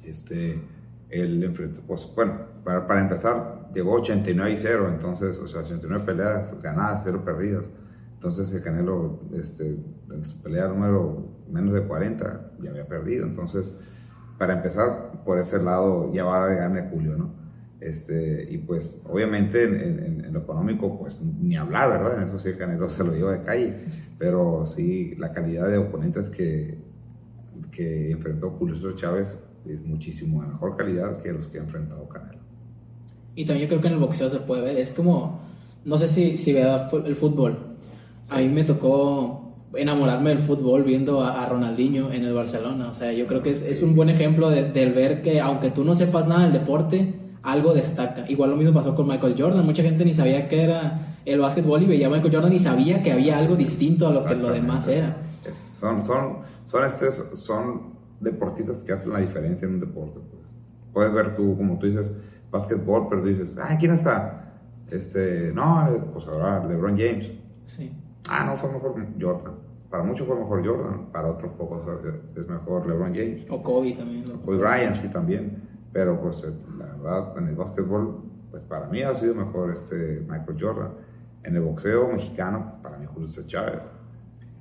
Este, 0.04 0.62
él 1.10 1.52
pues, 1.88 2.08
bueno, 2.16 2.42
para, 2.64 2.86
para 2.86 3.02
empezar, 3.02 3.72
llegó 3.74 3.94
89 3.94 4.52
y 4.52 4.58
0, 4.60 4.90
entonces, 4.92 5.40
o 5.40 5.48
sea, 5.48 5.62
89 5.62 6.04
peleas 6.06 6.62
ganadas, 6.62 7.02
0 7.06 7.24
perdidas 7.26 7.66
Entonces 8.24 8.54
el 8.54 8.62
Canelo, 8.62 9.20
este, 9.34 9.66
en 10.10 10.24
su 10.24 10.42
pelea 10.42 10.70
número 10.70 11.44
menos 11.52 11.74
de 11.74 11.86
40, 11.86 12.54
ya 12.62 12.70
había 12.70 12.88
perdido. 12.88 13.26
Entonces, 13.26 13.74
para 14.38 14.54
empezar, 14.54 15.24
por 15.26 15.40
ese 15.40 15.62
lado, 15.62 16.10
ya 16.14 16.24
va 16.24 16.46
a 16.46 16.48
ganar 16.48 16.90
Julio, 16.90 17.18
¿no? 17.18 17.34
Este, 17.82 18.48
y 18.50 18.60
pues, 18.60 19.02
obviamente, 19.10 19.66
en, 19.66 20.32
lo 20.32 20.40
económico, 20.40 20.98
pues 20.98 21.20
ni 21.22 21.58
hablar, 21.58 21.90
¿verdad? 21.90 22.22
En 22.22 22.30
eso 22.30 22.40
sí 22.40 22.48
el 22.48 22.58
Canelo 22.58 22.88
se 22.88 23.04
lo 23.04 23.14
lleva 23.14 23.34
de 23.34 23.44
calle. 23.44 23.76
Pero 24.18 24.66
sí, 24.66 25.16
la 25.18 25.34
calidad 25.34 25.68
de 25.68 25.80
oponentes 25.80 26.30
que, 26.30 26.78
que 27.72 28.12
enfrentó 28.12 28.52
Julio 28.52 28.96
Chávez 28.96 29.38
es 29.66 29.82
muchísimo 29.82 30.42
de 30.44 30.48
mejor 30.48 30.78
calidad 30.78 31.22
que 31.22 31.34
los 31.34 31.48
que 31.48 31.60
ha 31.60 31.62
enfrentado 31.62 32.08
Canelo. 32.08 32.40
Y 33.36 33.46
también 33.46 33.68
yo 33.68 33.70
creo 33.70 33.82
que 33.82 33.88
en 33.88 33.94
el 33.96 34.00
boxeo 34.00 34.30
se 34.30 34.40
puede 34.40 34.62
ver, 34.62 34.78
es 34.78 34.94
como, 34.94 35.42
no 35.84 35.98
sé 35.98 36.08
si, 36.08 36.38
si 36.38 36.54
vea 36.54 36.88
el 37.06 37.18
fútbol. 37.18 37.73
A 38.30 38.40
mí 38.40 38.50
me 38.50 38.64
tocó 38.64 39.44
enamorarme 39.76 40.30
del 40.30 40.40
fútbol 40.40 40.84
viendo 40.84 41.22
a, 41.22 41.46
Ronaldinho 41.46 42.12
en 42.12 42.24
el 42.24 42.34
Barcelona. 42.34 42.90
O 42.90 42.94
sea, 42.94 43.12
yo 43.12 43.28
creo 43.28 43.42
que 43.42 43.52
es, 43.52 43.62
es 43.64 43.84
un 43.84 43.96
buen 43.96 44.10
ejemplo 44.10 44.50
de, 44.50 44.72
del 44.72 44.94
ver 44.94 45.22
que 45.22 45.42
aunque 45.42 45.72
tú 45.72 45.84
no 45.84 45.96
sepas 45.96 46.28
nada 46.28 46.44
del 46.44 46.54
deporte, 46.54 47.14
algo 47.44 47.74
destaca. 47.74 48.30
Igual 48.30 48.52
lo 48.52 48.56
mismo 48.56 48.74
pasó 48.74 48.96
con 48.96 49.08
Michael 49.08 49.36
Jordan. 49.38 49.66
Mucha 49.66 49.84
gente 49.84 50.06
ni 50.06 50.14
sabía 50.14 50.48
que 50.48 50.64
era 50.64 51.18
el 51.26 51.40
básquetbol 51.40 51.84
y 51.84 51.86
veía 51.86 52.08
a 52.08 52.10
Michael 52.10 52.34
Jordan 52.34 52.54
y 52.54 52.60
sabía 52.60 53.04
que 53.04 53.12
había 53.12 53.38
algo 53.38 53.56
distinto 53.56 54.08
a 54.08 54.12
lo 54.12 54.24
que 54.26 54.36
lo 54.36 54.52
demás 54.52 54.88
era. 54.88 55.18
son, 55.54 56.02
son, 56.02 56.40
son, 56.66 56.84
este, 56.86 57.12
son 57.12 57.94
deportistas 58.20 58.84
que 58.84 58.94
hacen 58.94 59.12
la 59.12 59.20
diferencia 59.20 59.68
en 59.68 59.76
un 59.76 59.80
deporte. 59.80 60.20
Pues. 60.20 60.44
Puedes 60.94 61.14
ver 61.14 61.36
tú, 61.36 61.58
como 61.58 61.78
tú 61.78 61.88
dices, 61.88 62.12
básquetbol, 62.52 63.08
pero 63.10 63.24
dices, 63.24 63.56
ah, 63.62 63.76
¿quién 63.80 63.92
está? 63.92 64.60
Este, 64.90 65.52
no, 65.54 65.88
pues 66.14 66.28
ahora 66.28 66.66
LeBron 66.66 66.98
James. 66.98 67.32
Sí. 67.66 67.92
Ah, 68.30 68.46
no, 68.46 68.56
fue 68.56 68.72
mejor 68.72 68.96
Jordan. 69.20 69.56
Para 69.90 70.04
muchos 70.04 70.26
fue 70.26 70.36
mejor 70.36 70.66
Jordan, 70.66 71.12
para 71.12 71.30
otros 71.30 71.52
pocos 71.54 71.82
es 72.36 72.48
mejor 72.48 72.88
LeBron 72.88 73.14
James. 73.14 73.50
O 73.50 73.62
Kobe 73.62 73.92
también. 73.94 74.26
O 74.32 74.42
Kobe 74.42 74.58
Bryant, 74.58 74.96
sí, 74.96 75.08
también. 75.10 75.70
Pero 75.92 76.20
pues 76.20 76.44
eh, 76.44 76.54
la 76.78 76.88
verdad, 76.88 77.38
en 77.38 77.48
el 77.50 77.56
básquetbol, 77.56 78.24
pues 78.50 78.64
para 78.64 78.88
mí 78.88 79.04
ha 79.04 79.14
sido 79.14 79.36
mejor 79.36 79.72
este 79.72 80.26
Michael 80.28 80.58
Jordan. 80.60 80.92
En 81.44 81.56
el 81.56 81.62
boxeo 81.62 82.08
mexicano, 82.08 82.80
para 82.82 82.98
mí 82.98 83.06
Julio 83.06 83.28
César 83.28 83.46
Chávez. 83.46 83.84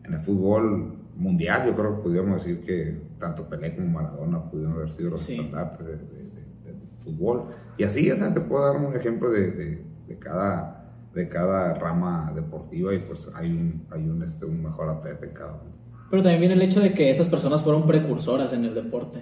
En 0.05 0.13
el 0.13 0.21
fútbol 0.21 0.99
mundial, 1.17 1.67
yo 1.67 1.77
creo 1.77 1.97
que 1.97 2.03
podríamos 2.03 2.43
decir 2.43 2.61
que 2.65 3.01
tanto 3.19 3.49
Pelé 3.49 3.75
como 3.75 3.89
Maradona 3.89 4.51
pudieron 4.51 4.75
haber 4.75 4.91
sido 4.91 5.11
los 5.11 5.29
estandartes 5.29 5.87
de, 5.87 5.97
del 5.97 6.77
fútbol. 6.99 7.47
Y 7.79 7.85
así, 7.85 8.09
esa 8.09 8.33
te 8.35 8.41
puedo 8.41 8.67
dar 8.67 8.77
un 8.77 8.95
ejemplo 8.95 9.31
de, 9.31 9.85
cada 10.19 10.82
de 11.15 11.29
cada 11.29 11.75
rama 11.75 12.33
deportiva 12.35 12.95
y 12.95 12.99
pues 12.99 13.29
hay 13.35 13.51
un, 13.51 13.87
hay 13.91 14.03
un, 14.03 14.23
este, 14.23 14.47
un 14.47 14.63
mejor 14.63 14.89
atleta 14.89 15.27
en 15.27 15.33
cada 15.33 15.53
uno. 15.53 15.71
Pero 16.11 16.23
también 16.23 16.41
viene 16.41 16.55
el 16.55 16.63
hecho 16.63 16.81
de 16.81 16.93
que 16.93 17.11
esas 17.11 17.29
personas 17.29 17.63
fueron 17.63 17.87
precursoras 17.87 18.53
en 18.53 18.65
el 18.65 18.75
deporte. 18.75 19.21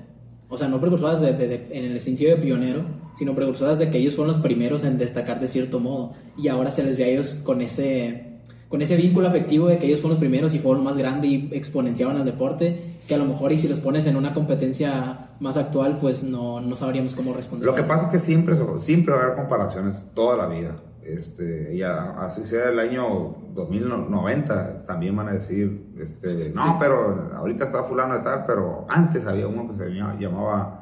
O 0.48 0.58
sea, 0.58 0.66
no 0.66 0.80
precursoras 0.80 1.20
de, 1.20 1.68
en 1.70 1.84
el 1.84 2.00
sentido 2.00 2.34
de 2.34 2.42
pionero, 2.42 2.84
sino 3.14 3.34
precursoras 3.34 3.78
de 3.78 3.90
que 3.90 3.98
ellos 3.98 4.16
fueron 4.16 4.34
los 4.34 4.42
primeros 4.42 4.82
en 4.82 4.98
destacar 4.98 5.38
de 5.38 5.46
cierto 5.46 5.78
modo. 5.78 6.12
Y 6.36 6.48
ahora 6.48 6.72
se 6.72 6.82
les 6.82 6.96
ve 6.96 7.04
a 7.04 7.06
ellos 7.06 7.38
con 7.44 7.60
ese, 7.60 8.40
con 8.68 8.82
ese 8.82 8.96
vínculo 8.96 9.28
afectivo 9.28 9.68
de 9.68 9.78
que 9.78 9.86
ellos 9.86 10.00
fueron 10.00 10.14
los 10.16 10.18
primeros 10.18 10.52
y 10.54 10.58
fueron 10.58 10.82
más 10.82 10.96
grandes 10.96 11.30
y 11.30 11.50
exponenciaban 11.52 12.16
al 12.16 12.24
deporte, 12.24 12.76
que 13.06 13.14
a 13.14 13.18
lo 13.18 13.26
mejor 13.26 13.52
y 13.52 13.58
si 13.58 13.68
los 13.68 13.78
pones 13.78 14.06
en 14.06 14.16
una 14.16 14.34
competencia 14.34 15.30
más 15.38 15.56
actual, 15.56 15.98
pues 16.00 16.24
no, 16.24 16.60
no 16.60 16.74
sabríamos 16.74 17.14
cómo 17.14 17.32
responder. 17.32 17.66
Lo 17.66 17.76
que 17.76 17.84
pasa 17.84 18.06
es 18.06 18.10
que 18.10 18.18
siempre, 18.18 18.56
siempre 18.78 19.14
va 19.14 19.20
a 19.20 19.24
haber 19.26 19.36
comparaciones 19.36 20.06
toda 20.14 20.36
la 20.36 20.48
vida. 20.48 20.76
Este, 21.02 21.76
ya, 21.76 22.10
así 22.18 22.44
sea 22.44 22.68
el 22.68 22.78
año 22.78 23.36
2090, 23.54 24.84
también 24.84 25.16
van 25.16 25.28
a 25.28 25.32
decir, 25.32 25.92
este, 25.98 26.52
no, 26.54 26.76
pero 26.78 27.30
ahorita 27.34 27.64
está 27.64 27.84
fulano 27.84 28.18
de 28.18 28.24
tal, 28.24 28.44
pero 28.46 28.86
antes 28.88 29.26
había 29.26 29.48
uno 29.48 29.68
que 29.68 29.76
se 29.76 29.90
llamaba 29.90 30.80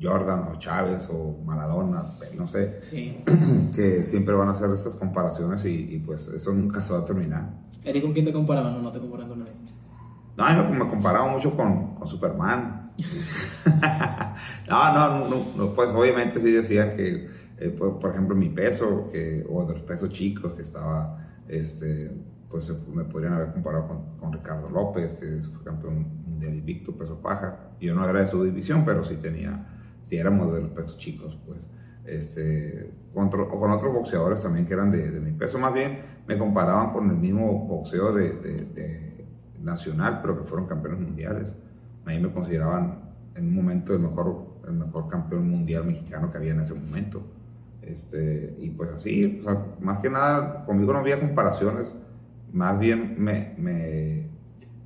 Jordan 0.00 0.48
o 0.52 0.58
Chávez 0.58 1.08
o 1.12 1.42
Maradona, 1.44 2.02
no 2.36 2.46
sé, 2.46 2.80
que 3.74 4.02
siempre 4.04 4.34
van 4.34 4.48
a 4.48 4.52
hacer 4.52 4.70
estas 4.70 4.94
comparaciones 4.94 5.64
y, 5.64 6.02
pues 6.04 6.28
eso 6.28 6.52
nunca 6.52 6.80
se 6.80 6.92
va 6.92 7.00
a 7.00 7.04
terminar. 7.04 7.50
¿Y 7.84 8.00
con 8.00 8.12
quién 8.12 8.24
te 8.24 8.32
comparaban 8.32 8.74
o 8.76 8.78
no 8.82 8.92
te 8.92 9.00
comparaban 9.00 9.30
con 9.30 9.38
nadie? 9.40 9.52
No, 10.36 10.70
me, 10.70 10.78
me 10.78 10.90
comparaba 10.90 11.26
mucho 11.26 11.54
con, 11.56 11.96
con 11.96 12.06
Superman. 12.06 12.92
no, 14.68 14.92
no, 14.92 15.28
no, 15.56 15.74
pues 15.74 15.90
obviamente 15.92 16.40
sí 16.40 16.52
decían 16.52 16.96
que 16.96 17.41
eh, 17.62 17.70
por, 17.70 18.10
ejemplo, 18.10 18.34
mi 18.34 18.48
peso, 18.48 19.08
que, 19.12 19.46
o 19.48 19.64
de 19.64 19.74
los 19.74 19.82
pesos 19.84 20.10
chicos, 20.10 20.52
que 20.54 20.62
estaba, 20.62 21.16
este, 21.46 22.10
pues 22.48 22.72
me 22.88 23.04
podrían 23.04 23.34
haber 23.34 23.52
comparado 23.52 23.86
con, 24.18 24.32
Ricardo 24.32 24.68
López, 24.68 25.12
que 25.12 25.26
fue 25.48 25.62
campeón 25.62 26.22
mundial 26.26 26.56
invicto, 26.56 26.96
peso 26.96 27.20
paja. 27.20 27.70
Yo 27.80 27.94
no 27.94 28.08
era 28.08 28.20
de 28.20 28.26
su 28.26 28.42
división, 28.42 28.84
pero 28.84 29.04
sí 29.04 29.14
tenía, 29.14 29.64
sí 30.02 30.16
éramos 30.16 30.52
de 30.52 30.62
los 30.62 30.70
pesos 30.70 30.98
chicos, 30.98 31.38
pues. 31.46 31.60
Este, 32.04 32.90
con, 33.14 33.28
o 33.28 33.60
con 33.60 33.70
otros 33.70 33.94
boxeadores 33.94 34.42
también 34.42 34.66
que 34.66 34.74
eran 34.74 34.90
de, 34.90 35.20
mi 35.20 35.30
peso, 35.30 35.56
más 35.56 35.72
bien 35.72 36.00
me 36.26 36.36
comparaban 36.36 36.92
con 36.92 37.08
el 37.10 37.16
mismo 37.16 37.64
boxeo 37.64 38.12
de, 38.12 39.24
nacional, 39.60 40.18
pero 40.20 40.36
que 40.36 40.48
fueron 40.48 40.66
campeones 40.66 41.00
mundiales. 41.00 41.52
A 42.04 42.10
mí 42.10 42.18
me 42.18 42.32
consideraban 42.32 43.12
en 43.36 43.46
un 43.46 43.54
momento 43.54 43.94
el 43.94 44.00
mejor, 44.00 44.58
el 44.66 44.72
mejor 44.72 45.06
campeón 45.06 45.48
mundial 45.48 45.84
mexicano 45.84 46.28
que 46.28 46.38
había 46.38 46.50
en 46.50 46.60
ese 46.60 46.74
momento. 46.74 47.22
Este, 47.82 48.56
y 48.58 48.70
pues 48.70 48.90
así, 48.90 49.40
o 49.40 49.42
sea, 49.42 49.66
más 49.80 49.98
que 49.98 50.08
nada, 50.08 50.64
conmigo 50.64 50.92
no 50.92 51.00
había 51.00 51.18
comparaciones, 51.18 51.94
más 52.52 52.78
bien 52.78 53.16
me, 53.18 53.54
me, 53.58 54.28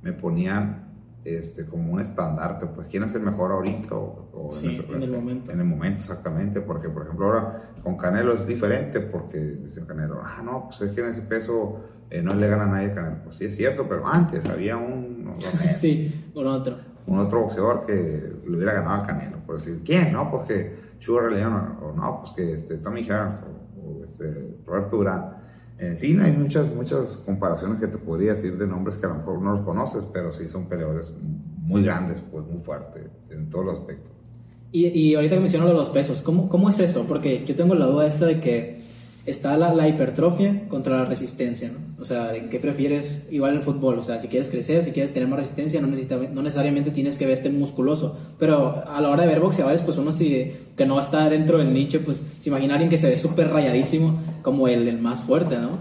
me 0.01 0.13
ponían 0.13 0.87
este, 1.27 1.65
como 1.65 1.91
un 1.91 1.99
estandarte, 1.99 2.67
pues 2.67 2.87
quién 2.87 3.03
es 3.03 3.13
el 3.13 3.21
mejor 3.21 3.51
ahorita 3.51 3.95
o, 3.95 4.49
en, 4.63 5.03
el 5.03 5.11
momento. 5.11 5.51
En 5.51 5.59
el 5.59 5.65
momento, 5.65 5.99
exactamente, 5.99 6.61
porque 6.61 6.87
por 6.87 7.03
ejemplo 7.03 7.25
ahora 7.25 7.73
con 7.83 7.97
Canelo 7.97 8.33
es 8.33 8.47
diferente, 8.47 9.01
porque 9.01 9.37
dice 9.37 9.85
Canelo, 9.85 10.21
ah, 10.23 10.41
no, 10.41 10.69
pues 10.69 10.81
es 10.81 10.95
que 10.95 11.01
en 11.01 11.07
ese 11.07 11.23
peso 11.23 11.81
eh, 12.09 12.21
no 12.21 12.33
le 12.33 12.47
gana 12.47 12.63
a 12.63 12.67
nadie 12.67 12.93
Canelo. 12.93 13.23
Pues 13.25 13.35
sí 13.35 13.45
es 13.45 13.55
cierto, 13.57 13.85
pero 13.89 14.07
antes 14.07 14.47
había 14.47 14.77
un... 14.77 15.33
sí, 15.69 16.31
un 16.33 16.47
otro. 16.47 16.77
Un 17.07 17.19
otro 17.19 17.41
boxeador 17.41 17.85
que 17.85 17.93
le 18.47 18.55
hubiera 18.55 18.71
ganado 18.71 19.03
a 19.03 19.05
Canelo, 19.05 19.37
por 19.45 19.57
decir, 19.57 19.81
¿quién? 19.83 20.13
No, 20.13 20.31
porque 20.31 20.86
Sugar 20.99 21.25
Ray 21.25 21.39
Leonard, 21.39 21.83
o 21.83 21.93
no, 21.93 22.21
pues 22.21 22.31
que 22.33 22.53
este, 22.53 22.77
Tommy 22.77 23.03
Hearns, 23.03 23.41
o, 23.41 24.03
este, 24.03 24.57
Roberto 24.65 24.97
Durán. 24.97 25.37
En 25.77 25.97
fin, 25.97 26.19
hay 26.21 26.31
muchas, 26.31 26.73
muchas 26.73 27.17
comparaciones 27.17 27.79
que 27.79 27.87
te 27.87 27.97
podría 27.97 28.33
decir 28.33 28.57
de 28.57 28.65
nombres 28.65 28.97
que 28.97 29.05
a 29.05 29.09
lo 29.09 29.15
mejor 29.15 29.41
no 29.41 29.51
los 29.53 29.61
conoces, 29.61 30.05
pero 30.11 30.31
sí 30.31 30.47
son 30.47 30.67
peleadores 30.67 31.13
muy 31.57 31.83
grandes, 31.83 32.23
pues 32.31 32.45
muy 32.45 32.57
fuertes 32.57 33.03
en 33.29 33.49
todos 33.49 33.65
los 33.65 33.79
aspectos. 33.79 34.11
Y, 34.71 34.87
y 34.87 35.15
ahorita 35.15 35.35
que 35.35 35.41
menciono 35.41 35.71
los 35.71 35.89
pesos, 35.89 36.21
¿cómo, 36.21 36.49
¿cómo 36.49 36.69
es 36.69 36.79
eso? 36.79 37.05
Porque 37.07 37.45
yo 37.45 37.55
tengo 37.55 37.75
la 37.75 37.85
duda 37.85 38.07
esta 38.07 38.25
de 38.25 38.39
que 38.39 38.81
está 39.27 39.57
la, 39.57 39.73
la, 39.73 39.87
hipertrofia 39.87 40.67
contra 40.69 40.97
la 40.97 41.05
resistencia, 41.05 41.69
¿no? 41.69 42.01
O 42.01 42.05
sea, 42.05 42.31
¿qué 42.49 42.59
prefieres? 42.59 43.27
Igual 43.29 43.55
el 43.55 43.61
fútbol, 43.61 43.99
o 43.99 44.03
sea, 44.03 44.19
si 44.19 44.29
quieres 44.29 44.49
crecer, 44.49 44.83
si 44.83 44.91
quieres 44.91 45.13
tener 45.13 45.27
más 45.27 45.39
resistencia, 45.39 45.81
no, 45.81 45.87
no 45.87 46.41
necesariamente 46.41 46.91
tienes 46.91 47.17
que 47.17 47.25
verte 47.27 47.49
musculoso, 47.49 48.17
pero 48.39 48.83
a 48.87 49.01
la 49.01 49.09
hora 49.09 49.23
de 49.23 49.27
ver 49.27 49.41
boxeadores, 49.41 49.81
pues 49.81 49.97
uno 49.97 50.11
si, 50.13 50.53
que 50.75 50.85
no 50.85 50.99
está 50.99 51.29
dentro 51.29 51.57
del 51.57 51.73
nicho, 51.73 52.01
pues 52.03 52.25
se 52.39 52.49
imagina 52.49 52.77
que 52.87 52.97
se 52.97 53.09
ve 53.09 53.17
súper 53.17 53.49
rayadísimo 53.49 54.21
como 54.41 54.67
el, 54.67 54.87
el, 54.87 54.99
más 54.99 55.23
fuerte, 55.23 55.57
¿no? 55.57 55.71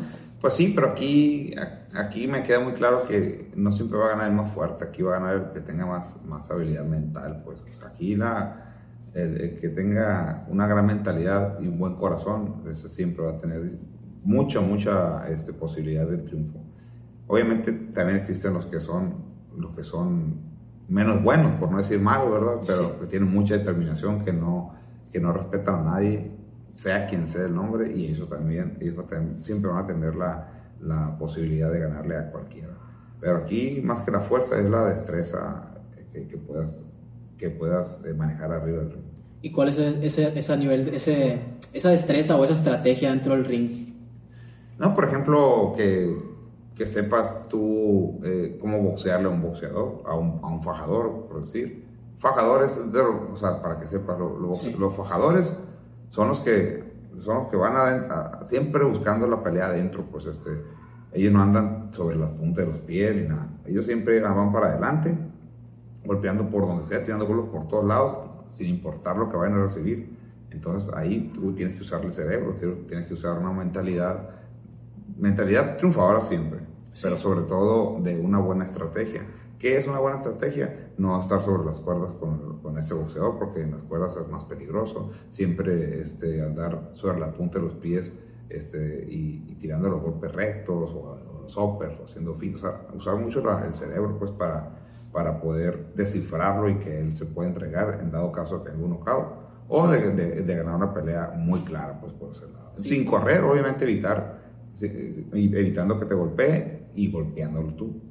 Pues 0.40 0.54
sí, 0.54 0.72
pero 0.74 0.90
aquí, 0.90 1.54
aquí 1.94 2.26
me 2.26 2.42
queda 2.42 2.60
muy 2.60 2.72
claro 2.72 3.06
que 3.06 3.50
no 3.54 3.70
siempre 3.70 3.98
va 3.98 4.06
a 4.06 4.08
ganar 4.10 4.28
el 4.28 4.34
más 4.34 4.52
fuerte, 4.52 4.84
aquí 4.84 5.02
va 5.02 5.16
a 5.16 5.20
ganar 5.20 5.36
el 5.36 5.52
que 5.52 5.60
tenga 5.60 5.86
más, 5.86 6.22
más 6.24 6.50
habilidad 6.50 6.84
mental, 6.84 7.42
pues 7.44 7.58
aquí 7.84 8.16
la 8.16 8.65
el, 9.16 9.58
que 9.58 9.68
tenga 9.70 10.46
una 10.48 10.66
gran 10.66 10.86
mentalidad 10.86 11.58
y 11.60 11.66
un 11.66 11.78
buen 11.78 11.94
corazón, 11.94 12.62
ese 12.68 12.88
siempre 12.88 13.24
va 13.24 13.32
a 13.32 13.36
tener 13.38 13.78
mucha, 14.22 14.60
mucha 14.60 15.28
este, 15.28 15.52
posibilidad 15.52 16.06
de 16.06 16.18
triunfo. 16.18 16.60
Obviamente 17.26 17.72
también 17.72 18.18
existen 18.18 18.52
los 18.52 18.66
que 18.66 18.80
son, 18.80 19.14
los 19.56 19.74
que 19.74 19.82
son 19.82 20.40
menos 20.88 21.22
buenos, 21.22 21.52
por 21.58 21.70
no 21.70 21.78
decir 21.78 22.00
malos, 22.00 22.30
¿verdad? 22.30 22.60
Pero 22.66 23.00
que 23.00 23.06
tienen 23.06 23.30
mucha 23.32 23.56
determinación, 23.56 24.24
que 24.24 24.32
no, 24.32 24.74
que 25.10 25.20
no 25.20 25.32
respetan 25.32 25.80
a 25.86 25.92
nadie, 25.92 26.30
sea 26.70 27.06
quien 27.06 27.26
sea 27.26 27.46
el 27.46 27.54
nombre, 27.54 27.90
y 27.96 28.12
eso 28.12 28.26
también, 28.26 28.76
ellos 28.80 28.96
siempre 29.42 29.70
van 29.70 29.84
a 29.84 29.86
tener 29.86 30.14
la, 30.14 30.74
la 30.80 31.16
posibilidad 31.18 31.72
de 31.72 31.80
ganarle 31.80 32.16
a 32.16 32.30
cualquiera. 32.30 32.74
Pero 33.18 33.38
aquí, 33.38 33.80
más 33.82 34.04
que 34.04 34.10
la 34.10 34.20
fuerza, 34.20 34.58
es 34.58 34.68
la 34.68 34.84
destreza 34.84 35.74
que, 36.12 36.28
que 36.28 36.36
puedas, 36.36 36.84
que 37.38 37.50
puedas 37.50 38.04
eh, 38.04 38.14
manejar 38.14 38.52
arriba 38.52 38.78
del 38.78 38.92
ring. 38.92 39.05
¿Y 39.42 39.52
cuál 39.52 39.68
es 39.68 39.78
ese, 39.78 40.38
ese 40.38 40.56
nivel, 40.56 40.88
ese, 40.88 41.38
esa 41.72 41.90
destreza 41.90 42.36
o 42.36 42.44
esa 42.44 42.54
estrategia 42.54 43.10
dentro 43.10 43.34
del 43.34 43.44
ring? 43.44 43.70
No, 44.78 44.94
por 44.94 45.04
ejemplo, 45.04 45.72
que, 45.76 46.16
que 46.74 46.86
sepas 46.86 47.48
tú 47.48 48.18
eh, 48.24 48.58
cómo 48.60 48.82
boxearle 48.82 49.26
a 49.26 49.30
un 49.30 49.42
boxeador, 49.42 50.02
a 50.06 50.14
un, 50.14 50.40
a 50.42 50.48
un 50.48 50.62
fajador, 50.62 51.26
por 51.28 51.40
decir. 51.40 51.86
Fajadores, 52.18 52.78
o 52.78 53.36
sea, 53.36 53.60
para 53.60 53.78
que 53.78 53.86
sepas, 53.86 54.18
los 54.18 54.96
fajadores 54.96 55.52
son 56.08 56.28
los 56.28 56.40
que 56.40 56.86
son 57.18 57.38
los 57.38 57.48
que 57.48 57.56
van 57.56 57.74
a, 57.76 58.44
siempre 58.44 58.84
buscando 58.84 59.26
la 59.26 59.42
pelea 59.42 59.66
adentro, 59.66 60.04
pues 60.10 60.26
este, 60.26 60.50
Ellos 61.12 61.32
no 61.32 61.42
andan 61.42 61.90
sobre 61.92 62.16
las 62.16 62.30
puntas 62.30 62.66
de 62.66 62.72
los 62.72 62.80
pies 62.80 63.14
ni 63.14 63.22
nada. 63.22 63.48
Ellos 63.64 63.86
siempre 63.86 64.20
van 64.20 64.52
para 64.52 64.68
adelante, 64.68 65.16
golpeando 66.04 66.48
por 66.48 66.66
donde 66.66 66.84
sea, 66.84 67.02
tirando 67.02 67.26
golpes 67.26 67.50
por 67.50 67.68
todos 67.68 67.84
lados, 67.84 68.16
sin 68.50 68.68
importar 68.68 69.16
lo 69.16 69.28
que 69.28 69.36
vayan 69.36 69.58
a 69.58 69.64
recibir. 69.64 70.16
Entonces 70.50 70.92
ahí 70.94 71.30
tú 71.34 71.54
tienes 71.54 71.74
que 71.74 71.82
usar 71.82 72.04
el 72.04 72.12
cerebro, 72.12 72.54
tienes 72.86 73.06
que 73.06 73.14
usar 73.14 73.38
una 73.38 73.52
mentalidad, 73.52 74.30
mentalidad 75.18 75.76
triunfadora 75.76 76.24
siempre, 76.24 76.60
pero 77.02 77.18
sobre 77.18 77.42
todo 77.42 78.00
de 78.00 78.18
una 78.20 78.38
buena 78.38 78.64
estrategia. 78.64 79.26
¿Qué 79.58 79.78
es 79.78 79.86
una 79.86 79.98
buena 79.98 80.18
estrategia? 80.18 80.92
No 80.98 81.20
estar 81.20 81.42
sobre 81.42 81.64
las 81.64 81.80
cuerdas 81.80 82.12
con, 82.20 82.60
con 82.60 82.76
ese 82.78 82.94
boxeador, 82.94 83.38
porque 83.38 83.62
en 83.62 83.72
las 83.72 83.82
cuerdas 83.82 84.16
es 84.16 84.28
más 84.28 84.44
peligroso. 84.44 85.10
Siempre 85.30 86.00
este, 86.00 86.42
andar 86.42 86.90
sobre 86.92 87.18
la 87.18 87.32
punta 87.32 87.58
de 87.58 87.64
los 87.64 87.74
pies 87.74 88.12
este, 88.48 89.06
y, 89.08 89.56
tirando 89.58 89.88
los 89.88 90.00
golpes 90.00 90.32
rectos 90.32 90.90
o, 90.90 91.40
los 91.42 91.56
uppers, 91.56 91.98
o 92.00 92.04
haciendo 92.04 92.34
finos. 92.34 92.62
usar 92.94 93.16
mucho 93.16 93.42
el 93.64 93.74
cerebro 93.74 94.18
pues, 94.18 94.30
para, 94.30 94.78
para 95.16 95.40
poder 95.40 95.94
descifrarlo 95.94 96.68
y 96.68 96.74
que 96.74 97.00
él 97.00 97.10
se 97.10 97.24
pueda 97.24 97.48
entregar 97.48 98.00
en 98.02 98.10
dado 98.10 98.30
caso 98.30 98.62
que 98.62 98.70
alguno 98.70 98.96
knockout 98.96 99.46
o 99.68 99.88
de, 99.88 100.12
de, 100.12 100.56
ganar 100.56 100.76
una 100.76 100.92
pelea 100.92 101.32
muy 101.34 101.60
clara 101.60 101.98
pues, 101.98 102.12
por 102.12 102.32
ese 102.32 102.42
lado. 102.52 102.74
Sin 102.76 103.06
correr, 103.06 103.40
obviamente 103.40 103.84
evitar, 103.84 104.42
evitando 105.32 105.98
que 105.98 106.04
te 106.04 106.14
golpee 106.14 106.88
y 106.94 107.10
golpeándolo 107.10 107.72
tú 107.72 108.06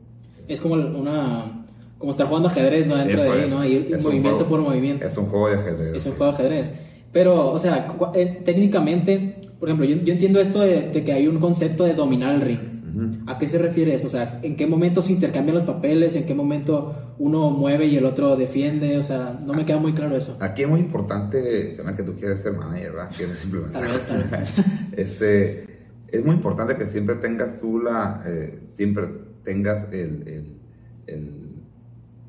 es 0.47 0.61
como 0.61 0.75
una 0.75 1.63
como 1.97 2.11
estar 2.11 2.27
jugando 2.27 2.49
ajedrez, 2.49 2.87
¿no? 2.87 2.97
Dentro 2.97 3.23
de 3.23 3.31
ahí, 3.31 3.49
¿no? 3.49 3.65
Ir 3.65 3.97
movimiento 4.03 4.45
por 4.45 4.61
movimiento. 4.61 5.05
Es 5.05 5.17
un 5.17 5.25
juego 5.25 5.49
de 5.49 5.55
ajedrez. 5.55 5.95
Es 5.95 6.05
un 6.05 6.13
juego 6.13 6.31
de 6.33 6.37
ajedrez. 6.37 6.75
Pero, 7.11 7.51
o 7.51 7.57
sea, 7.57 7.87
eh, 8.13 8.41
técnicamente, 8.43 9.35
por 9.59 9.69
ejemplo, 9.69 9.85
yo, 9.87 9.95
yo 10.03 10.13
entiendo 10.13 10.41
esto 10.41 10.59
de, 10.59 10.89
de, 10.89 11.03
que 11.03 11.13
hay 11.13 11.27
un 11.27 11.39
concepto 11.39 11.85
de 11.85 11.93
dominar 11.93 12.35
el 12.35 12.41
ring. 12.41 12.59
¿A 13.27 13.37
qué 13.37 13.47
se 13.47 13.57
refiere 13.57 13.93
eso? 13.93 14.07
O 14.07 14.09
sea, 14.09 14.39
¿en 14.41 14.55
qué 14.55 14.67
momento 14.67 15.01
se 15.01 15.13
intercambian 15.13 15.57
los 15.57 15.65
papeles? 15.65 16.15
¿En 16.15 16.25
qué 16.25 16.33
momento 16.33 17.15
uno 17.19 17.49
mueve 17.49 17.85
y 17.85 17.97
el 17.97 18.05
otro 18.05 18.35
defiende? 18.35 18.97
O 18.97 19.03
sea, 19.03 19.39
no 19.45 19.53
me 19.53 19.65
queda 19.65 19.79
muy 19.79 19.93
claro 19.93 20.15
eso. 20.15 20.37
Aquí 20.39 20.63
es 20.63 20.69
muy 20.69 20.79
importante, 20.79 21.75
se 21.75 21.95
que 21.95 22.03
tú 22.03 22.15
quieres 22.15 22.41
ser 22.41 22.53
manager, 22.53 22.93
¿verdad? 22.93 23.11
Quieres 23.15 23.45
este, 24.93 25.65
es 26.07 26.25
muy 26.25 26.35
importante 26.35 26.75
que 26.75 26.85
siempre 26.85 27.15
tengas 27.15 27.59
tú 27.59 27.79
la, 27.79 28.21
eh, 28.25 28.61
siempre 28.65 29.07
tengas 29.43 29.91
el, 29.91 30.55
el, 31.07 31.55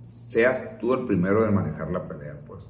seas 0.07 0.79
tú 0.79 0.95
el 0.95 1.07
primero 1.07 1.45
de 1.45 1.51
manejar 1.51 1.91
la 1.91 2.07
pelea, 2.07 2.41
pues, 2.47 2.65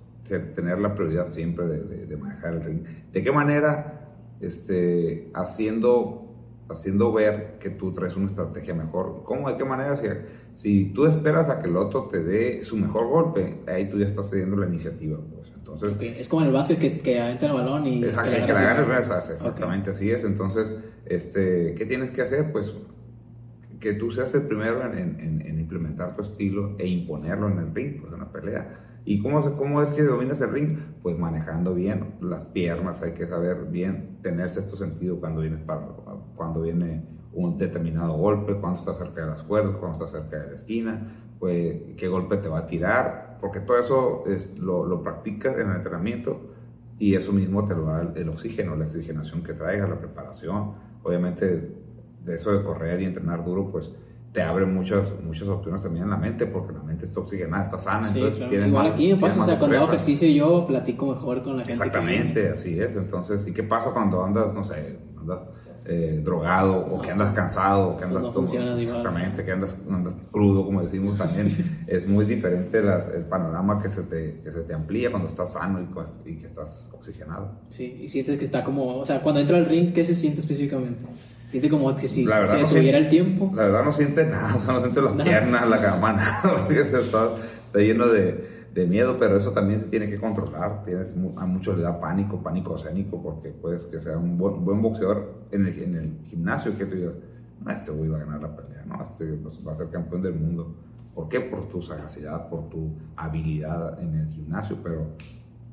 tener 0.55 0.79
la 0.79 0.95
prioridad 0.95 1.31
siempre 1.31 1.67
de, 1.67 2.07
de, 2.07 2.17
manejar 2.17 2.55
el 2.55 2.65
ring. 2.65 2.83
¿De 3.13 3.23
qué 3.23 3.33
manera? 3.33 4.15
Este, 4.41 5.31
haciendo, 5.35 6.26
haciendo 6.69 7.13
ver 7.13 7.59
que 7.59 7.71
tú 7.71 7.93
traes 7.93 8.17
una 8.17 8.27
estrategia 8.27 8.75
mejor. 8.75 9.23
¿Cómo? 9.25 9.49
¿De 9.51 9.57
qué 9.57 9.65
manera? 9.65 9.97
Si, 9.97 10.07
si 10.55 10.85
tú 10.93 11.07
esperas 11.07 11.49
a 11.49 11.61
que 11.61 11.69
el 11.69 11.77
otro 11.77 12.05
te 12.05 12.23
dé 12.23 12.65
su 12.65 12.77
mejor 12.77 13.09
golpe, 13.09 13.63
ahí 13.69 13.89
tú 13.89 13.99
ya 13.99 14.07
estás 14.07 14.31
cediendo 14.31 14.57
la 14.57 14.67
iniciativa, 14.67 15.19
pues. 15.19 15.47
Entonces, 15.57 16.21
Es 16.21 16.29
como 16.29 16.45
el 16.47 16.53
básquet 16.53 16.79
que, 16.79 17.01
que 17.01 17.21
aventan 17.21 17.51
el 17.51 17.57
balón 17.57 17.87
y... 17.89 18.05
Exactamente, 18.05 18.47
que 18.47 18.53
la 18.53 19.19
exactamente 19.19 19.91
así 19.91 20.11
es. 20.11 20.23
Entonces, 20.23 20.71
este, 21.05 21.75
¿qué 21.77 21.87
tienes 21.87 22.13
que 22.13 22.23
hacer? 22.23 22.53
Pues 22.53 22.73
que 23.81 23.93
tú 23.95 24.11
seas 24.11 24.35
el 24.35 24.43
primero 24.43 24.83
en, 24.93 25.21
en, 25.21 25.59
implementar 25.59 26.17
tu 26.17 26.23
estilo 26.23 26.77
e 26.79 26.87
imponerlo 26.87 27.49
en 27.49 27.59
el 27.59 27.75
ring, 27.75 28.01
pues 28.01 28.13
en 28.13 28.21
la 28.21 28.31
pelea. 28.31 29.01
¿Y 29.05 29.21
cómo, 29.21 29.55
cómo 29.55 29.83
es 29.83 29.91
que 29.91 30.03
dominas 30.03 30.41
el 30.41 30.51
ring? 30.51 30.79
Pues 31.03 31.19
manejando 31.19 31.75
bien 31.75 32.15
las 32.21 32.45
piernas, 32.45 33.03
hay 33.03 33.13
que 33.13 33.27
saber 33.27 33.67
bien 33.67 34.19
tener 34.23 34.51
sexto 34.51 34.77
sentido 34.77 35.21
cuando, 35.21 35.41
vienes 35.41 35.61
para, 35.61 35.87
cuando 36.37 36.63
viene 36.63 37.05
un 37.33 37.59
determinado 37.59 38.17
golpe, 38.17 38.55
cuando 38.55 38.79
estás 38.79 38.99
cerca 38.99 39.23
de 39.23 39.27
las 39.29 39.43
cuerdas, 39.43 39.77
cuando 39.77 40.05
estás 40.05 40.21
cerca 40.21 40.39
de 40.39 40.51
la 40.51 40.57
esquina, 40.57 41.35
pues 41.39 41.95
qué 41.97 42.09
golpe 42.09 42.37
te 42.39 42.49
va 42.49 42.61
a 42.61 42.67
tirar, 42.67 43.39
porque 43.41 43.61
todo 43.61 43.79
eso 43.79 44.25
es, 44.27 44.59
lo, 44.59 44.87
lo 44.87 45.03
practicas 45.03 45.59
en 45.59 45.71
el 45.71 45.77
entrenamiento 45.77 46.41
y 46.99 47.15
eso 47.15 47.33
mismo 47.33 47.65
te 47.65 47.75
lo 47.75 47.87
da 47.87 48.03
el, 48.03 48.17
el 48.17 48.29
oxígeno, 48.29 48.75
la 48.77 48.87
oxigenación 48.87 49.43
que 49.43 49.53
traigas, 49.53 49.89
la 49.89 49.99
preparación. 49.99 50.87
Obviamente 51.03 51.75
de 52.25 52.35
eso 52.35 52.53
de 52.53 52.63
correr 52.65 53.01
y 53.01 53.05
entrenar 53.05 53.45
duro, 53.45 53.71
pues 53.71 53.91
te 54.33 54.43
abre 54.43 54.67
muchas, 54.67 55.09
muchas 55.23 55.49
opciones 55.49 55.83
también 55.83 56.05
en 56.05 56.11
la 56.11 56.19
mente, 56.19 56.47
porque 56.47 56.73
la 56.75 56.83
mente 56.83 57.07
está 57.07 57.21
oxigenada, 57.21 57.65
está 57.65 57.79
sana. 57.79 58.07
entonces 58.07 58.49
tienes 58.51 58.69
Igual 58.69 58.87
aquí 58.89 59.15
me 59.15 59.21
pasa, 59.21 59.41
o 59.41 59.45
sea, 59.47 59.59
cuando 59.59 59.77
hago 59.79 59.87
ejercicio 59.87 60.29
yo 60.29 60.67
platico 60.67 61.07
mejor 61.07 61.43
con 61.43 61.57
la 61.57 61.65
gente. 61.65 61.73
Exactamente, 61.73 62.49
así 62.51 62.79
es. 62.79 62.97
Entonces, 62.97 63.47
¿y 63.47 63.53
qué 63.53 63.63
pasa 63.63 63.93
cuando 63.93 64.23
andas, 64.23 64.53
no 64.53 64.63
sé, 64.63 64.99
andas 65.19 65.49
eh, 65.89 66.21
drogado 66.23 66.79
o 66.79 67.01
que 67.01 67.11
andas 67.13 67.33
cansado 67.35 67.91
o 67.91 67.97
que 67.97 68.05
andas 68.05 68.23
no 68.23 68.43
exactamente 68.79 69.45
que 69.45 69.53
andas, 69.53 69.77
andas, 69.89 70.17
crudo 70.33 70.65
como 70.65 70.83
decimos 70.83 71.17
también. 71.19 71.85
Es 71.87 72.09
muy 72.09 72.25
diferente 72.25 72.79
el 72.79 73.25
panorama 73.25 73.81
que 73.81 73.89
se 73.89 74.03
te 74.03 74.41
que 74.43 74.51
se 74.51 74.63
te 74.63 74.75
amplía 74.75 75.11
cuando 75.11 75.29
estás 75.29 75.53
sano 75.53 75.81
y, 75.81 76.31
y, 76.31 76.37
que 76.37 76.47
estás 76.47 76.91
oxigenado. 76.93 77.53
Sí 77.69 78.01
y 78.03 78.09
sientes 78.09 78.39
que 78.39 78.45
está 78.45 78.65
como 78.65 78.99
o 78.99 79.07
sea 79.07 79.23
cuando 79.23 79.41
entra 79.41 79.57
al 79.59 79.67
ring 79.67 79.93
qué 79.93 80.03
se 80.03 80.15
siente 80.15 80.41
específicamente 80.41 81.05
siente 81.47 81.71
como 81.71 81.95
que 81.95 82.09
si 82.09 82.25
la 82.25 82.47
se 82.47 82.57
detuviera 82.57 82.99
el 82.99 83.09
tiempo. 83.09 83.53
la 83.55 83.63
verdad 83.65 83.85
no 83.85 83.93
siente 83.93 84.27
nada 84.27 84.59
no 84.67 84.81
siente 84.81 85.01
las 85.01 85.13
piernas 85.13 85.69
la 85.69 85.81
cama 85.81 86.13
nada 86.15 86.67
está, 86.71 87.01
está 87.01 87.79
lleno 87.79 88.09
de 88.09 88.56
de 88.77 88.87
miedo, 88.87 89.17
pero 89.19 89.39
eso 89.39 89.53
también 89.53 89.81
se 89.81 89.89
tiene 89.89 90.07
que 90.07 90.19
controlar. 90.19 90.83
Tienes, 90.83 91.15
a 91.39 91.47
muchos 91.47 91.79
le 91.79 91.83
da 91.83 91.99
pánico, 91.99 92.43
pánico 92.43 92.75
escénico, 92.75 93.23
porque 93.23 93.49
puedes 93.49 93.87
que 93.87 93.99
sea 93.99 94.19
un 94.19 94.37
buen, 94.37 94.63
buen 94.67 94.83
boxeador 94.83 95.47
en 95.51 95.67
el, 95.67 95.83
en 95.83 95.95
el, 95.95 96.19
gimnasio 96.25 96.77
que 96.77 96.85
tú 96.85 96.95
digas, 96.95 97.15
no, 97.65 97.71
este 97.73 97.91
güey 97.91 98.11
va 98.11 98.19
a 98.19 98.21
ganar 98.21 98.43
la 98.43 98.55
pelea, 98.55 98.85
no, 98.85 99.03
este 99.03 99.35
va 99.67 99.73
a 99.73 99.77
ser 99.77 99.89
campeón 99.89 100.21
del 100.21 100.35
mundo. 100.35 100.77
¿Por 101.15 101.27
qué? 101.31 101.41
Por 101.41 101.71
tu 101.71 101.81
sagacidad, 101.81 102.51
por 102.51 102.69
tu 102.69 102.95
habilidad 103.17 103.99
en 104.03 104.15
el 104.15 104.29
gimnasio, 104.29 104.77
pero, 104.83 105.07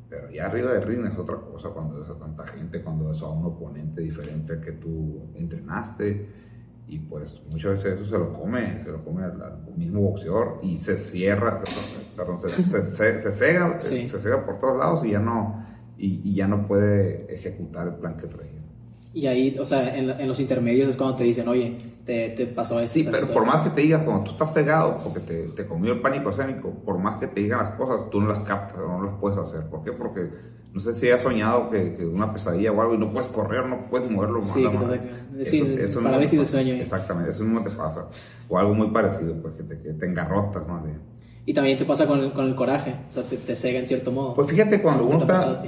pero 0.09 0.31
ya 0.31 0.45
arriba 0.45 0.71
del 0.71 0.83
ring 0.83 1.05
es 1.05 1.17
otra 1.17 1.35
cosa 1.35 1.71
cuando 1.71 1.99
ves 1.99 2.09
a 2.09 2.17
tanta 2.17 2.47
gente, 2.47 2.81
cuando 2.81 3.09
ves 3.09 3.21
a 3.21 3.27
un 3.27 3.43
oponente 3.43 4.01
diferente 4.01 4.53
al 4.53 4.61
que 4.61 4.71
tú 4.71 5.29
entrenaste 5.35 6.42
y 6.87 6.99
pues 6.99 7.41
muchas 7.51 7.83
veces 7.83 7.99
eso 7.99 8.05
se 8.05 8.17
lo 8.17 8.33
come, 8.33 8.79
se 8.83 8.91
lo 8.91 9.03
come 9.03 9.23
al, 9.23 9.63
mismo 9.75 10.01
boxeador 10.01 10.59
y 10.61 10.77
se 10.77 10.97
cierra, 10.97 11.61
perdón, 12.15 12.39
se, 12.39 12.49
se, 12.49 12.81
se, 12.81 13.31
cega, 13.31 13.79
se 13.79 14.07
cega 14.07 14.45
por 14.45 14.59
todos 14.59 14.77
lados 14.77 15.05
y 15.05 15.11
ya 15.11 15.19
no, 15.19 15.65
y, 15.97 16.33
ya 16.33 16.47
no 16.47 16.67
puede 16.67 17.33
ejecutar 17.33 17.87
el 17.87 17.95
plan 17.95 18.17
que 18.17 18.27
traía. 18.27 18.51
Y 19.13 19.27
ahí, 19.27 19.57
o 19.59 19.65
sea, 19.65 19.95
en, 19.95 20.09
en 20.09 20.27
los 20.27 20.39
intermedios 20.39 20.89
es 20.89 20.95
cuando 20.95 21.17
te 21.17 21.23
dicen, 21.23 21.47
oye, 21.47 21.77
te, 22.05 22.29
te 22.29 22.45
pasó 22.47 22.79
esto. 22.79 22.93
Sí, 22.93 23.07
pero 23.09 23.27
por 23.27 23.45
más 23.45 23.63
que 23.63 23.69
te 23.69 23.81
digas, 23.81 24.03
cuando 24.03 24.25
tú 24.25 24.31
estás 24.31 24.53
cegado, 24.53 24.97
porque 25.03 25.21
te, 25.21 25.47
te 25.47 25.65
comió 25.65 25.93
el 25.93 26.01
pánico 26.01 26.29
escénico, 26.29 26.69
por 26.69 26.97
más 26.97 27.17
que 27.17 27.27
te 27.27 27.41
digan 27.41 27.59
las 27.59 27.71
cosas, 27.71 28.09
tú 28.09 28.19
no 28.19 28.27
las 28.27 28.39
captas, 28.39 28.77
no 28.77 29.03
las 29.03 29.15
puedes 29.15 29.37
hacer. 29.37 29.67
¿Por 29.67 29.83
qué? 29.83 29.93
Porque 29.93 30.29
no 30.73 30.79
sé 30.79 30.93
si 30.93 31.09
has 31.09 31.21
soñado 31.21 31.69
que, 31.69 31.93
que, 31.93 32.05
una 32.05 32.33
pesadilla 32.33 32.71
o 32.71 32.81
algo 32.81 32.95
y 32.95 32.97
no 32.97 33.11
puedes 33.11 33.29
correr, 33.29 33.65
no 33.67 33.79
puedes 33.89 34.09
moverlo. 34.09 34.41
Sí, 34.41 34.67
que 35.37 35.45
sí, 35.45 35.75
eso, 35.79 36.01
parálisis 36.01 36.39
de 36.39 36.45
sueño. 36.45 36.73
Exactamente, 36.73 37.31
eso 37.31 37.43
mismo 37.43 37.63
te 37.63 37.69
pasa. 37.69 38.07
O 38.49 38.57
algo 38.57 38.73
muy 38.73 38.89
parecido, 38.89 39.41
pues 39.41 39.55
que 39.55 39.63
te, 39.63 39.79
que 39.79 39.93
te 39.93 40.05
engarrotas 40.05 40.67
más 40.67 40.83
bien. 40.83 40.99
Y 41.45 41.53
también 41.53 41.77
te 41.77 41.85
pasa 41.85 42.07
con 42.07 42.19
el, 42.19 42.33
con 42.33 42.45
el 42.45 42.55
coraje, 42.55 42.95
o 43.09 43.13
sea, 43.13 43.23
te, 43.23 43.37
te 43.37 43.55
cega 43.55 43.79
en 43.79 43.87
cierto 43.87 44.11
modo. 44.11 44.33
Pues 44.33 44.47
fíjate, 44.47 44.81
cuando 44.81 45.05
uno 45.05 45.19
está, 45.19 45.61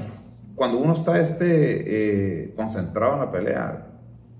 cuando 0.56 0.80
uno 0.80 0.94
está 0.94 1.20
este, 1.20 2.46
eh, 2.46 2.54
concentrado 2.56 3.14
en 3.14 3.20
la 3.20 3.32
pelea, 3.32 3.88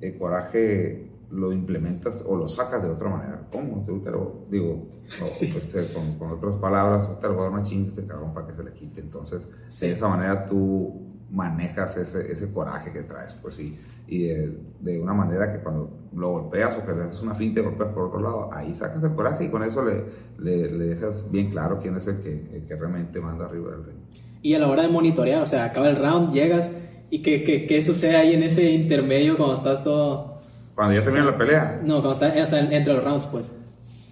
el 0.02 0.18
coraje 0.18 1.15
lo 1.32 1.52
implementas 1.52 2.24
o 2.28 2.36
lo 2.36 2.48
sacas 2.48 2.84
de 2.84 2.90
otra 2.90 3.10
manera. 3.10 3.48
¿Cómo? 3.52 3.82
Te, 3.82 4.12
lo 4.12 4.46
digo, 4.50 4.88
pues, 5.20 5.76
eh, 5.76 5.88
con, 5.94 6.18
con, 6.18 6.32
otras 6.32 6.56
palabras, 6.58 7.20
te 7.20 7.28
lo 7.28 7.34
voy 7.34 7.42
a 7.42 7.46
dar 7.46 7.54
una 7.54 7.64
chinga 7.64 7.90
este 7.90 8.06
cabrón 8.06 8.34
para 8.34 8.48
que 8.48 8.56
se 8.56 8.64
le 8.64 8.74
quite. 8.74 9.02
Entonces, 9.02 9.48
de 9.80 9.92
esa 9.92 10.08
manera 10.08 10.46
tú 10.46 11.16
manejas 11.32 11.98
ese, 11.98 12.32
ese 12.32 12.52
coraje 12.52 12.92
que 12.92 13.04
traes, 13.04 13.34
pues 13.42 13.56
sí. 13.56 13.78
Y 14.08 14.28
de, 14.28 14.60
de, 14.80 15.02
una 15.02 15.14
manera 15.14 15.52
que 15.52 15.60
cuando 15.60 16.10
lo 16.16 16.30
golpeas 16.30 16.78
o 16.78 16.86
que 16.86 16.94
le 16.94 17.04
haces 17.04 17.22
una 17.22 17.34
finta 17.34 17.60
y 17.60 17.64
golpeas 17.64 17.90
por 17.90 18.06
otro 18.06 18.22
lado, 18.22 18.50
ahí 18.54 18.74
sacas 18.74 19.04
el 19.04 19.16
coraje 19.16 19.46
y 19.46 19.50
con 19.50 19.64
eso 19.64 19.84
le, 19.84 20.04
le, 20.38 20.72
le 20.72 20.86
dejas 20.86 21.30
bien 21.32 21.50
claro 21.50 21.80
quién 21.80 21.98
es 21.98 22.08
el 22.08 22.20
que, 22.20 22.50
el 22.54 22.66
que 22.66 22.76
realmente 22.76 23.20
manda 23.20 23.46
arriba 23.46 23.72
del 23.72 23.86
ring. 23.86 23.98
Y 24.42 24.54
a 24.54 24.60
la 24.60 24.68
hora 24.68 24.84
de 24.84 24.90
monitorear, 24.90 25.42
o 25.42 25.48
sea, 25.48 25.66
acaba 25.66 25.90
el 25.90 25.96
round, 25.96 26.32
llegas 26.32 26.72
y 27.10 27.22
qué, 27.22 27.44
qué, 27.44 27.66
qué 27.66 27.82
sucede 27.82 28.16
ahí 28.16 28.34
en 28.34 28.44
ese 28.44 28.70
intermedio 28.70 29.38
cuando 29.38 29.56
estás 29.56 29.84
todo 29.84 30.35
cuando 30.76 30.94
ya 30.94 31.04
termina 31.04 31.26
la 31.26 31.38
pelea. 31.38 31.80
No, 31.84 32.02
cuando 32.02 32.12
está, 32.12 32.42
o 32.42 32.46
sea, 32.46 32.60
entre 32.60 32.94
los 32.94 33.04
rounds, 33.04 33.26
pues. 33.28 33.52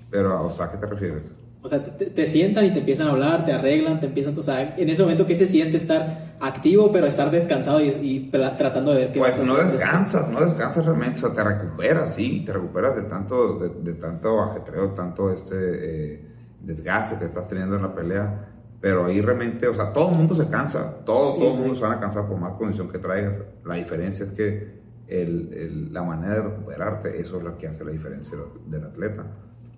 Pero, 0.09 0.45
o 0.45 0.49
sea, 0.49 0.65
¿a 0.65 0.71
qué 0.71 0.77
te 0.77 0.87
refieres? 0.87 1.23
O 1.61 1.69
sea, 1.69 1.81
te, 1.81 2.27
sientan 2.27 2.65
y 2.65 2.71
te 2.71 2.79
empiezan 2.79 3.07
a 3.07 3.11
hablar, 3.11 3.45
te 3.45 3.53
arreglan, 3.53 4.01
te 4.01 4.07
empiezan, 4.07 4.37
o 4.37 4.43
sea, 4.43 4.75
en 4.75 4.89
ese 4.89 5.01
momento 5.01 5.25
que 5.25 5.33
se 5.33 5.47
siente 5.47 5.77
estar 5.77 6.35
activo, 6.41 6.91
pero 6.91 7.07
estar 7.07 7.31
descansado 7.31 7.79
y, 7.79 8.29
tratando 8.31 8.91
de 8.91 8.97
ver 8.97 9.13
qué 9.13 9.19
Pues 9.19 9.39
no 9.45 9.55
descansas, 9.55 10.29
no 10.29 10.45
descansas 10.45 10.85
realmente, 10.85 11.19
o 11.19 11.27
sea, 11.27 11.33
te 11.33 11.41
recuperas, 11.41 12.15
sí, 12.15 12.43
te 12.45 12.51
recuperas 12.51 12.97
de 12.97 13.03
tanto, 13.03 13.59
de, 13.59 13.93
tanto 13.93 14.41
ajetreo, 14.41 14.89
tanto 14.89 15.31
este 15.31 15.55
eh, 15.55 16.27
desgaste 16.59 17.17
que 17.17 17.25
estás 17.25 17.47
teniendo 17.47 17.77
en 17.77 17.81
la 17.83 17.95
pelea, 17.95 18.49
pero 18.81 19.05
ahí 19.05 19.21
realmente, 19.21 19.65
o 19.65 19.73
sea, 19.73 19.93
todo 19.93 20.09
el 20.09 20.17
mundo 20.17 20.35
se 20.35 20.47
cansa, 20.47 20.93
todo, 21.05 21.33
todo 21.35 21.53
el 21.53 21.59
mundo 21.59 21.75
se 21.75 21.81
van 21.81 21.93
a 21.93 21.99
cansar 22.01 22.27
por 22.27 22.37
más 22.37 22.53
condición 22.55 22.89
que 22.89 22.97
traigas. 22.97 23.37
La 23.63 23.75
diferencia 23.75 24.25
es 24.25 24.31
que 24.31 24.82
el, 25.07 25.53
el, 25.53 25.93
la 25.93 26.03
manera 26.03 26.35
de 26.35 26.41
recuperarte, 26.41 27.19
eso 27.19 27.37
es 27.37 27.43
lo 27.43 27.57
que 27.57 27.67
hace 27.67 27.83
la 27.83 27.91
diferencia 27.91 28.37
del 28.67 28.83
atleta. 28.83 29.25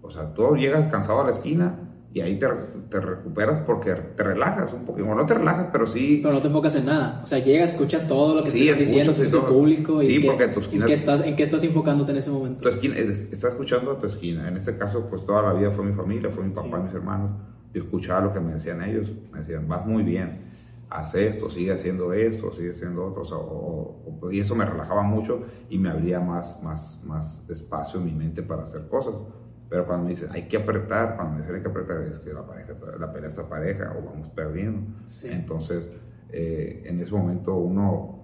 O 0.01 0.09
sea, 0.09 0.33
tú 0.33 0.55
llegas 0.55 0.89
cansado 0.91 1.21
a 1.21 1.25
la 1.25 1.31
esquina 1.31 1.85
y 2.15 2.21
ahí 2.21 2.39
te, 2.39 2.47
te, 2.89 3.01
recuperas 3.01 3.59
porque 3.59 3.93
te 3.93 4.23
relajas 4.23 4.71
un 4.71 4.85
poquito. 4.85 5.05
Bueno, 5.05 5.23
no 5.23 5.27
te 5.27 5.33
relajas, 5.33 5.67
pero 5.69 5.85
sí. 5.85 6.21
Pero 6.23 6.35
no 6.35 6.41
te 6.41 6.47
enfocas 6.47 6.73
en 6.77 6.85
nada. 6.85 7.19
O 7.21 7.27
sea, 7.27 7.39
llegas, 7.39 7.73
escuchas 7.73 8.07
todo 8.07 8.35
lo 8.35 8.43
que 8.43 8.51
sí, 8.51 8.59
te 8.59 8.65
estás 8.65 8.79
diciendo, 8.79 9.11
escuchas 9.11 9.33
el 9.33 9.41
público. 9.41 10.01
Sí, 10.01 10.15
y 10.15 10.19
porque 10.25 10.47
tu 10.47 10.61
esquina. 10.61 10.85
¿en 10.85 10.88
qué, 10.88 10.93
estás, 10.93 11.25
¿En 11.25 11.35
qué 11.35 11.43
estás 11.43 11.63
enfocándote 11.63 12.13
en 12.13 12.17
ese 12.19 12.29
momento? 12.29 12.63
Tu 12.63 12.69
esquina, 12.69 12.95
estás 12.97 13.51
escuchando 13.51 13.91
a 13.91 13.99
tu 13.99 14.07
esquina. 14.07 14.47
En 14.47 14.55
este 14.55 14.77
caso, 14.77 15.07
pues 15.09 15.25
toda 15.25 15.41
la 15.41 15.53
vida 15.55 15.71
fue 15.71 15.83
mi 15.83 15.93
familia, 15.93 16.29
fue 16.29 16.45
mi 16.45 16.53
papá 16.53 16.79
y 16.79 16.83
mis 16.83 16.93
hermanos. 16.93 17.31
Yo 17.73 17.83
escuchaba 17.83 18.21
lo 18.21 18.33
que 18.33 18.39
me 18.39 18.53
decían 18.53 18.81
ellos. 18.81 19.11
Me 19.33 19.39
decían, 19.39 19.67
vas 19.67 19.85
muy 19.85 20.03
bien, 20.03 20.39
haz 20.95 21.15
esto, 21.15 21.49
sigue 21.49 21.71
haciendo 21.71 22.13
esto, 22.13 22.51
sigue 22.51 22.71
haciendo 22.71 23.05
otro. 23.05 23.23
O 23.23 24.29
y 24.31 24.39
eso 24.39 24.55
me 24.55 24.65
relajaba 24.65 25.03
mucho 25.03 25.41
y 25.69 25.77
me 25.77 25.89
abría 25.89 26.19
más, 26.19 26.62
más, 26.63 27.01
más 27.05 27.47
espacio 27.49 27.99
en 27.99 28.05
mi 28.05 28.13
mente 28.13 28.41
para 28.41 28.63
hacer 28.63 28.88
cosas 28.88 29.13
pero 29.69 29.88
cuando 29.88 30.05
me 30.05 30.12
dicen, 30.12 30.29
hay 30.31 30.43
que 30.43 30.58
apretar, 30.58 31.15
cuando 31.15 31.34
me 31.34 31.41
dicen 31.41 31.55
hay 31.55 31.62
que 31.62 31.67
apretar, 31.67 32.01
es 32.01 32.19
que 32.19 32.34
la, 32.34 32.45
pareja, 32.45 32.73
la 32.99 33.12
pelea 33.12 33.29
está 33.29 33.49
pareja 33.49 33.95
o 33.97 34.05
vamos 34.05 34.29
perdiendo. 34.29 34.81
Entonces, 35.23 35.89
eh, 36.29 36.84
en 36.86 36.99
ese 36.99 37.12
momento 37.12 37.55
uno, 37.55 38.23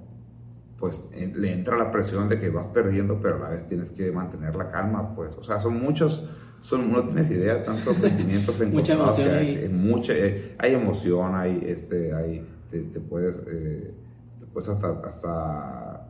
pues, 0.78 1.02
le 1.14 1.52
entra 1.52 1.78
la 1.78 1.92
presión 1.92 2.30
de 2.30 2.40
que 2.40 2.50
vas 2.50 2.68
perdiendo, 2.68 3.20
pero 3.22 3.36
a 3.36 3.40
la 3.40 3.50
vez 3.50 3.68
tienes 3.68 3.90
que 3.90 4.12
mantener 4.12 4.56
la 4.56 4.70
calma, 4.70 5.16
pues. 5.16 5.36
O 5.36 5.44
sea, 5.44 5.60
son 5.60 5.82
muchos, 5.82 6.30
son, 6.62 6.92
no 6.92 7.04
tienes 7.04 7.32
idea, 7.32 7.64
tantos 7.64 7.98
sentimientos 7.98 8.62
en 8.62 8.72
mucha 8.72 8.94
emoción 8.94 9.30
hay, 9.34 9.70
mucha, 9.70 10.14
eh, 10.14 10.56
hay 10.60 10.74
emoción, 10.76 11.34
hay, 11.34 11.64
este, 11.66 12.14
hay, 12.14 12.48
te, 12.80 13.00
puedes, 13.00 13.42
eh, 13.48 13.94
te 14.40 14.46
puedes 14.46 14.70
hasta, 14.70 15.00
hasta 15.04 16.08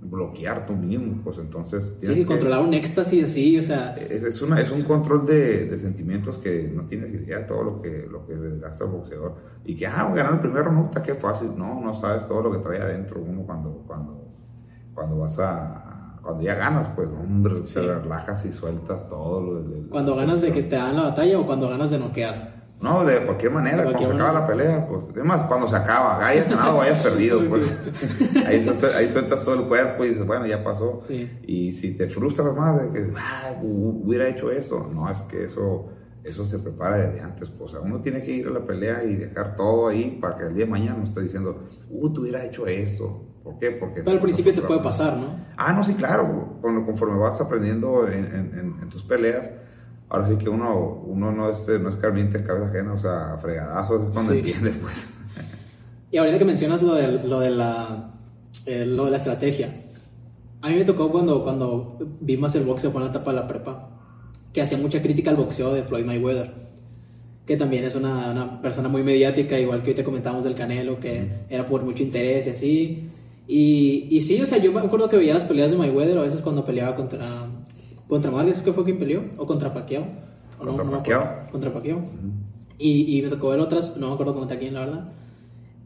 bloquear 0.00 0.64
tú 0.66 0.74
mismo, 0.74 1.20
pues 1.24 1.38
entonces... 1.38 1.96
Tienes 1.98 2.18
sí, 2.18 2.24
controlar 2.24 2.60
un 2.60 2.72
éxtasis 2.72 3.24
así, 3.24 3.58
o 3.58 3.62
sea... 3.62 3.96
Es, 3.96 4.22
es, 4.22 4.42
una, 4.42 4.60
es 4.60 4.70
un 4.70 4.82
control 4.82 5.26
de, 5.26 5.66
de, 5.66 5.78
sentimientos 5.78 6.38
que 6.38 6.70
no 6.72 6.86
tienes 6.86 7.12
idea 7.12 7.38
de 7.38 7.44
todo 7.44 7.64
lo 7.64 7.82
que, 7.82 8.06
lo 8.08 8.24
que 8.24 8.34
desgasta 8.34 8.84
el 8.84 8.90
boxeador. 8.90 9.34
Y 9.64 9.74
que, 9.74 9.86
ah, 9.86 10.10
ganar 10.14 10.34
el 10.34 10.40
primer 10.40 10.64
round, 10.64 10.96
qué 11.02 11.14
fácil. 11.14 11.50
No, 11.56 11.80
no 11.80 11.94
sabes 11.94 12.26
todo 12.26 12.42
lo 12.42 12.52
que 12.52 12.58
trae 12.58 12.80
adentro 12.80 13.20
uno 13.20 13.42
cuando, 13.42 13.82
cuando, 13.86 14.28
cuando 14.94 15.18
vas 15.18 15.38
a, 15.40 16.20
cuando 16.22 16.42
ya 16.42 16.54
ganas, 16.54 16.88
pues, 16.94 17.08
hombre, 17.08 17.60
te 17.62 17.80
relajas 17.80 18.44
y 18.46 18.52
sueltas 18.52 19.08
todo. 19.08 19.40
Lo, 19.40 19.90
cuando 19.90 20.14
ganas 20.14 20.40
de 20.40 20.52
que 20.52 20.62
te 20.62 20.76
dan 20.76 20.96
la 20.96 21.02
batalla 21.02 21.38
o 21.40 21.46
cuando 21.46 21.68
ganas 21.68 21.90
de 21.90 21.98
noquear. 21.98 22.57
No, 22.80 23.04
de 23.04 23.18
cualquier 23.24 23.50
manera, 23.50 23.82
cuando 23.82 24.08
se 24.08 24.14
acaba 24.14 24.32
la 24.32 24.46
pelea, 24.46 24.86
pues. 24.86 25.04
Es 25.16 25.24
más, 25.24 25.46
cuando 25.46 25.66
se 25.66 25.74
acaba, 25.74 26.24
hayas 26.24 26.48
ganado 26.48 26.76
o 26.76 26.80
hayas 26.80 27.02
perdido, 27.02 27.42
pues. 27.48 27.76
ahí, 28.46 28.64
ahí, 28.94 29.10
sueltas 29.10 29.42
todo 29.42 29.56
el 29.56 29.62
cuerpo 29.62 30.04
y 30.04 30.10
dices, 30.10 30.24
bueno, 30.24 30.46
ya 30.46 30.62
pasó. 30.62 31.00
Y 31.44 31.72
si 31.72 31.96
te 31.96 32.06
frustras 32.06 32.54
más 32.54 32.80
de 32.80 32.90
que, 32.90 33.12
ah, 33.16 33.54
hubiera 33.62 34.28
hecho 34.28 34.50
eso, 34.52 34.88
no, 34.94 35.10
es 35.10 35.20
que 35.22 35.44
eso, 35.44 35.88
eso 36.22 36.44
se 36.44 36.60
prepara 36.60 36.98
desde 36.98 37.20
antes. 37.20 37.48
Pues. 37.48 37.70
O 37.70 37.74
sea, 37.74 37.80
uno 37.80 38.00
tiene 38.00 38.22
que 38.22 38.30
ir 38.30 38.46
a 38.46 38.50
la 38.50 38.64
pelea 38.64 39.02
y 39.02 39.16
dejar 39.16 39.56
todo 39.56 39.88
ahí 39.88 40.16
para 40.20 40.36
que 40.36 40.44
el 40.44 40.54
día 40.54 40.64
de 40.64 40.70
mañana 40.70 40.98
no 40.98 41.04
esté 41.04 41.22
diciendo, 41.22 41.64
uh, 41.90 42.12
tú 42.12 42.20
hubieras 42.20 42.44
hecho 42.44 42.66
esto. 42.68 43.24
¿Por 43.42 43.58
qué? 43.58 43.72
Porque 43.72 44.02
Pero 44.02 44.12
al 44.12 44.20
principio 44.20 44.54
te 44.54 44.62
puede 44.62 44.80
pasar, 44.80 45.16
¿no? 45.16 45.34
Ah, 45.56 45.72
no, 45.72 45.82
sí, 45.82 45.94
claro. 45.94 46.58
Conforme 46.60 47.18
vas 47.18 47.40
aprendiendo 47.40 48.06
en, 48.06 48.26
en, 48.26 48.76
en 48.82 48.88
tus 48.88 49.02
peleas 49.02 49.50
ahora 50.08 50.28
sí 50.28 50.36
que 50.36 50.48
uno, 50.48 51.02
uno 51.06 51.32
no, 51.32 51.50
es, 51.50 51.68
no 51.80 51.88
es 51.88 51.96
carmiente 51.96 52.38
en 52.38 52.44
cabeza 52.44 52.68
ajena, 52.68 52.92
o 52.92 52.98
sea, 52.98 53.36
fregadazos 53.40 54.02
es 54.02 54.08
cuando 54.12 54.32
entiende, 54.32 54.70
pues. 54.80 55.08
Y 56.10 56.16
ahorita 56.16 56.38
que 56.38 56.44
mencionas 56.44 56.82
lo 56.82 56.94
de, 56.94 57.24
lo 57.24 57.40
de, 57.40 57.50
la, 57.50 58.14
eh, 58.66 58.86
lo 58.86 59.04
de 59.04 59.10
la 59.10 59.16
estrategia, 59.18 59.70
a 60.62 60.68
mí 60.70 60.76
me 60.76 60.84
tocó 60.84 61.10
cuando, 61.10 61.42
cuando 61.42 61.98
vimos 62.20 62.54
el 62.54 62.64
boxeo, 62.64 62.90
fue 62.90 63.00
en 63.00 63.06
la 63.06 63.10
etapa 63.10 63.30
de 63.30 63.36
la 63.36 63.46
prepa, 63.46 63.90
que 64.52 64.62
hacía 64.62 64.78
mucha 64.78 65.02
crítica 65.02 65.30
al 65.30 65.36
boxeo 65.36 65.74
de 65.74 65.82
Floyd 65.82 66.06
Mayweather, 66.06 66.50
que 67.46 67.56
también 67.56 67.84
es 67.84 67.94
una, 67.94 68.30
una 68.30 68.60
persona 68.60 68.88
muy 68.88 69.02
mediática, 69.02 69.58
igual 69.58 69.82
que 69.82 69.90
hoy 69.90 69.96
te 69.96 70.04
comentamos 70.04 70.44
del 70.44 70.54
Canelo, 70.54 70.98
que 70.98 71.28
era 71.48 71.66
por 71.66 71.82
mucho 71.82 72.02
interés 72.02 72.46
y 72.46 72.50
así. 72.50 73.10
Y, 73.46 74.08
y 74.10 74.20
sí, 74.20 74.40
o 74.40 74.46
sea, 74.46 74.58
yo 74.58 74.72
me 74.72 74.80
acuerdo 74.80 75.08
que 75.08 75.16
veía 75.16 75.32
las 75.32 75.44
peleas 75.44 75.70
de 75.70 75.78
Mayweather 75.78 76.18
a 76.18 76.22
veces 76.22 76.40
cuando 76.40 76.64
peleaba 76.64 76.94
contra, 76.94 77.26
¿Contra 78.08 78.30
Márquez 78.30 78.60
que 78.60 78.72
fue 78.72 78.84
quien 78.84 78.98
peleó? 78.98 79.22
¿O 79.36 79.46
contra 79.46 79.72
Pacquiao? 79.72 80.04
contra 80.58 80.84
no, 80.84 80.90
Pacquiao. 80.90 81.36
contra 81.52 81.72
Pacquiao. 81.72 82.02
y, 82.78 83.18
y, 83.18 83.22
me 83.22 83.28
tocó 83.28 83.50
ver 83.50 83.60
otras, 83.60 83.96
no 83.96 84.08
me 84.08 84.14
acuerdo 84.14 84.34
contra 84.34 84.58
quién, 84.58 84.74
la 84.74 84.80
verdad. 84.80 85.12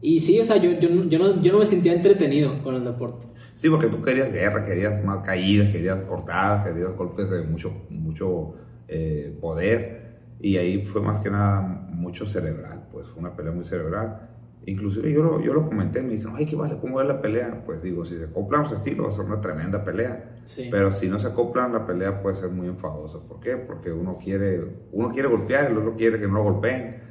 Y 0.01 0.19
sí, 0.19 0.39
o 0.39 0.45
sea, 0.45 0.57
yo, 0.57 0.71
yo, 0.71 0.89
yo, 1.05 1.19
no, 1.19 1.41
yo 1.41 1.51
no 1.51 1.59
me 1.59 1.65
sentía 1.65 1.93
entretenido 1.93 2.51
con 2.63 2.75
el 2.75 2.83
deporte. 2.83 3.21
Sí, 3.55 3.69
porque 3.69 3.87
tú 3.87 4.01
querías 4.01 4.33
guerra, 4.33 4.63
querías 4.63 5.03
más 5.03 5.25
caídas, 5.25 5.71
querías 5.71 6.03
cortadas, 6.03 6.65
querías 6.65 6.91
golpes 6.95 7.29
de 7.29 7.43
mucho, 7.43 7.71
mucho 7.89 8.53
eh, 8.87 9.37
poder. 9.39 10.17
Y 10.41 10.57
ahí 10.57 10.83
fue 10.85 11.01
más 11.01 11.19
que 11.19 11.29
nada 11.29 11.61
mucho 11.61 12.25
cerebral, 12.25 12.87
pues 12.91 13.07
fue 13.07 13.19
una 13.19 13.35
pelea 13.35 13.53
muy 13.53 13.63
cerebral. 13.63 14.29
Inclusive 14.65 15.11
yo 15.11 15.23
lo, 15.23 15.41
yo 15.41 15.53
lo 15.53 15.65
comenté, 15.65 16.01
me 16.01 16.13
dicen, 16.13 16.31
ay, 16.35 16.45
¿qué 16.45 16.55
vale? 16.55 16.77
¿Cómo 16.79 17.01
es 17.01 17.07
la 17.07 17.21
pelea? 17.21 17.63
Pues 17.65 17.83
digo, 17.83 18.05
si 18.05 18.17
se 18.17 18.25
acoplan 18.25 18.65
su 18.65 18.75
estilo 18.75 19.03
va 19.03 19.09
a 19.09 19.13
ser 19.13 19.25
una 19.25 19.41
tremenda 19.41 19.83
pelea. 19.83 20.37
Pero 20.71 20.91
si 20.91 21.09
no 21.09 21.19
se 21.19 21.27
acoplan, 21.27 21.73
la 21.73 21.85
pelea 21.85 22.21
puede 22.21 22.37
ser 22.37 22.49
muy 22.49 22.67
enfadosa. 22.67 23.19
¿Por 23.27 23.39
qué? 23.39 23.57
Porque 23.57 23.91
uno 23.91 24.17
quiere, 24.17 24.63
uno 24.91 25.09
quiere 25.09 25.27
golpear, 25.27 25.71
el 25.71 25.77
otro 25.77 25.95
quiere 25.95 26.19
que 26.19 26.27
no 26.27 26.35
lo 26.35 26.43
golpeen, 26.43 27.01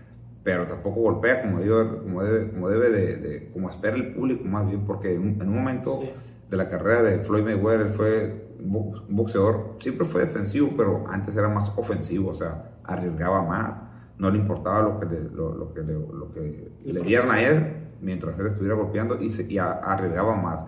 pero 0.43 0.67
tampoco 0.67 1.01
golpea 1.01 1.43
como, 1.43 1.59
como 1.59 2.23
debe, 2.23 2.51
como 2.51 2.69
debe 2.69 2.91
de, 2.91 3.51
como 3.53 3.69
espera 3.69 3.97
el 3.97 4.15
público 4.15 4.45
más 4.45 4.67
bien, 4.67 4.87
porque 4.87 5.15
en, 5.15 5.41
un 5.43 5.55
momento 5.55 6.01
de 6.49 6.57
la 6.57 6.69
carrera 6.69 7.03
de 7.03 7.19
Floyd 7.19 7.45
Mayweather 7.45 7.91
fue 7.91 8.49
un 8.59 9.17
boxeador, 9.17 9.77
siempre 9.79 10.07
fue 10.07 10.23
defensivo, 10.23 10.71
pero 10.77 11.05
antes 11.09 11.37
era 11.37 11.49
más 11.49 11.73
ofensivo, 11.77 12.31
o 12.31 12.35
sea, 12.35 12.79
arriesgaba 12.85 13.43
más 13.43 13.83
no 14.19 14.31
le 14.31 14.39
importaba 14.39 14.83
lo 14.83 14.99
que 14.99 15.07
le, 15.07 15.23
lo, 15.31 15.73
que 15.73 15.83
le, 15.83 15.95
lo 15.95 16.31
que 16.31 16.73
le 16.85 17.01
dieran 17.03 17.31
a 17.31 17.43
él 17.43 17.83
mientras 18.01 18.39
él 18.39 18.47
estuviera 18.47 18.75
golpeando 18.75 19.17
y, 19.21 19.31
se, 19.31 19.51
y 19.51 19.59
arriesgaba 19.59 20.37
más. 20.37 20.65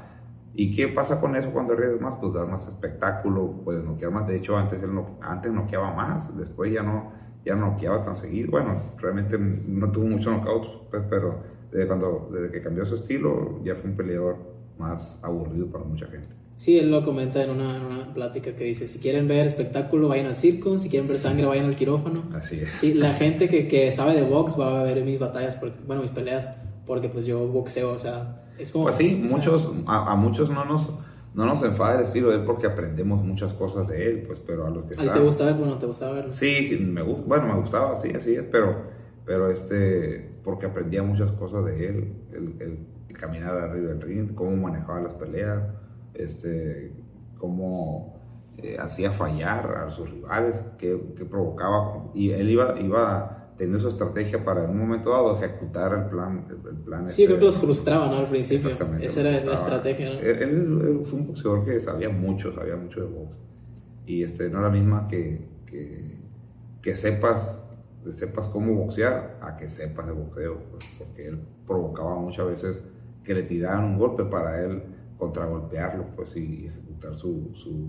¿Y 0.54 0.74
qué 0.74 0.88
pasa 0.88 1.20
con 1.20 1.35
eso 1.35 1.50
cuando 1.52 1.72
arriesgas 1.72 2.00
más? 2.00 2.14
Pues 2.20 2.33
das 2.33 2.48
más 2.48 2.66
espectáculo, 2.68 3.61
puedes 3.64 3.85
noquear 3.85 4.12
más. 4.12 4.26
De 4.26 4.37
hecho, 4.37 4.57
antes, 4.57 4.83
él 4.83 4.94
no, 4.94 5.18
antes 5.20 5.52
noqueaba 5.52 5.92
más, 5.92 6.37
después 6.37 6.72
ya 6.72 6.83
no, 6.83 7.12
ya 7.44 7.57
no 7.57 7.72
noqueaba 7.72 8.00
tan 8.02 8.14
seguido. 8.14 8.52
Bueno, 8.52 8.76
realmente 8.98 9.37
no 9.38 9.90
tuvo 9.90 10.07
muchos 10.07 10.33
knockouts, 10.33 10.68
pues, 10.90 11.02
pero 11.11 11.42
desde, 11.72 11.88
cuando, 11.88 12.28
desde 12.33 12.52
que 12.52 12.62
cambió 12.62 12.85
su 12.85 12.94
estilo 12.94 13.61
ya 13.64 13.74
fue 13.74 13.90
un 13.90 13.96
peleador 13.96 14.37
más 14.78 15.18
aburrido 15.24 15.68
para 15.70 15.85
mucha 15.85 16.07
gente. 16.07 16.43
Sí, 16.57 16.79
él 16.79 16.90
lo 16.90 17.05
comenta 17.05 17.43
en 17.43 17.51
una, 17.51 18.12
plática 18.14 18.55
que 18.55 18.62
dice, 18.62 18.87
si 18.87 19.01
quieren 19.01 19.27
ver 19.27 19.45
espectáculo, 19.47 20.07
vayan 20.07 20.27
al 20.27 20.37
circo, 20.37 20.79
si 20.79 20.88
quieren 20.88 21.09
ver 21.09 21.19
sangre, 21.19 21.47
vayan 21.47 21.67
al 21.67 21.75
quirófano. 21.75 22.23
Así 22.33 22.61
es. 22.61 22.71
Sí, 22.71 22.95
la 22.95 23.12
gente 23.14 23.49
que, 23.49 23.67
que 23.67 23.90
sabe 23.90 24.14
de 24.14 24.23
box 24.23 24.59
va 24.59 24.81
a 24.81 24.85
ver 24.85 25.05
mis 25.05 25.19
batallas, 25.19 25.57
porque, 25.57 25.79
bueno, 25.85 26.03
mis 26.03 26.12
peleas, 26.12 26.49
porque 26.87 27.09
pues 27.09 27.27
yo 27.27 27.47
boxeo, 27.49 27.93
o 27.93 27.99
sea, 27.99 28.45
es 28.59 28.71
como... 28.71 28.85
Pues 28.85 28.97
sí, 28.97 29.21
muchos, 29.29 29.71
a, 29.87 30.14
muchos 30.14 30.49
no 30.51 30.64
nos, 30.64 30.90
no 31.35 31.45
nos 31.45 31.62
enfada 31.64 31.99
el 31.99 32.05
estilo 32.05 32.31
de 32.31 32.37
él 32.37 32.43
porque 32.45 32.69
aprendemos 32.69 33.25
muchas 33.25 33.53
cosas 33.53 33.88
de 33.88 34.09
él, 34.09 34.23
pues, 34.25 34.38
pero 34.38 34.67
a 34.67 34.71
los 34.71 34.85
que... 34.85 34.95
¿A 34.95 35.12
te 35.12 35.19
gusta 35.19 35.47
ver? 35.47 35.55
Bueno, 35.55 35.77
¿te 35.79 35.87
gustaba 35.87 36.12
verlo? 36.12 36.33
Sí, 36.33 36.67
sí, 36.67 36.77
me 36.77 37.03
gusta, 37.03 37.25
bueno, 37.27 37.49
me 37.49 37.61
gustaba, 37.61 37.97
sí, 37.97 38.11
así 38.14 38.37
es, 38.37 38.45
pero, 38.45 38.77
pero 39.25 39.51
este, 39.51 40.38
porque 40.45 40.67
aprendía 40.67 41.03
muchas 41.03 41.33
cosas 41.33 41.64
de 41.64 41.88
él, 41.88 42.12
el, 42.33 42.55
el, 42.61 42.79
el 43.09 43.19
caminar 43.19 43.57
arriba 43.59 43.88
del 43.88 44.01
ring, 44.01 44.35
cómo 44.35 44.55
manejaba 44.55 45.01
las 45.01 45.14
peleas, 45.14 45.64
este 46.14 46.92
cómo 47.38 48.14
eh, 48.59 48.77
hacía 48.79 49.11
fallar 49.11 49.85
a 49.87 49.90
sus 49.90 50.09
rivales, 50.09 50.62
que, 50.79 50.96
provocaba, 51.29 52.11
y 52.14 52.31
él 52.31 52.50
iba, 52.50 52.79
iba 52.81 53.53
teniendo 53.57 53.79
su 53.79 53.88
estrategia 53.88 54.44
para 54.44 54.64
en 54.64 54.70
un 54.70 54.79
momento 54.79 55.11
dado 55.11 55.37
ejecutar 55.37 55.92
el 55.92 56.07
plan. 56.07 56.46
El, 56.48 56.77
plan 56.79 57.11
sí, 57.11 57.27
creo 57.27 57.38
que 57.38 57.44
los 57.44 57.59
frustraba 57.59 58.16
al 58.16 58.27
principio. 58.27 58.70
Esa 59.00 59.20
era 59.20 59.44
la 59.44 59.55
estrategia. 59.55 60.20
Él, 60.20 61.00
fue 61.05 61.18
un 61.18 61.27
boxeador 61.29 61.64
que 61.64 61.81
sabía 61.81 62.11
mucho, 62.11 62.55
sabía 62.55 62.77
mucho 62.77 63.00
de 63.00 63.07
box. 63.07 63.37
Y 64.07 64.22
este, 64.22 64.48
no 64.50 64.59
era 64.59 64.68
la 64.68 64.74
misma 64.74 65.07
que, 65.09 65.48
que, 66.81 66.94
sepas 66.94 67.61
sepas 68.12 68.48
cómo 68.48 68.74
boxear 68.74 69.38
a 69.40 69.57
que 69.57 69.66
sepas 69.66 70.07
de 70.07 70.12
boxeo, 70.12 70.62
pues, 70.70 70.94
porque 70.98 71.27
él 71.27 71.40
provocaba 71.66 72.16
muchas 72.16 72.46
veces 72.46 72.83
que 73.24 73.35
le 73.35 73.42
tiraran 73.42 73.85
un 73.85 73.98
golpe 73.98 74.24
para 74.27 74.62
él 74.62 74.94
contragolpearlo 75.19 76.04
pues, 76.15 76.37
y 76.37 76.67
ejecutar 76.67 77.15
su, 77.15 77.50
su, 77.54 77.88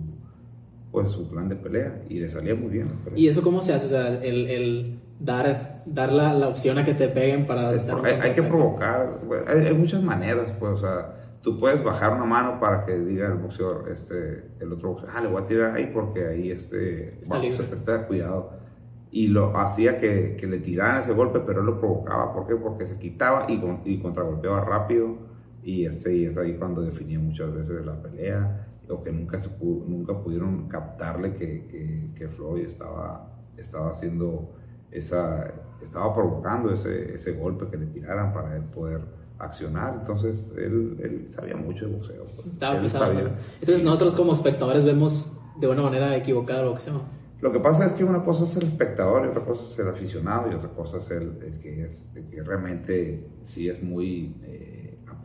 pues, 0.92 1.12
su 1.12 1.28
plan 1.28 1.50
de 1.50 1.56
pelea. 1.56 2.04
Y 2.10 2.20
le 2.20 2.30
salía 2.30 2.56
muy 2.56 2.70
bien. 2.70 2.90
¿Y 3.16 3.28
eso 3.28 3.42
cómo 3.42 3.62
se 3.62 3.74
hace? 3.74 3.88
O 3.88 3.90
sea, 3.90 4.24
el, 4.24 4.48
el 4.48 5.00
dar, 5.20 5.84
dar 5.86 6.12
la, 6.12 6.34
la, 6.34 6.48
opción 6.48 6.78
a 6.78 6.86
que 6.86 6.94
te 6.94 7.08
peguen 7.08 7.46
para... 7.46 7.70
hay, 7.70 8.34
que 8.34 8.44
provocar, 8.44 9.22
pues, 9.28 9.48
hay, 9.48 9.74
muchas 9.74 10.02
maneras, 10.02 10.54
pues, 10.60 10.74
o 10.74 10.78
sea, 10.78 11.16
tú 11.42 11.58
puedes 11.58 11.84
bajar 11.84 12.14
una 12.14 12.26
mano 12.26 12.60
para 12.60 12.86
que 12.86 12.98
diga 12.98 13.28
el 13.28 13.36
boxeador, 13.36 13.90
este, 13.90 14.52
el 14.60 14.72
otro 14.72 14.90
boxeador, 14.90 15.16
ah, 15.18 15.22
le 15.22 15.28
voy 15.28 15.42
a 15.42 15.46
tirar 15.46 15.76
ahí 15.76 15.92
porque 15.94 16.26
ahí 16.28 16.52
este, 16.52 17.20
está, 17.22 17.44
está 17.44 18.08
cuidado. 18.08 18.66
Y 19.12 19.28
lo 19.28 19.58
hacía 19.58 19.98
que, 19.98 20.36
que, 20.38 20.46
le 20.46 20.58
tiraran 20.58 21.02
ese 21.02 21.14
golpe, 21.14 21.40
pero 21.40 21.62
él 21.62 21.68
lo 21.68 21.80
provocaba. 21.80 22.34
¿Por 22.34 22.46
qué? 22.46 22.58
Porque 22.58 22.86
se 22.86 23.00
quitaba 23.00 23.46
y, 23.48 23.64
y 23.86 24.00
contragolpeaba 24.02 24.60
rápido 24.60 25.35
Y, 25.66 25.84
este, 25.84 26.16
y 26.16 26.26
es 26.26 26.38
ahí 26.38 26.54
cuando 26.58 26.84
definía 26.84 27.20
muchas 27.20 27.52
veces 27.52 27.84
la 27.84 28.00
pelea, 28.00 28.68
o 28.88 29.02
que 29.02 29.12
nunca, 29.12 29.40
se 29.40 29.50
nunca 29.60 30.22
pudieron 30.22 30.68
captarle 30.68 31.34
que, 31.34 31.66
que, 31.66 32.12
que, 32.16 32.28
Floyd 32.28 32.68
estaba, 32.68 33.36
estaba 33.58 33.90
haciendo 33.90 34.54
esa, 34.92 35.52
estaba 35.82 36.14
provocando 36.14 36.72
ese, 36.72 37.12
ese 37.12 37.32
golpe 37.32 37.66
que 37.68 37.78
le 37.78 37.88
tiraran 37.88 38.32
para 38.32 38.56
él 38.56 38.62
poder 38.66 39.02
accionar. 39.40 39.96
Entonces, 40.02 40.54
él, 40.56 40.98
él 41.02 41.26
sabía 41.28 41.56
mucho 41.56 41.88
de 41.88 41.96
boxeo. 41.96 42.26
Pues. 42.36 42.46
Estaba 42.46 42.80
pesado. 42.80 43.12
Entonces, 43.60 43.84
nosotros 43.84 44.14
como 44.14 44.34
espectadores 44.34 44.86
vemos 44.86 45.40
de 45.60 45.68
una 45.68 45.82
manera 45.82 46.16
equivocada 46.16 46.62
el 46.62 46.70
boxeo. 46.70 47.02
Lo 47.42 47.52
que 47.52 47.60
pasa 47.60 47.88
es 47.88 47.94
que 47.94 48.04
una 48.04 48.24
cosa 48.24 48.46
es 48.46 48.56
el 48.56 48.66
espectador 48.66 49.26
y 49.26 49.30
otra 49.30 49.44
cosa 49.44 49.64
es 49.64 49.80
el 49.80 49.90
aficionado 49.90 50.52
y 50.52 50.54
otra 50.54 50.70
cosa 50.70 51.00
es 51.00 51.10
el, 51.10 51.38
el 51.42 51.60
que, 51.60 51.84
es, 51.84 52.06
el 52.14 52.30
que 52.30 52.44
realmente 52.44 53.28
sí 53.44 53.68
es 53.68 53.82
muy 53.82 54.36
eh, 54.44 54.75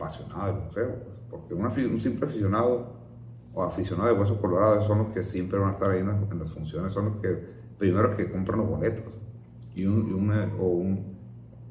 apasionado 0.01 0.47
del 0.47 0.63
boxeo. 0.63 0.95
Pues. 1.29 1.41
porque 1.49 1.53
un 1.53 2.01
simple 2.01 2.25
aficionado 2.25 3.01
o 3.53 3.63
aficionado 3.63 4.13
de 4.13 4.19
hueso 4.19 4.39
colorado 4.39 4.81
son 4.81 4.99
los 4.99 5.13
que 5.13 5.23
siempre 5.23 5.59
van 5.59 5.69
a 5.69 5.71
estar 5.71 5.91
ahí 5.91 5.99
en 5.99 6.07
las, 6.07 6.31
en 6.31 6.39
las 6.39 6.51
funciones, 6.51 6.93
son 6.93 7.05
los 7.05 7.21
que 7.21 7.29
primero 7.77 8.15
que 8.15 8.29
compran 8.29 8.59
los 8.59 8.69
boletos. 8.69 9.13
Y 9.75 9.85
un, 9.85 10.31
o, 10.59 10.65
un, 10.65 11.17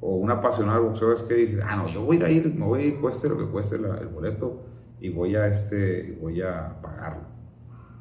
o 0.00 0.16
un 0.16 0.30
apasionado 0.30 0.80
del 0.80 0.88
boxeo 0.88 1.12
es 1.12 1.22
que 1.22 1.34
dice, 1.34 1.60
ah, 1.62 1.76
no, 1.76 1.88
yo 1.88 2.02
voy 2.04 2.22
a 2.22 2.30
ir, 2.30 2.54
me 2.54 2.64
voy 2.64 2.80
a 2.80 2.86
ir, 2.86 3.00
cueste 3.00 3.28
lo 3.28 3.36
que 3.36 3.46
cueste 3.46 3.76
el 3.76 4.08
boleto 4.08 4.62
y 5.00 5.10
voy 5.10 5.36
a, 5.36 5.46
este, 5.46 6.18
voy 6.20 6.40
a 6.40 6.80
pagarlo. 6.80 7.24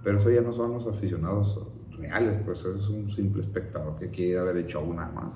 Pero 0.04 0.20
eso 0.20 0.30
ya 0.30 0.42
no 0.42 0.52
son 0.54 0.74
los 0.74 0.88
aficionados 0.88 1.60
reales, 1.98 2.40
pues 2.46 2.60
eso 2.60 2.76
es 2.76 2.88
un 2.88 3.10
simple 3.10 3.42
espectador 3.42 3.98
que 3.98 4.08
quiere 4.08 4.40
haber 4.40 4.58
hecho 4.58 4.82
una 4.82 5.08
más. 5.10 5.34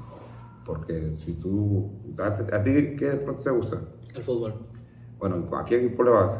Porque 0.65 1.11
si 1.13 1.33
tú, 1.33 1.91
¿a, 2.17 2.63
ti 2.63 2.95
qué 2.97 3.11
deporte 3.11 3.43
te 3.43 3.49
gusta? 3.49 3.81
El 4.15 4.23
fútbol. 4.23 4.72
Bueno, 5.23 5.47
¿a 5.55 5.63
qué 5.63 5.77
equipo 5.77 6.03
le 6.03 6.09
vas? 6.09 6.33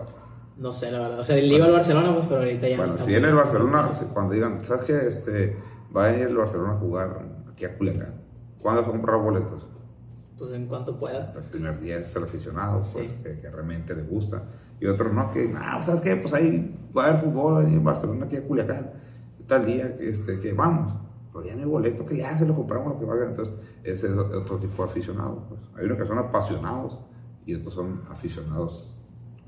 No 0.58 0.74
sé, 0.74 0.92
la 0.92 1.00
verdad. 1.00 1.18
O 1.18 1.24
sea, 1.24 1.38
le 1.38 1.46
iba 1.46 1.66
al 1.66 1.72
Barcelona, 1.72 2.14
pues, 2.14 2.26
pero 2.28 2.42
ahorita 2.42 2.68
ya 2.68 2.76
bueno, 2.76 2.92
si 2.92 3.16
en 3.16 3.24
el 3.24 3.34
Barcelona, 3.34 3.90
cuando 4.14 4.34
digan, 4.34 4.66
¿sabes 4.66 4.84
qué? 4.84 5.08
Este, 5.08 5.58
va 5.96 6.08
a 6.08 6.12
venir 6.12 6.28
el 6.28 6.36
Barcelona 6.36 6.74
a 6.74 6.76
jugar 6.76 7.26
aquí 7.50 7.64
a 7.64 7.78
Culiacán. 7.78 8.22
¿Cuándo 8.62 8.84
comprar 8.84 9.22
boletos? 9.22 9.66
Pues 10.38 10.52
en 10.52 10.68
cuanto 10.68 11.00
pueda. 11.00 11.32
El 11.34 11.44
primer 11.44 11.80
día 11.80 11.96
es 11.96 12.14
el 12.14 12.24
aficionado, 12.24 12.82
pues, 12.82 13.10
que, 13.24 13.50
realmente 13.50 13.96
le 13.96 14.02
gusta. 14.02 14.44
Y 14.82 14.86
otros 14.86 15.14
no, 15.14 15.32
que, 15.32 15.54
ah, 15.58 15.82
¿sabes 15.82 16.02
qué? 16.02 16.18
Pues 16.18 16.34
ahí 16.34 16.90
va 16.94 17.06
a 17.06 17.08
haber 17.12 17.22
fútbol 17.22 17.64
en 17.64 17.82
Barcelona, 17.82 18.26
aquí 18.26 18.36
a 18.36 18.46
Culiacán. 18.46 18.92
Tal 19.48 19.66
día 19.66 19.96
que, 19.96 20.10
este, 20.10 20.42
que 20.42 20.52
vamos. 20.52 20.94
Pero 21.32 21.46
ya 21.46 21.56
no 21.56 21.62
hay 21.62 21.68
boleto, 21.68 22.06
¿qué 22.06 22.16
le 22.16 22.26
hace? 22.26 22.46
Lo 22.46 22.54
compramos 22.54 22.96
lo 22.96 23.00
que 23.00 23.06
valga. 23.06 23.28
Entonces, 23.28 23.54
ese 23.82 24.08
es 24.08 24.14
otro 24.14 24.58
tipo 24.58 24.84
de 24.84 24.90
aficionado. 24.90 25.46
Pues. 25.48 25.62
Hay 25.78 25.86
unos 25.86 25.98
que 25.98 26.06
son 26.06 26.18
apasionados 26.18 27.00
y 27.46 27.56
otros 27.56 27.74
son 27.74 28.02
aficionados 28.10 28.90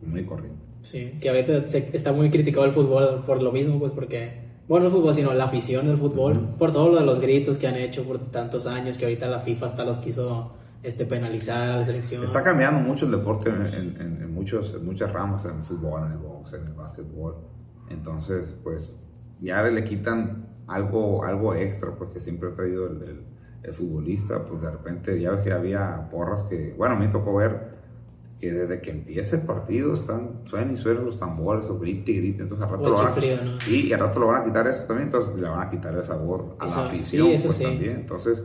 muy 0.02 0.26
corrientes. 0.26 0.68
Sí, 0.82 1.18
que 1.20 1.30
ahorita 1.30 1.58
está 1.93 2.12
muy 2.12 2.30
criticado 2.30 2.66
el 2.66 2.72
fútbol 2.72 3.24
por 3.26 3.41
lo 3.41 3.52
mismo, 3.52 3.80
pues 3.80 3.91
porque 3.91 4.46
bueno, 4.68 4.88
el 4.88 4.91
fútbol, 4.91 5.14
sino 5.14 5.32
la 5.34 5.43
afición 5.43 5.86
del 5.86 5.98
fútbol, 5.98 6.56
por 6.58 6.72
todo 6.72 6.89
lo 6.89 7.00
de 7.00 7.06
los 7.06 7.20
gritos 7.20 7.60
que 7.60 7.68
han 7.68 7.76
hecho 7.76 8.04
por 8.04 8.18
tantos 8.32 8.66
años, 8.66 8.98
que 8.98 9.06
ahorita 9.06 9.28
la 9.28 9.39
FIFA 9.39 9.68
hasta 9.68 9.86
los 9.86 10.00
quiso 10.00 10.56
este, 10.82 11.06
penalizar 11.06 11.70
a 11.70 11.78
la 11.78 11.86
selección. 11.86 12.24
Está 12.24 12.41
cambiando 12.41 12.80
mucho 12.80 13.06
el 13.06 13.12
deporte 13.12 13.50
en, 13.52 13.96
en, 14.00 14.34
muchos, 14.34 14.82
muchas 14.82 15.12
ramas, 15.14 15.46
en 15.46 15.58
el 15.58 15.64
fútbol, 15.64 16.06
en 16.08 16.14
el 16.14 16.18
box, 16.18 16.54
en 16.54 16.66
el 16.66 16.74
básquetbol. 16.74 17.36
Entonces, 17.89 18.56
pues 18.64 18.96
ya 19.39 19.62
le 19.64 19.84
quitan 19.84 20.48
algo, 20.68 21.24
algo 21.24 21.54
extra, 21.54 21.96
porque 21.96 22.20
siempre 22.20 22.50
ha 22.50 22.54
traído 22.54 22.88
el, 22.88 23.26
el, 23.64 23.74
futbolista, 23.74 24.46
pues 24.46 24.62
de 24.62 24.70
repente 24.70 25.20
ya 25.20 25.32
ves 25.32 25.39
que 25.39 25.52
había 25.52 26.08
porras 26.12 26.43
que, 26.43 26.76
bueno, 26.78 26.96
me 26.96 27.08
tocó 27.08 27.36
ver 27.36 27.76
que 28.40 28.52
desde 28.52 28.82
que 28.82 28.92
empieza 28.92 29.38
el 29.38 29.44
partido 29.44 29.94
están, 29.94 30.42
suenan 30.46 30.74
y 30.74 30.78
suenan 30.78 31.06
los 31.06 31.18
tambores 31.18 31.70
o 31.70 31.80
grite 31.80 32.12
y 32.12 32.18
grite, 32.18 32.44
entonces 32.44 32.66
al 32.66 32.72
rato 32.72 32.90
lo 32.90 32.96
van 32.96 33.14
a, 33.14 33.70
y, 33.70 33.94
al 33.94 34.00
rato 34.00 34.20
lo 34.20 34.28
van 34.28 34.42
a 34.42 34.46
quitar 34.46 34.68
eso 34.68 34.84
también, 34.86 35.08
entonces 35.08 35.36
le 35.40 35.48
van 35.48 35.66
a 35.66 35.70
quitar 35.70 35.96
el 35.96 36.04
sabor 36.04 36.56
a 36.60 36.68
la 36.68 36.86
afición 36.86 37.28
pues, 37.28 37.60
también, 37.60 37.92
entonces 37.92 38.42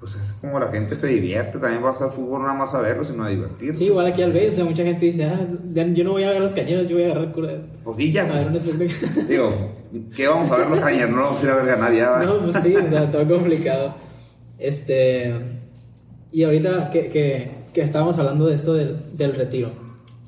pues 0.00 0.14
es 0.14 0.32
como 0.40 0.60
la 0.60 0.68
gente 0.68 0.94
se 0.94 1.08
divierte, 1.08 1.58
también 1.58 1.82
va 1.82 1.88
a 1.88 1.92
hacer 1.92 2.10
fútbol 2.10 2.42
nada 2.42 2.54
más 2.54 2.72
a 2.72 2.80
verlo, 2.80 3.02
sino 3.02 3.24
a 3.24 3.28
divertirse. 3.28 3.78
Sí, 3.78 3.86
igual 3.86 4.06
aquí 4.06 4.22
al 4.22 4.32
ver, 4.32 4.48
o 4.48 4.52
sea, 4.52 4.64
mucha 4.64 4.84
gente 4.84 5.06
dice, 5.06 5.24
ah, 5.24 5.40
yo 5.74 6.04
no 6.04 6.12
voy 6.12 6.22
a 6.22 6.30
ver 6.30 6.40
los 6.40 6.52
cañeros, 6.52 6.86
yo 6.86 6.94
voy 6.94 7.02
a 7.02 7.06
agarrar 7.06 7.24
el 7.24 7.32
cura. 7.32 7.62
Pues 7.82 8.12
ya, 8.12 8.28
pues, 8.28 8.78
digo, 9.28 9.52
¿qué 10.14 10.28
vamos 10.28 10.52
a 10.52 10.58
ver 10.58 10.68
los 10.68 10.78
cañeros? 10.78 11.10
No 11.10 11.22
vamos 11.22 11.42
a 11.42 11.44
ir 11.44 11.50
a 11.50 11.54
ver 11.56 11.66
ganar 11.66 11.92
ya. 11.92 12.24
No, 12.24 12.38
pues 12.38 12.62
sí, 12.62 12.76
o 12.76 12.88
sea, 12.88 13.10
todo 13.10 13.26
complicado. 13.26 13.96
Este, 14.56 15.34
y 16.30 16.44
ahorita 16.44 16.90
que, 16.90 17.08
que 17.08 17.57
que 17.78 17.84
estábamos 17.84 18.18
hablando 18.18 18.46
de 18.46 18.56
esto 18.56 18.74
del, 18.74 19.16
del 19.16 19.36
retiro. 19.36 19.70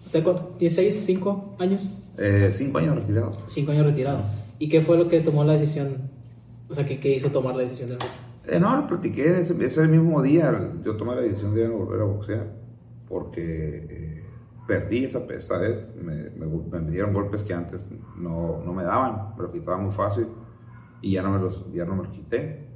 ¿Usted 0.06 0.24
tiene 0.56 0.72
seis, 0.72 1.02
cinco 1.04 1.56
años? 1.58 1.98
Eh, 2.16 2.50
cinco 2.52 2.78
años 2.78 2.94
retirado. 2.94 3.36
Cinco 3.48 3.72
años 3.72 3.86
retirado. 3.86 4.20
¿Y 4.60 4.68
qué 4.68 4.80
fue 4.82 4.96
lo 4.96 5.08
que 5.08 5.18
tomó 5.20 5.42
la 5.42 5.54
decisión? 5.54 5.96
O 6.68 6.74
sea, 6.74 6.86
¿qué, 6.86 7.00
qué 7.00 7.12
hizo 7.12 7.30
tomar 7.30 7.56
la 7.56 7.62
decisión 7.62 7.88
del 7.88 7.98
retiro? 7.98 8.22
Eh, 8.46 8.60
no, 8.60 8.76
lo 8.76 8.86
platiqué 8.86 9.36
ese, 9.36 9.56
ese, 9.64 9.88
mismo 9.88 10.22
día. 10.22 10.70
Yo 10.84 10.96
tomé 10.96 11.16
la 11.16 11.22
decisión 11.22 11.52
de 11.52 11.66
no 11.66 11.78
volver 11.78 12.02
a 12.02 12.04
boxear 12.04 12.52
porque 13.08 13.86
eh, 13.90 14.24
perdí 14.68 15.04
esa, 15.04 15.24
esa 15.30 15.58
vez. 15.58 15.90
Me, 16.00 16.30
me, 16.30 16.90
dieron 16.90 17.12
golpes 17.12 17.42
que 17.42 17.52
antes 17.52 17.90
no, 18.16 18.62
no 18.64 18.72
me 18.72 18.84
daban, 18.84 19.34
me 19.36 19.42
los 19.42 19.52
quitaba 19.52 19.78
muy 19.78 19.92
fácil 19.92 20.28
y 21.02 21.14
ya 21.14 21.24
no 21.24 21.32
me 21.32 21.40
los, 21.40 21.64
ya 21.72 21.84
no 21.84 21.96
me 21.96 22.04
los 22.04 22.12
quité. 22.12 22.69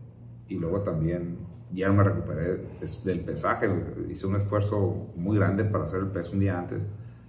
Y 0.48 0.58
luego 0.58 0.80
también 0.82 1.38
ya 1.74 1.90
me 1.92 2.04
recuperé 2.04 2.68
del 3.04 3.20
pesaje, 3.20 3.68
hice 4.08 4.26
un 4.26 4.36
esfuerzo 4.36 5.08
muy 5.16 5.36
grande 5.36 5.64
para 5.64 5.84
hacer 5.84 6.00
el 6.00 6.08
peso 6.08 6.32
un 6.32 6.40
día 6.40 6.58
antes 6.58 6.80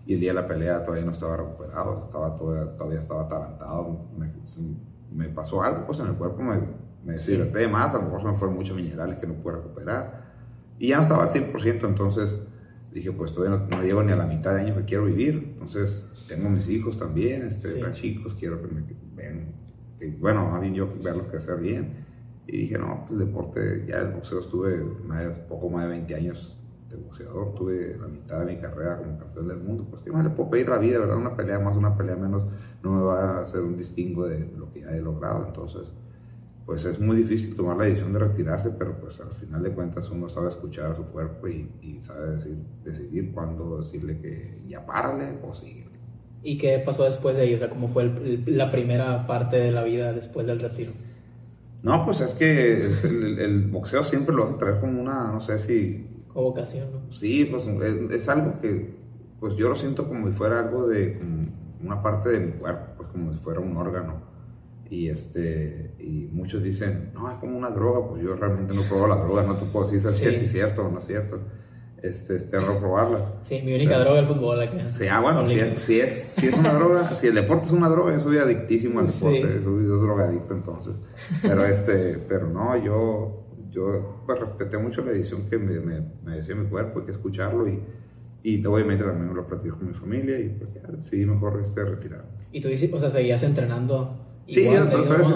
y 0.05 0.13
el 0.13 0.19
día 0.19 0.31
de 0.31 0.41
la 0.41 0.47
pelea 0.47 0.83
todavía 0.83 1.05
no 1.05 1.13
estaba 1.13 1.37
recuperado, 1.37 2.01
estaba 2.03 2.35
todavía, 2.35 2.77
todavía 2.77 2.99
estaba 2.99 3.23
atarantado, 3.23 4.05
me, 4.15 4.31
me, 5.11 5.29
pasó 5.29 5.63
algo 5.63 5.87
pues 5.87 5.99
en 5.99 6.07
el 6.07 6.13
cuerpo, 6.13 6.43
me, 6.43 6.59
me 7.03 7.13
deshidraté 7.13 7.67
más, 7.67 7.95
a 7.95 7.97
lo 7.97 8.03
mejor 8.03 8.21
se 8.21 8.27
me 8.27 8.35
fueron 8.35 8.55
muchos 8.55 8.75
minerales 8.75 9.17
que 9.17 9.25
no 9.25 9.33
pude 9.33 9.55
recuperar 9.55 10.25
y 10.77 10.89
ya 10.89 10.97
no 10.97 11.03
estaba 11.03 11.23
al 11.23 11.29
100%, 11.29 11.87
entonces 11.87 12.37
dije 12.91 13.11
pues 13.13 13.33
todavía 13.33 13.65
no, 13.67 13.81
llego 13.81 14.03
ni 14.03 14.11
a 14.11 14.15
la 14.15 14.27
mitad 14.27 14.53
de 14.53 14.61
año 14.61 14.75
que 14.75 14.85
quiero 14.85 15.05
vivir, 15.05 15.53
entonces 15.53 16.11
tengo 16.27 16.49
mis 16.49 16.69
hijos 16.69 16.99
también, 16.99 17.47
este, 17.47 17.69
están 17.69 17.93
chicos, 17.93 18.35
quiero 18.39 18.61
que 18.61 18.67
me 18.67 18.83
vean, 19.15 19.55
bueno, 20.19 20.47
más 20.51 20.61
bien 20.61 20.75
yo 20.75 20.87
verlos 21.01 21.31
crecer 21.31 21.59
bien 21.59 22.04
y 22.47 22.57
dije, 22.57 22.77
no, 22.77 23.05
pues 23.07 23.19
el 23.19 23.27
deporte, 23.27 23.85
ya 23.87 23.97
el 23.99 24.13
boxeo 24.13 24.39
estuve 24.39 24.77
poco 25.49 25.69
más 25.69 25.83
de 25.83 25.89
20 25.89 26.15
años 26.15 26.59
de 26.89 26.97
boxeador, 26.97 27.55
tuve 27.55 27.97
la 27.99 28.07
mitad 28.07 28.45
de 28.45 28.53
mi 28.53 28.61
carrera 28.61 28.97
como 28.97 29.17
campeón 29.17 29.47
del 29.47 29.57
mundo, 29.57 29.87
pues 29.89 30.01
qué 30.03 30.11
más 30.11 30.23
le 30.23 30.29
puedo 30.29 30.51
pedir 30.51 30.69
la 30.69 30.77
vida, 30.77 30.99
¿verdad? 30.99 31.17
Una 31.17 31.35
pelea 31.35 31.59
más, 31.59 31.75
una 31.75 31.97
pelea 31.97 32.15
menos, 32.15 32.43
no 32.83 32.91
me 32.91 33.01
va 33.01 33.37
a 33.37 33.41
hacer 33.41 33.61
un 33.61 33.75
distingo 33.75 34.27
de, 34.27 34.47
lo 34.55 34.69
que 34.69 34.81
ya 34.81 34.91
he 34.91 35.01
logrado, 35.01 35.47
entonces, 35.47 35.91
pues 36.67 36.85
es 36.85 36.99
muy 36.99 37.15
difícil 37.15 37.55
tomar 37.55 37.77
la 37.77 37.85
decisión 37.85 38.13
de 38.13 38.19
retirarse, 38.19 38.71
pero 38.71 38.99
pues 38.99 39.19
al 39.19 39.31
final 39.31 39.63
de 39.63 39.71
cuentas 39.71 40.09
uno 40.09 40.29
sabe 40.29 40.49
escuchar 40.49 40.91
a 40.91 40.95
su 40.95 41.05
cuerpo 41.05 41.47
y, 41.47 41.71
y 41.81 42.01
sabe 42.01 42.31
decir, 42.31 42.57
decidir 42.83 43.31
cuándo 43.33 43.77
decirle 43.77 44.19
que 44.19 44.61
ya 44.67 44.85
párale 44.85 45.39
o 45.43 45.53
sigue. 45.53 45.87
¿Y 46.43 46.59
qué 46.59 46.77
pasó 46.77 47.05
después 47.05 47.37
de 47.37 47.45
ello? 47.45 47.55
O 47.55 47.59
sea, 47.59 47.69
¿cómo 47.69 47.87
fue 47.87 48.11
la 48.45 48.69
primera 48.69 49.25
parte 49.25 49.57
de 49.57 49.71
la 49.71 49.83
vida 49.83 50.13
después 50.13 50.45
del 50.45 50.59
retiro? 50.59 50.91
No, 51.85 52.03
pues 52.03 52.19
es 52.21 52.33
que 52.33 52.77
el, 53.03 53.67
boxeo 53.67 54.03
siempre 54.03 54.33
lo 54.33 54.45
hace 54.45 54.57
traer 54.57 54.79
como 54.79 54.99
una, 54.99 55.31
no 55.31 55.39
sé 55.39 55.59
si... 55.59 56.25
Como 56.29 56.45
vocación, 56.45 56.91
¿no? 56.91 57.11
Sí, 57.11 57.45
pues 57.45 57.67
es, 57.67 58.27
algo 58.27 58.59
que, 58.59 58.97
pues 59.39 59.55
yo 59.55 59.69
lo 59.69 59.75
siento 59.75 60.07
como 60.07 60.27
si 60.27 60.33
fuera 60.33 60.61
algo 60.61 60.87
de, 60.87 61.19
una 61.83 62.01
parte 62.01 62.29
de 62.29 62.39
mi 62.39 62.51
cuerpo, 62.53 62.93
pues 62.97 63.09
como 63.09 63.31
si 63.31 63.37
fuera 63.37 63.59
un 63.59 63.77
órgano. 63.77 64.19
Y, 64.89 65.09
este, 65.09 65.93
y 65.99 66.27
muchos 66.31 66.63
dicen, 66.63 67.11
no, 67.13 67.31
es 67.31 67.37
como 67.37 67.55
una 67.55 67.69
droga, 67.69 68.09
pues 68.09 68.23
yo 68.23 68.35
realmente 68.35 68.73
no 68.73 68.81
pruebo 68.81 69.07
la 69.07 69.17
droga, 69.17 69.43
no 69.43 69.53
te 69.53 69.65
puedo 69.65 69.85
decir 69.85 70.01
si 70.11 70.25
es 70.25 70.51
cierto 70.51 70.87
o 70.87 70.91
no 70.91 70.97
es 70.97 71.05
cierto 71.05 71.39
este, 72.05 72.35
espero 72.35 72.79
probarlas. 72.79 73.31
Sí, 73.43 73.61
mi 73.63 73.73
única 73.73 73.97
droga 73.97 74.21
es 74.21 74.27
el 74.27 74.35
fútbol. 74.35 74.61
Aquí. 74.61 74.77
Sí, 74.89 75.07
ah, 75.07 75.19
bueno, 75.19 75.45
si 75.47 75.59
es, 75.59 75.73
si, 75.83 75.99
es, 75.99 76.11
si 76.11 76.47
es 76.47 76.57
una 76.57 76.73
droga, 76.73 77.13
si 77.13 77.27
el 77.27 77.35
deporte 77.35 77.65
es 77.65 77.71
una 77.71 77.89
droga, 77.89 78.13
yo 78.13 78.19
soy 78.19 78.37
adictísimo 78.37 78.99
al 78.99 79.07
deporte, 79.07 79.63
soy, 79.63 79.85
drogadicto 79.85 80.53
entonces. 80.53 80.93
Pero, 81.41 81.65
este, 81.65 82.19
pero 82.27 82.47
no, 82.47 82.77
yo, 82.77 83.45
yo 83.71 84.23
pues, 84.25 84.39
respeté 84.39 84.77
mucho 84.77 85.03
la 85.03 85.11
edición 85.11 85.49
que 85.49 85.57
me, 85.57 85.79
me, 85.79 86.01
me, 86.23 86.35
decía 86.37 86.55
mi 86.55 86.67
cuerpo, 86.67 86.99
hay 86.99 87.05
que 87.05 87.11
escucharlo 87.11 87.67
y, 87.67 87.81
y 88.43 88.65
obviamente 88.65 89.03
también 89.03 89.33
lo 89.35 89.47
platico 89.47 89.77
con 89.77 89.87
mi 89.87 89.93
familia 89.93 90.39
y 90.39 90.49
pues 90.49 90.69
ya 90.73 90.91
decidí 90.91 91.25
mejor 91.25 91.59
este, 91.61 91.83
retirar. 91.83 92.25
¿Y 92.51 92.61
tú 92.61 92.67
dices, 92.67 92.93
o 92.93 92.99
sea, 92.99 93.09
seguías 93.09 93.43
entrenando? 93.43 94.17
Sí, 94.47 94.61
igual, 94.61 94.83
entonces, 94.83 95.27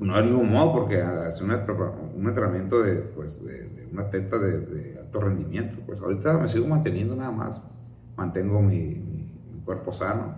no 0.00 0.16
del 0.16 0.26
mismo 0.26 0.44
modo 0.44 0.72
porque 0.72 1.00
hace 1.00 1.44
un 1.44 1.50
entrenamiento 1.50 2.82
de, 2.82 3.02
pues, 3.02 3.42
de, 3.44 3.88
una 3.92 4.08
teta 4.10 4.38
de, 4.38 4.98
alto 4.98 5.20
rendimiento. 5.20 5.78
Pues 5.84 6.00
ahorita 6.00 6.38
me 6.38 6.48
sigo 6.48 6.66
manteniendo 6.66 7.16
nada 7.16 7.32
más, 7.32 7.60
mantengo 8.16 8.60
mi, 8.62 9.04
cuerpo 9.64 9.92
sano 9.92 10.34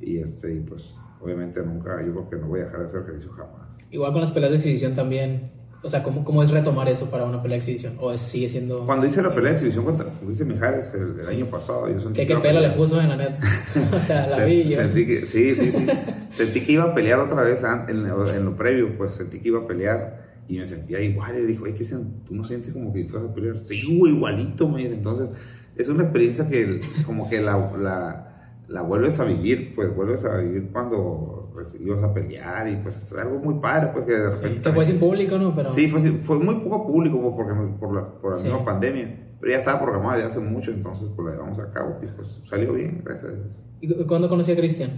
y, 0.00 0.18
este, 0.18 0.58
pues 0.62 0.94
obviamente 1.20 1.62
nunca, 1.62 2.02
yo 2.02 2.14
creo 2.14 2.30
que 2.30 2.36
no 2.36 2.48
voy 2.48 2.60
a 2.60 2.64
dejar 2.64 2.80
de 2.80 2.86
hacer 2.86 3.02
ejercicio 3.02 3.30
jamás. 3.32 3.68
Igual 3.90 4.12
con 4.12 4.22
las 4.22 4.30
peleas 4.30 4.52
de 4.52 4.58
exhibición 4.58 4.94
también, 4.94 5.50
O 5.82 5.88
sea, 5.88 6.02
¿cómo, 6.02 6.24
¿cómo 6.24 6.42
es 6.42 6.50
retomar 6.50 6.88
eso 6.88 7.10
para 7.10 7.24
una 7.24 7.40
pelea 7.42 7.56
de 7.56 7.60
exhibición? 7.60 7.94
¿O 8.00 8.12
es- 8.12 8.20
sigue 8.20 8.48
siendo...? 8.48 8.84
Cuando 8.84 9.06
hice 9.06 9.22
la 9.22 9.34
pelea 9.34 9.50
de 9.52 9.56
exhibición 9.56 9.84
contra 9.86 10.06
hice 10.30 10.44
Mijares 10.44 10.92
el, 10.94 11.18
el 11.20 11.26
año 11.28 11.46
pasado, 11.46 11.90
yo 11.90 11.98
sentí 11.98 12.20
¿Qué, 12.20 12.26
que 12.26 12.36
pelo 12.36 12.60
le 12.60 12.70
puso 12.70 13.00
en 13.00 13.08
la 13.08 13.16
net? 13.16 13.38
o 13.94 13.98
sea, 14.00 14.26
la 14.26 14.44
vi 14.44 14.64
yo... 14.68 14.76
Sentí 14.78 15.06
que, 15.06 15.24
sí, 15.24 15.54
sí, 15.54 15.70
sí. 15.72 15.86
sentí 16.32 16.60
que 16.60 16.72
iba 16.72 16.84
a 16.84 16.92
pelear 16.94 17.18
otra 17.20 17.42
vez 17.42 17.62
en, 17.88 18.06
lo- 18.08 18.30
en 18.32 18.44
lo 18.44 18.54
previo, 18.56 18.96
pues 18.98 19.14
sentí 19.14 19.40
que 19.40 19.48
iba 19.48 19.60
a 19.60 19.66
pelear 19.66 20.28
y 20.48 20.58
me 20.58 20.66
sentía 20.66 21.00
igual. 21.00 21.38
Y 21.38 21.46
dijo, 21.46 21.64
¿qué 21.64 21.72
sen- 21.86 22.24
¿tú 22.26 22.34
no 22.34 22.44
sientes 22.44 22.72
como 22.74 22.92
que 22.92 23.04
fueras 23.06 23.30
a 23.30 23.34
pelear? 23.34 23.58
Sí, 23.58 23.80
igualito, 23.80 24.68
me 24.68 24.82
dice. 24.82 24.94
Entonces, 24.94 25.28
es 25.76 25.88
una 25.88 26.02
experiencia 26.02 26.46
que 26.46 26.82
como 27.06 27.30
que 27.30 27.40
la, 27.40 27.56
la, 27.80 28.52
la 28.68 28.82
vuelves 28.82 29.18
a 29.18 29.24
vivir, 29.24 29.72
pues 29.74 29.94
vuelves 29.94 30.24
a 30.26 30.36
vivir 30.38 30.68
cuando 30.72 31.39
pues, 31.52 31.80
ibas 31.80 32.02
a 32.02 32.12
pelear 32.12 32.68
y 32.68 32.76
pues 32.76 32.96
es 32.96 33.12
algo 33.18 33.38
muy 33.38 33.60
padre, 33.60 33.90
pues 33.92 34.06
que 34.06 34.12
de 34.12 34.36
Sí, 34.36 34.42
repente... 34.42 34.62
que 34.62 34.72
fue 34.72 34.84
sin 34.86 34.98
público, 34.98 35.38
¿no? 35.38 35.54
Pero... 35.54 35.70
Sí, 35.70 35.88
fue, 35.88 36.00
fue 36.18 36.38
muy 36.38 36.56
poco 36.56 36.86
público 36.86 37.20
pues, 37.20 37.34
porque, 37.36 37.78
por 37.78 37.94
la, 37.94 38.08
por 38.18 38.30
la 38.32 38.36
Sí. 38.36 38.44
misma 38.48 38.64
pandemia, 38.64 39.34
pero 39.40 39.52
ya 39.52 39.58
estaba 39.58 39.80
programada 39.80 40.16
desde 40.16 40.30
hace 40.30 40.40
mucho, 40.40 40.70
entonces 40.70 41.08
pues 41.16 41.26
la 41.26 41.32
llevamos 41.34 41.58
a 41.58 41.70
cabo 41.70 41.98
y 42.02 42.06
pues 42.06 42.40
salió 42.44 42.72
bien, 42.74 43.02
gracias 43.04 43.32
a 43.32 43.36
Dios. 43.36 43.62
¿Y 43.80 43.94
cu- 43.94 44.06
cuándo 44.06 44.28
conocí 44.28 44.52
a 44.52 44.56
Cristian? 44.56 44.90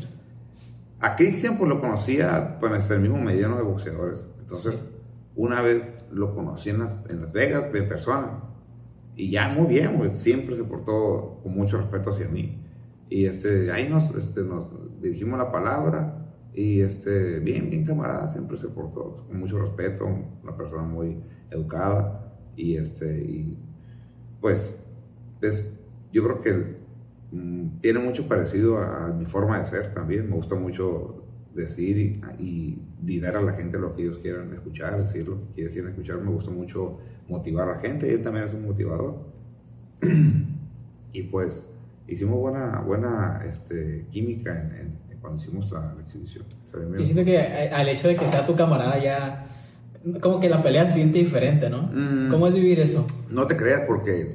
A 1.01 1.17
Cristian 1.17 1.59
pues 1.59 1.69
lo 1.69 1.81
conocía 1.81 2.57
pues 2.61 2.91
el 2.91 3.01
mismo 3.01 3.19
mediano 3.21 3.57
de 3.57 3.63
boxeadores, 3.63 4.27
entonces 4.41 4.85
una 5.35 5.63
vez 5.63 5.95
lo 6.13 6.35
conocí 6.35 6.71
en 6.71 6.79
Las, 6.81 7.01
en 7.09 7.21
las 7.21 7.33
Vegas 7.33 7.65
en 7.73 7.89
persona 7.89 8.45
y 9.17 9.31
ya 9.31 9.49
muy 9.49 9.67
bien, 9.67 9.97
pues 9.99 10.19
siempre 10.19 10.57
se 10.57 10.65
portó 10.65 11.41
con 11.43 11.55
mucho 11.55 11.79
respeto 11.79 12.11
hacia 12.11 12.29
mí 12.29 12.59
y 13.09 13.25
este, 13.27 13.71
ahí 13.73 13.89
nos, 13.89 14.11
este, 14.15 14.43
nos 14.43 14.71
dirigimos 15.01 15.39
la 15.39 15.51
palabra 15.53 16.22
y 16.55 16.81
este, 16.81 17.41
bien, 17.41 17.71
bien 17.71 17.85
camarada, 17.85 18.31
siempre 18.31 18.59
se 18.59 18.69
portó 18.69 19.25
con 19.27 19.39
mucho 19.39 19.59
respeto, 19.59 20.07
una 20.43 20.57
persona 20.57 20.83
muy 20.83 21.19
educada 21.51 22.35
y 22.57 22.77
este, 22.77 23.21
y 23.23 23.59
pues 24.41 24.85
es, 25.41 25.73
yo 26.13 26.23
creo 26.25 26.41
que 26.43 26.77
mm, 27.33 27.79
tiene 27.81 28.01
mucho 28.01 28.29
parecido 28.29 28.79
a, 28.79 29.09
mi 29.09 29.25
forma 29.25 29.59
de 29.59 29.67
ser 29.67 29.93
también. 29.95 30.29
Me 30.29 30.37
gusta 30.37 30.55
mucho 30.55 31.25
decir 31.55 31.97
y, 32.39 32.83
y, 33.07 33.21
dar 33.21 33.37
a 33.37 33.43
la 33.43 33.53
gente 33.53 33.79
lo 33.79 33.95
que 33.95 34.03
ellos 34.03 34.19
quieran 34.19 34.53
escuchar, 34.53 35.01
decir 35.01 35.29
lo 35.29 35.51
que 35.53 35.63
ellos 35.63 35.73
quieran 35.73 35.91
escuchar. 35.91 36.21
Me 36.21 36.31
gusta 36.31 36.51
mucho 36.51 36.99
motivar 37.29 37.69
a 37.69 37.75
la 37.75 37.81
gente 37.81 38.13
él 38.13 38.23
también 38.23 38.47
es 38.47 38.55
un 38.55 38.65
motivador. 38.67 39.33
y 41.13 41.23
pues 41.25 41.69
hicimos 42.09 42.39
buena, 42.39 42.81
buena 42.81 43.41
este, 43.45 44.07
química 44.11 44.53
en- 44.61 44.99
en 45.11 45.12
cuando 45.23 45.41
hicimos 45.43 45.71
la, 45.73 45.95
la 45.95 46.03
exhibición. 46.03 46.45
Yo 46.99 47.05
siento 47.05 47.25
que 47.25 47.37
eh, 47.37 47.71
al 47.73 47.89
hecho 47.89 48.09
de 48.09 48.17
que 48.17 48.27
sea 48.29 48.45
tu 48.45 48.55
camarada 48.55 48.99
ya... 49.03 49.47
Como 50.21 50.41
que 50.41 50.49
la 50.49 50.61
pelea 50.61 50.85
se 50.85 50.95
siente 50.95 51.19
diferente, 51.21 51.71
¿no? 51.71 51.83
Mm. 51.83 52.29
¿Cómo 52.29 52.49
es 52.49 52.55
vivir 52.55 52.81
eso? 52.81 53.07
No 53.31 53.47
te 53.47 53.57
creas 53.57 53.83
porque 53.87 54.35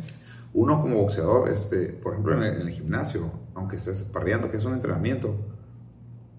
uno 0.54 0.80
como 0.80 0.96
boxeador, 1.02 1.50
este, 1.50 1.88
por 1.90 2.12
ejemplo 2.14 2.34
en 2.38 2.42
el, 2.44 2.60
en 2.62 2.66
el 2.68 2.70
gimnasio, 2.72 3.30
aunque 3.54 3.76
estés 3.76 4.04
parreando, 4.04 4.50
que 4.50 4.56
es 4.56 4.64
un 4.64 4.72
entrenamiento, 4.72 5.36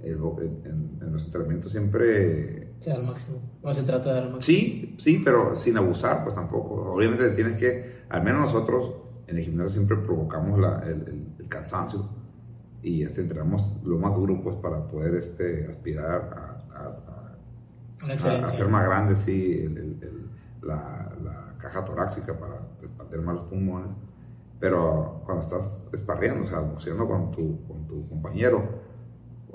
el 0.01 0.15
en, 0.15 0.97
en 1.01 1.11
los 1.13 1.23
entrenamientos 1.25 1.71
siempre... 1.71 2.73
Sea, 2.79 2.95
al 2.95 3.03
máximo. 3.05 3.41
No 3.63 3.73
se 3.75 3.83
trata 3.83 4.09
de 4.09 4.15
dar 4.15 4.23
al 4.23 4.31
máximo. 4.33 4.41
Sí, 4.59 4.95
sí, 4.97 5.21
pero 5.23 5.55
sin 5.55 5.77
abusar, 5.77 6.23
pues 6.23 6.35
tampoco. 6.35 6.93
Obviamente 6.93 7.29
tienes 7.29 7.57
que, 7.59 8.03
al 8.09 8.23
menos 8.23 8.41
nosotros 8.41 8.91
en 9.27 9.37
el 9.37 9.43
gimnasio 9.43 9.71
siempre 9.73 9.97
provocamos 9.97 10.59
la- 10.59 10.79
el, 10.85 11.07
el- 11.07 11.27
el 11.39 11.47
cansancio 11.47 12.09
y 12.83 13.03
este, 13.03 13.21
entrenamos 13.21 13.77
lo 13.85 13.97
más 13.97 14.13
duro 14.15 14.41
pues 14.43 14.55
para 14.57 14.85
poder 14.87 15.15
este, 15.15 15.65
aspirar 15.67 16.33
a- 16.35 16.87
hacer 18.45 18.67
más 18.67 18.85
grande 18.85 19.15
sí, 19.15 19.59
el- 19.63 19.77
el- 19.77 19.99
el- 20.03 20.29
la, 20.61 21.15
la 21.23 21.57
caja 21.57 21.83
torácica 21.83 22.37
para 22.37 22.55
expandir 22.81 23.21
más 23.21 23.35
los 23.35 23.45
pulmones. 23.49 23.89
Pero 24.59 25.21
cuando 25.25 25.43
estás 25.43 25.87
esparreando, 25.93 26.43
o 26.45 26.47
sea, 26.47 26.59
boxeando 26.59 27.07
con 27.07 27.31
tu, 27.31 27.65
con 27.67 27.85
tu 27.87 28.07
compañero, 28.07 28.82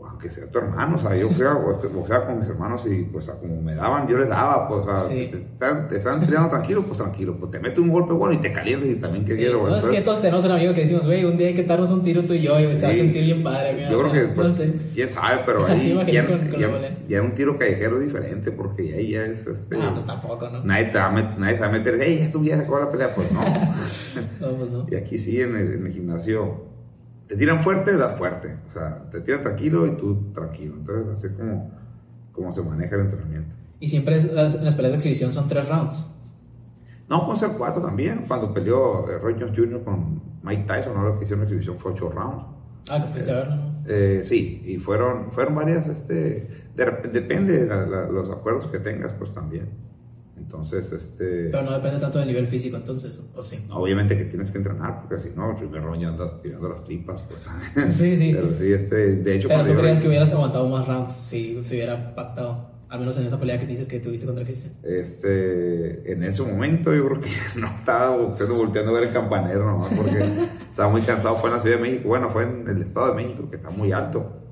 o 0.00 0.06
aunque 0.06 0.30
sea 0.30 0.48
tu 0.48 0.58
hermano, 0.60 0.94
o 0.94 0.98
sea, 0.98 1.16
yo 1.16 1.28
boxeaba, 1.28 2.24
con 2.26 2.38
mis 2.38 2.48
hermanos 2.48 2.86
y 2.86 3.02
pues 3.02 3.26
como 3.40 3.60
me 3.60 3.74
daban, 3.74 4.06
yo 4.06 4.16
les 4.16 4.28
daba, 4.28 4.68
pues, 4.68 4.82
o 4.82 4.84
sea, 4.84 4.96
Sí. 4.96 5.24
si 5.24 5.26
te 5.26 5.36
están, 5.38 5.88
te 5.88 5.96
están 5.96 6.20
entrenando 6.20 6.50
tranquilo, 6.50 6.84
pues 6.86 6.98
tranquilo, 6.98 7.36
pues 7.36 7.50
te 7.50 7.58
mete 7.58 7.80
un 7.80 7.88
golpe 7.88 8.12
bueno 8.12 8.32
y 8.34 8.36
te 8.38 8.52
calientas 8.52 8.88
y 8.88 8.94
también 8.94 9.24
que 9.24 9.32
Sí, 9.34 9.38
quiero. 9.40 9.68
no, 9.68 9.76
es 9.76 9.84
que 9.86 10.00
todos 10.02 10.20
tenemos 10.22 10.44
un 10.44 10.52
amigo 10.52 10.72
que 10.72 10.82
decimos, 10.82 11.04
güey, 11.04 11.24
un 11.24 11.36
día 11.36 11.48
hay 11.48 11.54
que 11.54 11.64
darnos 11.64 11.90
un 11.90 12.04
tiro 12.04 12.24
tú 12.24 12.32
y 12.34 12.42
yo 12.42 12.58
y 12.60 12.64
se 12.64 12.82
va 12.86 12.90
a 12.90 12.92
Sí. 12.94 13.00
sentir 13.00 13.24
bien 13.24 13.42
padre. 13.42 13.72
güey, 13.74 13.90
Yo 13.90 13.98
creo 13.98 14.12
sea, 14.12 14.20
que, 14.22 14.28
pues, 14.28 14.48
no 14.48 14.54
sé. 14.54 14.72
quién 14.94 15.08
sabe, 15.08 15.42
pero 15.44 15.66
ahí 15.66 15.98
ya, 16.12 16.26
con- 16.28 16.38
con 16.48 16.60
ya- 16.60 16.92
ya 17.08 17.22
un 17.22 17.34
tiro 17.34 17.58
callejero 17.58 17.96
es 17.98 18.02
diferente, 18.04 18.52
porque 18.52 18.82
ahí 18.94 19.10
ya 19.10 19.24
es, 19.24 19.48
este, 19.48 19.76
Ah, 19.82 19.90
pues 19.94 20.06
tampoco, 20.06 20.48
¿no? 20.48 20.62
nadie, 20.62 20.84
te 20.86 20.98
va 20.98 21.06
a 21.06 21.10
nadie 21.38 21.54
se 21.54 21.60
va 21.60 21.66
a 21.66 21.70
meter, 21.72 21.98
hey, 22.00 22.20
esto 22.22 22.40
ya 22.44 22.54
se 22.56 22.62
acabó 22.62 22.78
la 22.78 22.90
pelea, 22.90 23.12
pues 23.16 23.32
no. 23.32 23.40
No, 24.40 24.48
pues 24.56 24.70
no. 24.70 24.86
y 24.88 24.94
aquí 24.94 25.18
sí, 25.18 25.40
en 25.40 25.56
el, 25.56 25.72
en 25.74 25.86
el 25.86 25.92
gimnasio, 25.92 26.67
te 27.28 27.36
tiran 27.36 27.62
fuerte, 27.62 27.96
das 27.96 28.16
fuerte, 28.18 28.56
o 28.66 28.70
sea, 28.70 29.08
te 29.10 29.20
tiran 29.20 29.42
tranquilo 29.42 29.86
y 29.86 29.90
tú 29.96 30.32
tranquilo, 30.32 30.74
entonces 30.76 31.06
así 31.12 31.26
es 31.28 31.32
como, 31.34 31.70
como 32.32 32.52
se 32.52 32.62
maneja 32.62 32.94
el 32.96 33.02
entrenamiento. 33.02 33.54
Y 33.80 33.88
siempre 33.88 34.16
es- 34.16 34.32
las, 34.32 34.60
las 34.62 34.74
peleas 34.74 34.92
de 34.92 34.96
exhibición 34.96 35.32
son 35.32 35.46
tres 35.48 35.68
rounds. 35.68 36.06
No, 37.08 37.24
con 37.24 37.36
ser 37.38 37.50
cuatro 37.50 37.80
también, 37.82 38.24
cuando 38.26 38.52
peleó 38.52 39.08
eh, 39.10 39.18
Roy 39.18 39.34
Jones 39.38 39.56
Jr. 39.56 39.82
con 39.84 40.20
Mike 40.42 40.64
Tyson, 40.66 40.96
ahora 40.96 41.10
lo 41.10 41.18
que 41.18 41.24
hicieron 41.24 41.40
la 41.40 41.44
exhibición 41.44 41.78
fue 41.78 41.92
ocho 41.92 42.10
rounds. 42.10 42.44
Ah, 42.90 43.00
que 43.02 43.08
fuiste 43.08 43.30
a 43.30 43.34
verlo, 43.36 43.56
¿no? 43.56 43.68
Eh, 43.86 44.22
sí, 44.24 44.62
y 44.66 44.76
fueron, 44.76 45.30
fueron 45.30 45.54
varias, 45.54 45.86
este, 45.88 46.48
de 46.76 46.84
depende 47.12 47.64
de 47.64 47.66
la- 47.66 47.86
la- 47.86 48.08
los 48.08 48.30
acuerdos 48.30 48.66
que 48.66 48.78
tengas, 48.78 49.12
pues 49.14 49.32
también. 49.32 49.68
Entonces, 50.48 50.90
este, 50.92 51.50
Pero 51.50 51.62
no 51.62 51.72
depende 51.72 52.00
tanto 52.00 52.18
del 52.18 52.28
nivel 52.28 52.46
físico, 52.46 52.78
entonces, 52.78 53.20
¿o 53.34 53.42
sí? 53.42 53.58
obviamente 53.68 54.16
que 54.16 54.24
tienes 54.24 54.50
que 54.50 54.56
entrenar, 54.56 55.02
porque 55.02 55.22
si 55.22 55.36
no, 55.36 55.50
el 55.50 55.56
primer 55.56 55.82
round 55.82 56.00
ya 56.00 56.08
andas 56.08 56.40
tirando 56.40 56.70
las 56.70 56.84
tripas, 56.84 57.20
pues. 57.28 57.94
Sí, 57.94 58.16
sí. 58.16 58.32
Pero 58.34 58.54
sí, 58.54 58.72
este, 58.72 59.16
de 59.16 59.36
hecho, 59.36 59.48
Pero 59.48 59.66
tú 59.66 59.74
creías 59.74 60.00
que 60.00 60.08
hubieras 60.08 60.32
aguantado 60.32 60.66
más 60.70 60.88
rounds 60.88 61.10
si 61.10 61.62
se 61.62 61.74
hubiera 61.74 62.14
pactado. 62.14 62.78
Al 62.88 63.00
menos 63.00 63.18
en 63.18 63.26
esa 63.26 63.38
pelea 63.38 63.58
que 63.58 63.66
dices 63.66 63.86
que 63.86 64.00
tuviste 64.00 64.26
contra 64.26 64.42
Cristian. 64.42 64.72
este, 64.82 66.10
en 66.10 66.22
ese 66.22 66.42
momento 66.42 66.94
yo 66.94 67.06
creo 67.06 67.20
que 67.20 67.30
no 67.60 67.66
estaba 67.66 68.16
boxeando, 68.16 68.54
volteando 68.54 68.92
a 68.92 69.00
ver 69.00 69.08
el 69.08 69.12
campanero 69.12 69.66
nomás, 69.66 69.92
porque 69.94 70.24
estaba 70.70 70.90
muy 70.90 71.02
cansado, 71.02 71.36
fue 71.36 71.50
en 71.50 71.56
la 71.56 71.60
Ciudad 71.60 71.76
de 71.76 71.82
México, 71.82 72.08
bueno, 72.08 72.30
fue 72.30 72.44
en 72.44 72.66
el 72.66 72.78
Estado 72.78 73.08
de 73.08 73.22
México, 73.22 73.50
que 73.50 73.56
está 73.56 73.68
muy 73.68 73.92
alto. 73.92 74.47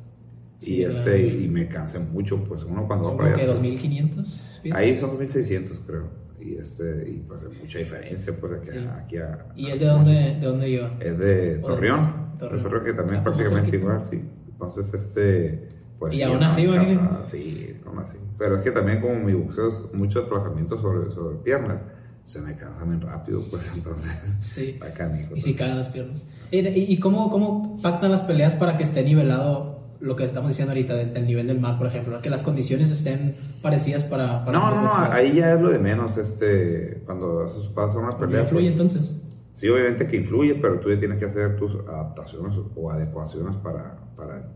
Sí, 0.58 0.76
y 0.76 0.82
este, 0.84 1.22
claro. 1.28 1.40
y 1.40 1.48
me 1.48 1.68
cansé 1.68 1.98
mucho, 1.98 2.42
pues 2.44 2.64
uno 2.64 2.86
cuando 2.86 3.04
Son 3.08 3.14
va 3.14 3.24
para 3.24 3.34
allá. 3.36 3.46
2500. 3.46 4.60
pies. 4.62 4.74
Ahí 4.74 4.96
son 4.96 5.10
2600, 5.10 5.80
creo. 5.86 6.08
Y, 6.40 6.54
este, 6.54 7.10
y 7.10 7.24
pues 7.26 7.42
hay 7.42 7.58
mucha 7.60 7.78
diferencia, 7.78 8.34
pues 8.40 8.52
aquí, 8.52 8.68
Sí. 8.70 8.78
a- 8.78 8.96
aquí 8.98 9.16
a. 9.18 9.46
¿Y 9.56 9.66
él 9.70 9.78
de 9.78 9.86
dónde, 9.86 10.12
de 10.12 10.40
dónde 10.46 10.70
iba? 10.70 10.96
Es 11.00 11.18
de 11.18 11.58
Torreón. 11.58 12.36
Torreón. 12.38 12.56
De 12.58 12.62
Torreón, 12.62 12.84
que 12.84 12.92
también 12.92 13.20
Ah, 13.20 13.24
prácticamente 13.24 13.70
cerquita. 13.70 13.76
igual, 13.92 14.02
sí. 14.10 14.22
Entonces, 14.52 14.94
este. 14.94 15.68
Pues, 15.98 16.12
Y 16.14 16.22
aún 16.22 16.42
así, 16.42 16.66
güey. 16.66 16.78
Sí, 17.26 17.76
aún 17.86 17.98
así. 17.98 18.18
Pero 18.38 18.56
es 18.56 18.60
que 18.62 18.70
también, 18.70 19.00
como 19.00 19.14
mi 19.18 19.32
boxeo 19.32 19.68
es 19.68 19.92
mucho 19.94 20.20
desplazamiento 20.20 20.76
sobre, 20.76 21.10
sobre 21.10 21.36
piernas, 21.38 21.80
se 22.24 22.40
me 22.42 22.54
cansa 22.54 22.84
bien 22.84 23.00
rápido, 23.00 23.42
pues 23.50 23.70
entonces. 23.74 24.16
Sí. 24.40 24.70
Está 24.74 24.92
canijo. 24.92 25.34
Y 25.34 25.40
si 25.40 25.54
caen 25.54 25.76
las 25.76 25.88
piernas. 25.88 26.24
¿Y, 26.50 26.58
y- 26.58 26.92
y 26.92 26.98
cómo, 27.00 27.30
cómo 27.30 27.80
pactan 27.82 28.10
las 28.10 28.22
peleas 28.22 28.52
para 28.54 28.76
que 28.76 28.82
esté 28.84 29.02
nivelado 29.04 29.75
lo 30.00 30.14
que 30.16 30.24
estamos 30.24 30.48
diciendo 30.48 30.72
ahorita 30.72 30.94
de- 30.94 31.06
del 31.06 31.26
nivel 31.26 31.46
del 31.46 31.60
mar, 31.60 31.78
por 31.78 31.86
ejemplo? 31.86 32.20
Que 32.20 32.30
las 32.30 32.42
condiciones 32.42 32.90
estén 32.90 33.34
parecidas 33.62 34.04
para... 34.04 34.44
para 34.44 34.58
No, 34.58 34.74
no, 34.74 34.82
no, 34.82 34.90
ahí 35.12 35.34
ya 35.34 35.54
es 35.54 35.60
lo 35.60 35.70
de 35.70 35.78
menos, 35.78 36.16
este, 36.16 37.02
cuando 37.06 37.50
vas 37.74 37.94
a 37.94 37.98
una 37.98 38.08
¿No 38.10 38.18
pelea. 38.18 38.42
influye 38.42 38.70
pues, 38.70 38.80
entonces? 38.80 39.22
Sí, 39.52 39.68
obviamente 39.68 40.06
que 40.06 40.16
influye, 40.16 40.54
pero 40.56 40.78
tú 40.80 40.90
ya 40.90 40.98
tienes 40.98 41.18
que 41.18 41.24
hacer 41.24 41.56
tus 41.56 41.74
adaptaciones 41.88 42.56
o 42.74 42.90
adecuaciones 42.90 43.56
para, 43.56 43.98
para 44.14 44.52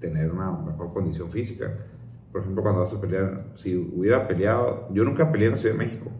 tener 0.00 0.32
una 0.32 0.50
mejor 0.50 0.92
condición 0.92 1.30
física. 1.30 1.72
Por 2.32 2.40
ejemplo, 2.40 2.62
cuando 2.62 2.80
vas 2.80 2.92
a 2.92 3.00
pelear, 3.00 3.44
si 3.54 3.76
hubiera 3.76 4.26
peleado, 4.26 4.88
yo 4.92 5.04
nunca 5.04 5.30
peleé 5.30 5.46
en 5.48 5.52
la 5.54 5.58
Ciudad 5.58 5.74
de 5.74 5.78
México, 5.78 6.10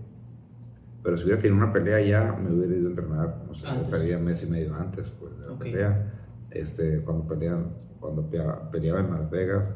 pero 1.02 1.16
si 1.16 1.24
hubiera 1.24 1.40
tenido 1.40 1.56
una 1.62 1.72
pelea 1.72 1.96
allá, 1.96 2.32
me 2.40 2.52
hubiera 2.52 2.74
ido 2.76 2.86
a 2.86 2.90
entrenar, 2.90 3.42
no 3.46 3.54
sé, 3.54 3.66
peleé 3.90 4.16
un 4.16 4.24
mes 4.24 4.42
y 4.42 4.46
medio 4.46 4.74
antes 4.74 5.10
pues, 5.10 5.36
de 5.38 5.48
la 5.48 5.58
pelea. 5.58 6.14
Este, 6.50 7.00
cuando, 7.02 7.26
pelean, 7.26 7.74
cuando 8.00 8.28
pelea- 8.28 8.70
peleaba 8.70 9.00
en 9.00 9.10
Las 9.10 9.30
Vegas, 9.30 9.68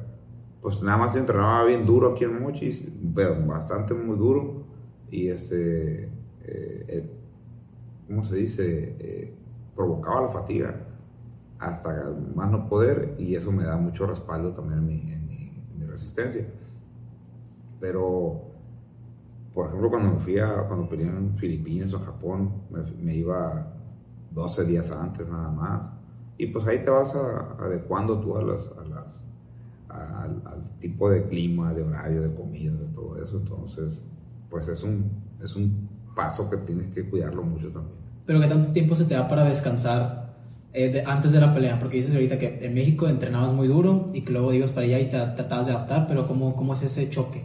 pues 0.60 0.82
nada 0.82 0.98
más 0.98 1.14
entrenaba 1.14 1.64
bien 1.64 1.84
duro 1.86 2.12
aquí 2.12 2.24
en 2.24 2.40
Mochis, 2.42 2.84
pero 3.14 3.36
bastante 3.46 3.94
muy 3.94 4.16
duro. 4.16 4.64
Y 5.10 5.28
este, 5.28 6.04
eh, 6.04 6.10
eh, 6.42 7.10
¿cómo 8.08 8.24
se 8.24 8.36
dice? 8.36 8.96
Eh, 8.98 9.34
provocaba 9.76 10.22
la 10.22 10.28
fatiga 10.28 10.86
hasta 11.58 12.12
más 12.34 12.50
no 12.50 12.68
poder 12.68 13.14
y 13.18 13.34
eso 13.36 13.52
me 13.52 13.64
da 13.64 13.76
mucho 13.76 14.06
respaldo 14.06 14.52
también 14.52 14.80
en 14.80 14.86
mi, 14.86 15.12
en 15.12 15.26
mi- 15.26 15.52
en 15.72 15.78
mi 15.78 15.86
resistencia. 15.86 16.46
Pero, 17.80 18.42
por 19.52 19.66
ejemplo, 19.68 19.90
cuando 19.90 20.10
me 20.14 20.20
fui 20.20 20.38
a, 20.38 20.66
cuando 20.66 20.88
peleé 20.88 21.06
en 21.06 21.36
Filipinas 21.36 21.92
o 21.94 22.00
Japón, 22.00 22.62
me, 22.70 22.80
me 23.02 23.14
iba 23.14 23.72
12 24.30 24.64
días 24.64 24.90
antes 24.90 25.28
nada 25.28 25.50
más. 25.50 25.90
Y 26.38 26.46
pues 26.48 26.66
ahí 26.66 26.78
te 26.82 26.90
vas 26.90 27.14
a- 27.14 27.56
adecuando 27.58 28.18
tú 28.20 28.36
a 28.36 28.42
las, 28.42 28.68
a 28.78 28.84
las, 28.88 29.24
al, 29.88 30.42
al 30.46 30.78
tipo 30.80 31.10
de 31.10 31.24
clima, 31.24 31.72
de 31.74 31.82
horario, 31.82 32.22
de 32.22 32.34
comida, 32.34 32.72
de 32.72 32.88
todo 32.88 33.22
eso. 33.22 33.36
Entonces, 33.38 34.04
pues 34.50 34.68
es 34.68 34.82
un, 34.82 35.10
es 35.42 35.54
un 35.56 35.88
paso 36.16 36.48
que 36.50 36.56
tienes 36.58 36.86
que 36.88 37.08
cuidarlo 37.08 37.42
mucho 37.42 37.68
también. 37.68 37.98
Pero 38.26 38.40
¿qué 38.40 38.46
tanto 38.46 38.70
tiempo 38.70 38.96
se 38.96 39.04
te 39.04 39.14
da 39.14 39.28
para 39.28 39.44
descansar 39.44 40.34
eh, 40.72 40.88
de- 40.90 41.04
antes 41.04 41.32
de 41.32 41.40
la 41.40 41.52
pelea? 41.54 41.78
Porque 41.78 41.98
dices 41.98 42.14
ahorita 42.14 42.38
que 42.38 42.64
en 42.64 42.74
México 42.74 43.06
entrenabas 43.08 43.52
muy 43.52 43.68
duro 43.68 44.10
y 44.12 44.22
que 44.22 44.32
luego 44.32 44.52
ibas 44.52 44.70
para 44.70 44.86
allá 44.86 44.98
y 44.98 45.04
te 45.10 45.18
tratabas 45.18 45.66
de 45.66 45.72
adaptar, 45.72 46.06
pero 46.08 46.26
¿cómo, 46.26 46.56
cómo 46.56 46.74
es 46.74 46.82
ese 46.82 47.08
choque? 47.10 47.44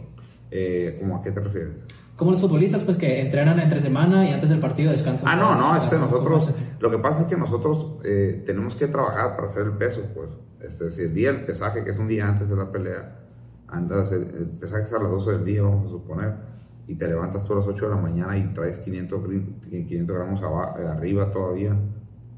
Eh, 0.50 0.96
¿Cómo 1.00 1.16
a 1.16 1.22
qué 1.22 1.30
te 1.30 1.40
refieres? 1.40 1.84
Como 2.16 2.32
los 2.32 2.40
futbolistas, 2.40 2.82
pues 2.82 2.96
que 2.98 3.20
entrenan 3.22 3.60
entre 3.60 3.80
semana 3.80 4.28
y 4.28 4.32
antes 4.32 4.50
del 4.50 4.58
partido 4.58 4.90
descansan. 4.90 5.28
Ah, 5.28 5.36
no, 5.36 5.54
no, 5.56 5.74
este, 5.76 5.96
¿cómo 5.96 6.06
nosotros? 6.06 6.50
Lo 6.80 6.90
que 6.90 6.98
pasa 6.98 7.22
es 7.22 7.26
que 7.28 7.36
nosotros 7.36 7.98
eh, 8.04 8.42
tenemos 8.46 8.74
que 8.76 8.86
trabajar 8.88 9.36
para 9.36 9.46
hacer 9.48 9.64
el 9.66 9.72
peso, 9.72 10.02
pues. 10.14 10.28
Es 10.60 10.78
decir, 10.78 11.06
el 11.06 11.14
día 11.14 11.32
del 11.32 11.44
pesaje, 11.44 11.84
que 11.84 11.90
es 11.90 11.98
un 11.98 12.08
día 12.08 12.28
antes 12.28 12.48
de 12.50 12.56
la 12.56 12.70
pelea, 12.72 13.18
andas, 13.68 14.12
el, 14.12 14.22
el 14.22 14.46
pesaje 14.58 14.82
es 14.84 14.92
a 14.92 14.98
las 14.98 15.10
12 15.10 15.32
del 15.32 15.44
día, 15.44 15.62
vamos 15.62 15.86
a 15.86 15.90
suponer, 15.90 16.34
y 16.86 16.96
te 16.96 17.06
levantas 17.08 17.44
tú 17.44 17.52
a 17.52 17.56
las 17.56 17.66
8 17.66 17.88
de 17.88 17.94
la 17.94 18.00
mañana 18.00 18.36
y 18.36 18.52
traes 18.52 18.78
500, 18.78 19.22
gri- 19.22 19.60
500 19.86 20.16
gramos 20.16 20.42
aba- 20.42 20.74
eh, 20.78 20.86
arriba 20.86 21.30
todavía, 21.30 21.76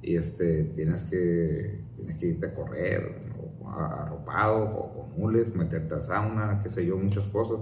y 0.03 0.17
este, 0.17 0.65
tienes 0.75 1.05
que, 1.05 1.81
tienes 1.97 2.17
que 2.17 2.27
irte 2.27 2.47
a 2.47 2.53
correr, 2.53 3.23
arropado, 3.75 4.71
con 4.93 5.19
mules, 5.19 5.55
meterte 5.55 5.95
a 5.95 6.01
sauna, 6.01 6.61
qué 6.63 6.71
sé 6.71 6.85
yo, 6.85 6.97
muchas 6.97 7.25
cosas. 7.27 7.59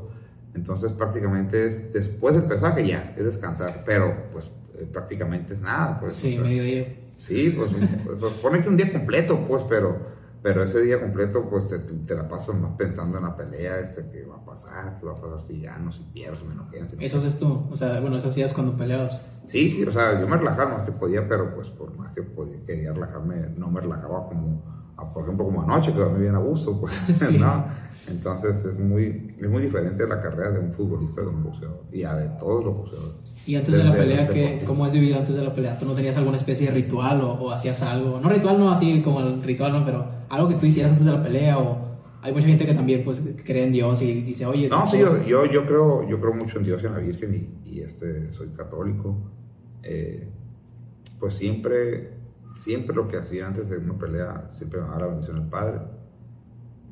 Entonces 0.55 0.93
prácticamente 0.93 1.65
es, 1.67 1.93
después 1.93 2.35
del 2.35 2.45
pesaje 2.45 2.87
ya, 2.87 3.15
es 3.17 3.25
descansar, 3.25 3.83
pero 3.87 4.29
pues 4.33 4.51
eh, 4.81 4.89
prácticamente 4.93 5.55
es 5.55 5.61
nada, 5.61 6.01
pues. 6.01 6.13
Sí, 6.15 6.39
o 6.39 6.41
sea, 6.41 6.43
mediodía. 6.43 6.97
Sí, 7.17 7.55
pues, 7.57 7.71
pues, 8.05 8.19
pues, 8.19 8.33
pone 8.35 8.63
que 8.63 8.69
un 8.69 8.77
día 8.77 8.91
completo, 8.91 9.45
pues, 9.47 9.63
pero, 9.69 9.99
pero 10.43 10.63
ese 10.63 10.81
día 10.83 10.99
completo, 10.99 11.49
pues, 11.51 11.69
te, 11.69 11.79
te 11.79 12.15
la 12.15 12.27
pasas 12.27 12.55
más 12.57 12.73
pensando 12.79 13.19
en 13.19 13.25
la 13.25 13.37
pelea, 13.37 13.79
este, 13.79 14.09
qué 14.11 14.25
va 14.25 14.37
a 14.37 14.45
pasar, 14.45 14.99
qué 14.99 15.07
va 15.07 15.13
a 15.13 15.21
pasar 15.21 15.41
si 15.41 15.61
gano, 15.61 15.91
si 15.93 16.03
pierdo, 16.15 16.37
si 16.37 16.45
me 16.45 16.55
noquean, 16.55 16.89
si 16.89 16.97
Eso 17.05 17.19
haces 17.19 17.39
tú. 17.39 17.69
O 17.71 17.77
sea, 17.77 18.01
bueno, 18.01 18.17
eso 18.17 18.29
hacías 18.29 18.55
cuando 18.55 18.77
peleabas. 18.77 19.23
Sí, 19.45 19.69
sí, 19.69 19.85
o 19.85 19.93
sea, 19.93 20.19
yo 20.19 20.27
me 20.27 20.37
relajaba 20.37 20.79
más 20.79 20.87
que 20.87 20.93
podía, 20.93 21.29
pero 21.29 21.55
pues 21.55 21.69
por 21.69 21.95
más 21.97 22.13
que 22.15 22.23
podía, 22.23 22.63
quería 22.65 22.93
relajarme, 22.93 23.51
no 23.57 23.71
me 23.71 23.81
relajaba 23.81 24.27
como, 24.27 24.63
por 25.13 25.25
ejemplo, 25.25 25.45
como 25.45 25.63
anoche, 25.63 25.93
que 25.93 25.99
dormí 25.99 26.21
bien 26.21 26.35
a 26.35 26.39
gusto, 26.39 26.81
pues, 26.81 26.95
Sí. 27.13 27.37
¿no? 27.39 27.65
Entonces 28.11 28.65
es 28.65 28.79
muy, 28.79 29.35
es 29.39 29.49
muy 29.49 29.63
diferente 29.63 30.07
la 30.07 30.21
carrera 30.21 30.51
de 30.53 30.61
un 30.61 30.73
futbolista 30.73 31.21
de 31.23 31.29
un 31.29 31.43
boxeador, 31.45 31.85
y 31.93 32.03
a 32.03 32.15
de 32.15 32.29
todos 32.39 32.65
los 32.65 32.77
boxeadores. 32.77 33.15
Y 33.47 33.55
antes 33.57 33.73
de 33.73 33.79
Del- 33.79 33.89
la 33.89 33.95
pelea, 33.97 34.27
¿qué, 34.27 34.35
deportista. 34.41 34.67
¿cómo 34.67 34.87
es 34.87 34.93
vivir 34.93 35.15
antes 35.15 35.35
de 35.35 35.43
la 35.43 35.55
pelea? 35.55 35.79
¿Tú 35.79 35.87
no 35.87 35.93
tenías 35.95 36.17
alguna 36.17 36.37
especie 36.37 36.67
de 36.67 36.73
ritual 36.75 37.21
o, 37.23 37.33
o 37.33 37.51
hacías 37.53 37.83
algo? 37.83 38.21
No 38.21 38.29
ritual, 38.29 38.59
no 38.59 38.71
así 38.71 39.01
como 39.03 39.21
el 39.21 39.43
ritual, 39.43 39.73
no, 39.73 39.85
pero 39.85 40.05
algo 40.29 40.49
que 40.49 40.57
tú 40.57 40.67
hicieras 40.67 40.93
antes 40.93 41.07
de 41.07 41.13
la 41.13 41.23
pelea 41.23 41.59
o... 41.59 41.89
Hay 42.23 42.35
mucha 42.35 42.47
gente 42.47 42.67
que 42.67 42.75
también 42.75 43.03
pues 43.03 43.25
cree 43.47 43.65
en 43.65 43.73
Dios 43.73 44.03
y 44.03 44.21
dice, 44.21 44.45
oye... 44.45 44.69
No, 44.69 44.85
esto- 44.85 44.91
sí, 44.91 44.99
yo, 44.99 45.25
yo, 45.25 45.47
yo 45.47 45.65
creo, 45.65 46.07
yo 46.07 46.21
creo 46.21 46.35
mucho 46.35 46.59
en 46.59 46.65
Dios 46.65 46.83
y 46.83 46.87
en 46.87 46.93
la 46.93 46.99
Virgen 46.99 47.61
y, 47.65 47.71
y, 47.71 47.81
este, 47.81 48.31
soy 48.31 48.49
católico. 48.49 49.17
Eh, 49.83 50.29
pues 51.19 51.33
siempre, 51.35 52.11
siempre 52.55 52.95
lo 52.95 53.09
que 53.09 53.17
hacía 53.17 53.47
antes 53.47 53.71
de 53.71 53.79
una 53.79 53.99
pelea, 53.99 54.49
siempre 54.51 54.81
me 54.83 54.87
daba 54.89 55.01
la 55.01 55.07
bendición 55.07 55.37
del 55.41 55.49
Padre. 55.49 55.79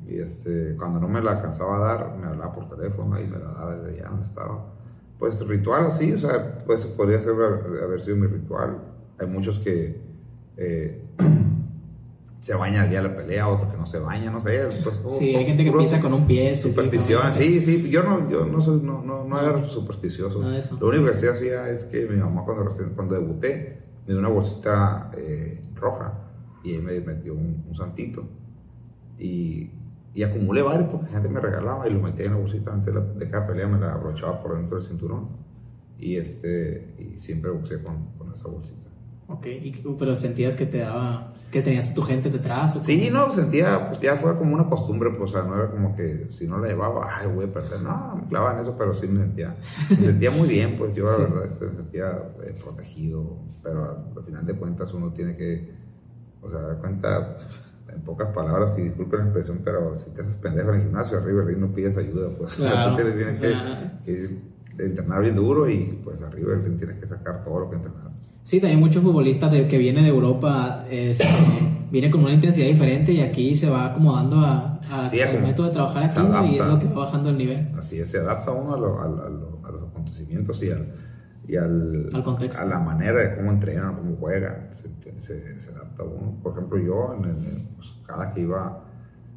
Y 0.07 0.17
este, 0.17 0.75
cuando 0.77 0.99
no 0.99 1.07
me 1.07 1.21
la 1.21 1.31
alcanzaba 1.31 1.77
a 1.77 1.79
dar, 1.79 2.17
me 2.17 2.27
hablaba 2.27 2.51
por 2.51 2.65
teléfono 2.65 3.19
y 3.19 3.25
me 3.27 3.37
la 3.37 3.51
daba 3.51 3.75
desde 3.75 3.99
allá 3.99 4.09
donde 4.09 4.25
estaba. 4.25 4.73
Pues 5.17 5.45
ritual 5.45 5.85
así, 5.85 6.13
o 6.13 6.17
sea, 6.17 6.59
pues 6.65 6.85
podría 6.85 7.19
ser, 7.19 7.31
haber 7.31 8.01
sido 8.01 8.15
mi 8.17 8.27
ritual. 8.27 8.81
Hay 9.19 9.27
muchos 9.27 9.59
que 9.59 10.01
eh, 10.57 11.03
se 12.39 12.55
bañan 12.55 12.85
al 12.85 12.89
día 12.89 13.01
de 13.01 13.09
la 13.09 13.15
pelea, 13.15 13.47
otros 13.49 13.71
que 13.71 13.77
no 13.77 13.85
se 13.85 13.99
bañan, 13.99 14.33
no 14.33 14.41
sé. 14.41 14.67
Pues, 14.83 15.17
Sí, 15.19 15.35
hay 15.35 15.45
gente 15.45 15.63
que 15.63 15.71
piensa 15.71 15.99
con 15.99 16.13
un 16.13 16.25
pie. 16.25 16.55
Supersticiones, 16.55 17.35
sí, 17.35 17.59
sí, 17.59 17.89
yo 17.89 18.01
no, 18.03 18.29
yo 18.29 18.45
no, 18.45 18.61
soy, 18.61 18.81
no, 18.81 19.01
no, 19.03 19.25
no 19.25 19.41
era 19.41 19.67
supersticioso. 19.67 20.39
De 20.39 20.57
eso. 20.57 20.77
Lo 20.79 20.87
único 20.87 21.05
que 21.05 21.15
sí 21.15 21.27
hacía 21.27 21.69
es 21.69 21.83
que 21.83 22.07
mi 22.07 22.15
mamá 22.15 22.45
cuando, 22.45 22.71
cuando 22.95 23.15
debuté 23.15 23.83
me 24.07 24.13
dio 24.13 24.19
una 24.19 24.29
bolsita 24.29 25.11
eh, 25.17 25.61
roja 25.75 26.13
y 26.63 26.75
ahí 26.75 26.81
me 26.81 26.99
metió 27.01 27.33
un, 27.33 27.65
un 27.67 27.75
santito. 27.75 28.23
Y, 29.17 29.69
y 30.13 30.23
acumulé 30.23 30.61
varios 30.61 30.89
porque 30.89 31.07
gente 31.07 31.29
me 31.29 31.39
regalaba 31.39 31.87
y 31.87 31.93
lo 31.93 31.99
metía 32.01 32.25
en 32.25 32.33
la 32.33 32.37
bolsita 32.39 32.73
antes 32.73 32.93
de, 32.93 32.99
la- 32.99 33.05
de 33.05 33.29
cada 33.29 33.47
pelea, 33.47 33.67
me 33.67 33.79
la 33.79 33.93
abrochaba 33.93 34.39
por 34.41 34.55
dentro 34.55 34.77
del 34.77 34.87
cinturón. 34.87 35.27
Y, 35.97 36.15
este, 36.15 36.95
y 36.97 37.19
siempre 37.19 37.51
boxeé 37.51 37.81
con, 37.83 38.13
con 38.17 38.31
esa 38.33 38.47
bolsita. 38.47 38.87
Ok, 39.27 39.45
y- 39.47 39.83
pero 39.99 40.15
sentías 40.15 40.55
que 40.55 40.65
te 40.65 40.79
daba... 40.79 41.33
Que 41.51 41.63
tenías 41.63 41.95
tu 41.95 42.03
gente 42.03 42.29
detrás 42.29 42.75
o 42.75 42.79
Sí, 42.79 43.09
no, 43.11 43.31
sentía, 43.31 43.87
pues 43.89 43.99
ya 44.01 44.15
fue 44.17 44.37
como 44.37 44.53
una 44.53 44.69
costumbre, 44.69 45.09
pues, 45.17 45.31
o 45.31 45.33
sea, 45.33 45.43
no 45.45 45.55
era 45.55 45.71
como 45.71 45.95
que 45.95 46.29
si 46.29 46.45
no 46.45 46.59
la 46.59 46.67
llevaba, 46.67 47.09
ay, 47.11 47.25
voy 47.27 47.45
a 47.45 47.51
perder, 47.51 47.81
no, 47.81 48.17
me 48.21 48.27
clavaba 48.27 48.53
en 48.53 48.59
eso, 48.59 48.75
pero 48.77 48.93
sí 48.93 49.07
me 49.07 49.19
sentía, 49.19 49.57
me 49.89 49.95
sentía 49.97 50.29
muy 50.29 50.47
bien, 50.47 50.75
pues 50.77 50.93
yo 50.93 51.05
la 51.05 51.15
Sí. 51.15 51.21
verdad 51.23 51.45
este, 51.47 51.65
me 51.65 51.75
sentía 51.75 52.07
eh, 52.45 52.53
protegido, 52.63 53.39
pero 53.63 54.13
al 54.15 54.23
final 54.23 54.45
de 54.45 54.53
cuentas 54.53 54.93
uno 54.93 55.11
tiene 55.11 55.35
que, 55.35 55.73
o 56.39 56.47
sea, 56.47 56.59
dar 56.61 56.77
cuenta, 56.77 57.35
en 57.93 58.01
pocas 58.01 58.29
palabras, 58.29 58.77
y 58.77 58.81
disculpen 58.83 59.19
la 59.19 59.25
expresión, 59.25 59.61
pero 59.63 59.95
si 59.95 60.11
te 60.11 60.21
haces 60.21 60.35
pendejo 60.35 60.69
en 60.71 60.75
el 60.77 60.81
gimnasio, 60.83 61.17
arriba 61.17 61.41
el 61.41 61.47
ring 61.47 61.59
no 61.59 61.73
pides 61.73 61.97
ayuda, 61.97 62.29
pues, 62.37 62.55
Claro, 62.57 62.91
tú 62.91 62.95
tienes, 62.97 63.15
tienes 63.15 63.37
o 63.37 63.41
que- 63.41 63.49
sea- 63.49 63.99
que, 64.05 64.49
entrenar 64.85 65.21
bien 65.21 65.35
duro 65.35 65.69
y 65.69 65.99
pues 66.05 66.21
arriba 66.21 66.53
el 66.53 66.63
ring 66.63 66.77
tienes 66.77 66.97
que 66.99 67.05
sacar 67.07 67.43
todo 67.43 67.59
lo 67.59 67.69
que 67.69 67.75
entrenaste. 67.75 68.19
Sí, 68.43 68.61
también 68.61 68.79
muchos 68.79 69.03
futbolistas 69.03 69.51
de, 69.51 69.67
que 69.67 69.77
vienen 69.77 70.05
de 70.05 70.09
Europa 70.09 70.85
este, 70.89 71.25
vienen 71.91 72.09
con 72.09 72.23
una 72.23 72.33
intensidad 72.33 72.65
diferente 72.67 73.11
y 73.11 73.19
aquí 73.21 73.55
se 73.57 73.69
va 73.69 73.87
acomodando 73.87 74.37
a, 74.39 74.79
a- 74.89 75.09
Sí, 75.09 75.19
al 75.19 75.41
método 75.41 75.67
de 75.67 75.73
trabajar 75.73 76.03
aquí 76.05 76.19
¿no? 76.19 76.45
y 76.45 76.55
es 76.55 76.61
adapta. 76.61 76.83
lo 76.85 76.89
que 76.89 76.95
va 76.97 77.05
bajando 77.05 77.29
el 77.29 77.37
nivel. 77.37 77.69
Así 77.77 77.99
es, 77.99 78.09
se 78.09 78.19
adapta 78.19 78.51
uno 78.51 78.73
a, 78.73 78.77
lo- 78.79 78.99
a 78.99 79.03
a 79.03 79.07
lo- 79.29 79.59
a 79.65 79.71
los 79.71 79.83
acontecimientos 79.89 80.63
y, 80.63 80.71
al, 80.71 80.87
y 81.49 81.55
al, 81.57 82.09
Al 82.13 82.23
contexto. 82.23 82.61
a 82.61 82.65
la 82.65 82.79
manera 82.79 83.19
de 83.19 83.35
cómo 83.35 83.51
entrenan, 83.51 83.95
cómo 83.95 84.15
juegan. 84.17 84.69
Se, 84.71 84.89
se- 85.19 85.59
se 85.61 85.69
adapta 85.71 86.03
uno. 86.03 86.37
Por 86.43 86.51
ejemplo, 86.53 86.77
yo, 86.77 87.15
en 87.17 87.25
el- 87.25 87.67
pues, 87.75 87.95
cada 88.05 88.33
que 88.33 88.41
iba, 88.41 88.85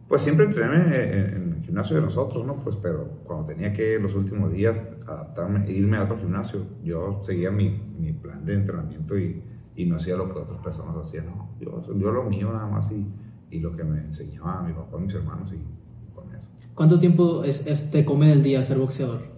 pues 0.08 0.20
siempre 0.22 0.44
entrené 0.44 0.76
en, 1.04 1.34
en 1.42 1.52
el 1.54 1.62
gimnasio 1.62 1.96
de 1.96 2.02
nosotros, 2.02 2.44
¿no? 2.44 2.56
Pues, 2.56 2.76
pero 2.76 3.20
cuando 3.24 3.46
tenía 3.46 3.72
que 3.72 3.98
los 3.98 4.14
últimos 4.14 4.52
días 4.52 4.82
adaptarme, 5.06 5.64
e 5.66 5.72
irme 5.72 5.96
a 5.96 6.04
otro 6.04 6.18
gimnasio, 6.18 6.66
yo 6.84 7.22
seguía 7.24 7.50
mi, 7.50 7.70
mi 7.98 8.12
plan 8.12 8.44
de 8.44 8.54
entrenamiento 8.54 9.16
y, 9.16 9.42
y 9.74 9.86
no 9.86 9.96
hacía 9.96 10.16
lo 10.16 10.32
que 10.32 10.38
otras 10.38 10.60
personas 10.60 10.94
hacían, 10.96 11.26
¿no? 11.26 11.48
Yo, 11.60 11.82
yo 11.98 12.10
lo 12.12 12.24
mío 12.24 12.52
nada 12.52 12.66
más 12.66 12.90
y, 12.92 13.06
y 13.50 13.60
lo 13.60 13.74
que 13.74 13.84
me 13.84 13.98
enseñaba 13.98 14.62
mi 14.62 14.74
papá, 14.74 14.98
mis 14.98 15.14
hermanos 15.14 15.50
y, 15.52 15.56
y 15.56 16.10
con 16.14 16.30
eso. 16.34 16.46
¿Cuánto 16.74 16.98
tiempo 16.98 17.42
es, 17.44 17.66
es- 17.66 17.90
te 17.90 18.04
come 18.04 18.28
del 18.28 18.42
día 18.42 18.62
ser 18.62 18.76
boxeador? 18.78 19.31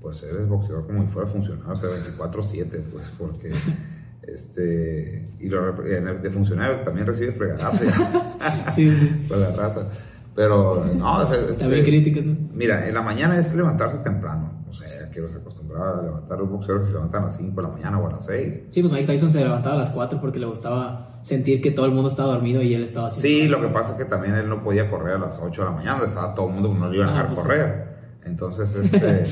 Pues 0.00 0.22
eres 0.22 0.48
boxeador 0.48 0.86
como 0.86 1.02
si 1.02 1.08
fuera 1.08 1.28
funcionario, 1.28 1.72
o 1.72 1.76
sea, 1.76 1.90
24-7, 1.90 2.80
pues 2.92 3.12
porque, 3.18 3.52
este, 4.22 5.26
y 5.40 5.48
lo, 5.48 5.72
de 5.72 6.30
funcionario 6.30 6.80
también 6.80 7.06
recibe 7.06 7.32
fregadazo 7.32 7.84
ya, 7.84 8.70
Sí, 8.74 8.90
sí. 8.92 9.26
con 9.28 9.40
la 9.40 9.50
raza, 9.52 9.86
pero 10.34 10.84
no, 10.94 11.28
sea, 11.28 11.40
este, 11.40 11.54
También 11.64 11.84
críticas, 11.84 12.24
¿no? 12.24 12.36
mira, 12.54 12.86
en 12.88 12.94
la 12.94 13.02
mañana 13.02 13.36
es 13.38 13.54
levantarse 13.54 13.98
temprano, 13.98 14.64
o 14.68 14.72
sea, 14.72 15.10
que 15.10 15.20
nos 15.20 15.34
acostumbraba 15.34 15.98
a 15.98 16.02
levantar 16.02 16.38
los 16.38 16.48
boxeadores 16.48 16.82
que 16.86 16.92
se 16.92 16.94
levantan 16.94 17.22
a 17.24 17.26
las 17.26 17.36
5 17.36 17.60
de 17.60 17.62
la 17.68 17.72
mañana 17.74 17.98
o 17.98 18.06
a 18.06 18.12
las 18.12 18.26
6. 18.26 18.58
Sí, 18.70 18.80
pues 18.82 18.92
Mike 18.92 19.06
Tyson 19.06 19.30
se 19.30 19.40
levantaba 19.40 19.74
a 19.74 19.78
las 19.78 19.90
4 19.90 20.20
porque 20.20 20.38
le 20.38 20.46
gustaba 20.46 21.18
sentir 21.22 21.60
que 21.60 21.72
todo 21.72 21.86
el 21.86 21.92
mundo 21.92 22.08
estaba 22.08 22.32
dormido 22.34 22.62
y 22.62 22.72
él 22.74 22.84
estaba 22.84 23.08
así. 23.08 23.20
Sí, 23.20 23.48
lo 23.48 23.60
que 23.60 23.66
pasa 23.68 23.92
es 23.92 23.98
que 23.98 24.04
también 24.04 24.36
él 24.36 24.48
no 24.48 24.62
podía 24.62 24.88
correr 24.88 25.16
a 25.16 25.18
las 25.18 25.40
8 25.42 25.62
de 25.62 25.68
la 25.68 25.74
mañana, 25.74 26.04
estaba 26.06 26.34
todo 26.34 26.46
el 26.48 26.54
mundo, 26.54 26.72
no 26.72 26.88
le 26.88 26.96
iban 26.98 27.08
a 27.08 27.10
Ah, 27.10 27.14
dejar 27.14 27.26
pues 27.26 27.38
sí. 27.40 27.42
correr. 27.42 27.90
Entonces, 28.24 28.74
este, 28.74 29.24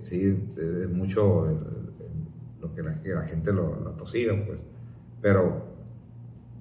sí, 0.00 0.52
es 0.56 0.90
mucho 0.90 1.46
lo 2.60 2.74
que 2.74 2.82
la, 2.82 3.00
que 3.00 3.14
gente 3.28 3.52
lo, 3.52 3.80
lo 3.80 3.90
atosiga, 3.90 4.34
pues. 4.46 4.60
Pero 5.20 5.72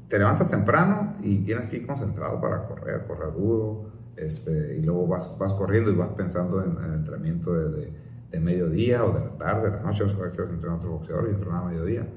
te 0.07 0.19
levantas 0.19 0.49
temprano 0.49 1.13
y 1.21 1.39
tienes 1.39 1.69
que 1.69 1.77
ir 1.77 1.87
concentrado 1.87 2.39
para 2.41 2.67
correr, 2.67 3.05
correr 3.07 3.33
duro, 3.33 3.91
este, 4.15 4.77
y 4.77 4.81
luego 4.81 5.07
vas, 5.07 5.37
vas 5.39 5.53
corriendo 5.53 5.89
y 5.89 5.95
vas 5.95 6.09
pensando 6.09 6.63
en, 6.63 6.77
entrenamiento 6.93 7.53
de, 7.53 7.71
de, 7.71 7.93
de 8.29 8.39
mediodía 8.39 9.03
o 9.03 9.11
de 9.11 9.19
la 9.19 9.37
tarde, 9.37 9.69
de 9.69 9.77
la 9.77 9.83
noche, 9.83 10.03
no 10.03 10.09
sé 10.09 10.15
qué 10.15 10.29
quieres 10.35 10.53
entrenar 10.53 10.77
otro 10.77 10.91
boxeador 10.91 11.29
y 11.29 11.33
entrenar 11.33 11.63
a 11.63 11.65
mediodía. 11.65 12.07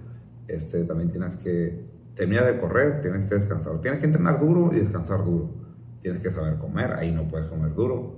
Este, 0.46 0.84
también 0.84 1.10
tienes 1.10 1.36
que, 1.36 1.88
terminas 2.14 2.46
de 2.46 2.58
correr, 2.58 3.00
tienes 3.00 3.28
que 3.28 3.36
descansar, 3.36 3.80
tienes 3.80 4.00
que 4.00 4.06
entrenar 4.06 4.38
duro 4.40 4.70
y 4.72 4.80
descansar 4.80 5.24
duro. 5.24 5.50
Tienes 6.00 6.20
que 6.20 6.30
saber 6.30 6.58
comer, 6.58 6.92
ahí 6.92 7.12
no 7.12 7.26
puedes 7.28 7.48
comer 7.48 7.74
duro, 7.74 8.13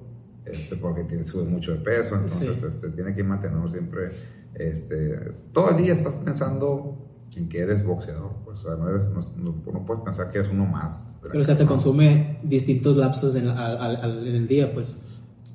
este, 0.47 0.77
porque 0.77 1.05
tienes, 1.05 1.27
subes 1.29 1.49
mucho 1.49 1.73
de 1.73 1.79
peso, 1.79 2.15
entonces 2.15 2.57
Sí. 2.59 2.67
este, 2.67 2.91
tienes 2.91 3.15
que 3.17 3.25
mantenerlo 3.25 3.69
siempre, 3.69 4.11
este, 4.55 5.19
todo 5.53 5.71
el 5.71 5.77
día 5.77 5.93
estás 5.93 6.15
pensando 6.17 7.03
en 7.37 7.49
que 7.49 7.59
eres 7.61 7.85
boxeador, 7.85 8.31
pues, 8.45 8.61
o 8.61 8.63
sea, 8.63 8.77
no, 8.77 8.89
eres, 8.89 9.09
no, 9.11 9.21
no- 9.37 9.85
puedes 9.85 10.03
pensar 10.03 10.31
que 10.31 10.39
eres 10.39 10.51
uno 10.51 10.65
más. 10.65 11.03
Pero 11.23 11.41
o 11.41 11.45
sea, 11.45 11.57
te 11.59 11.67
consume 11.67 12.39
distintos 12.43 12.97
lapsos 12.97 13.35
en, 13.37 13.49
al- 13.49 13.77
al- 13.77 13.97
al- 13.97 14.27
en 14.27 14.35
el 14.37 14.49
día, 14.49 14.73
pues. 14.73 14.87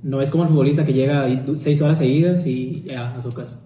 No 0.03 0.19
es 0.19 0.29
como 0.31 0.43
el 0.43 0.49
futbolista 0.49 0.83
que 0.85 0.93
llega 0.93 1.25
6 1.55 1.81
horas 1.81 1.99
seguidas 1.99 2.45
y 2.47 2.83
ya 2.83 3.15
a 3.15 3.21
su 3.21 3.29
casa. 3.31 3.61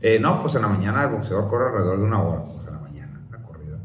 Eh, 0.00 0.18
no, 0.20 0.40
pues 0.42 0.54
en 0.54 0.62
la 0.62 0.68
mañana 0.68 1.02
el 1.04 1.10
boxeador 1.10 1.48
corre 1.48 1.66
alrededor 1.70 1.98
de 1.98 2.04
una 2.04 2.22
hora, 2.22 2.42
pues 2.42 2.66
en 2.68 2.74
la 2.74 2.80
mañana, 2.80 3.26
la 3.32 3.42
corrida. 3.42 3.78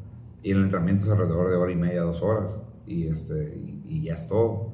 Y 0.43 0.51
el 0.51 0.61
entrenamiento 0.63 1.05
es 1.05 1.09
alrededor 1.09 1.49
de 1.49 1.55
hora 1.55 1.71
y 1.71 1.75
media, 1.75 2.01
dos 2.01 2.21
horas. 2.21 2.51
Y, 2.85 3.07
este, 3.07 3.55
y, 3.55 3.81
y 3.87 4.03
ya 4.03 4.15
es 4.15 4.27
todo. 4.27 4.72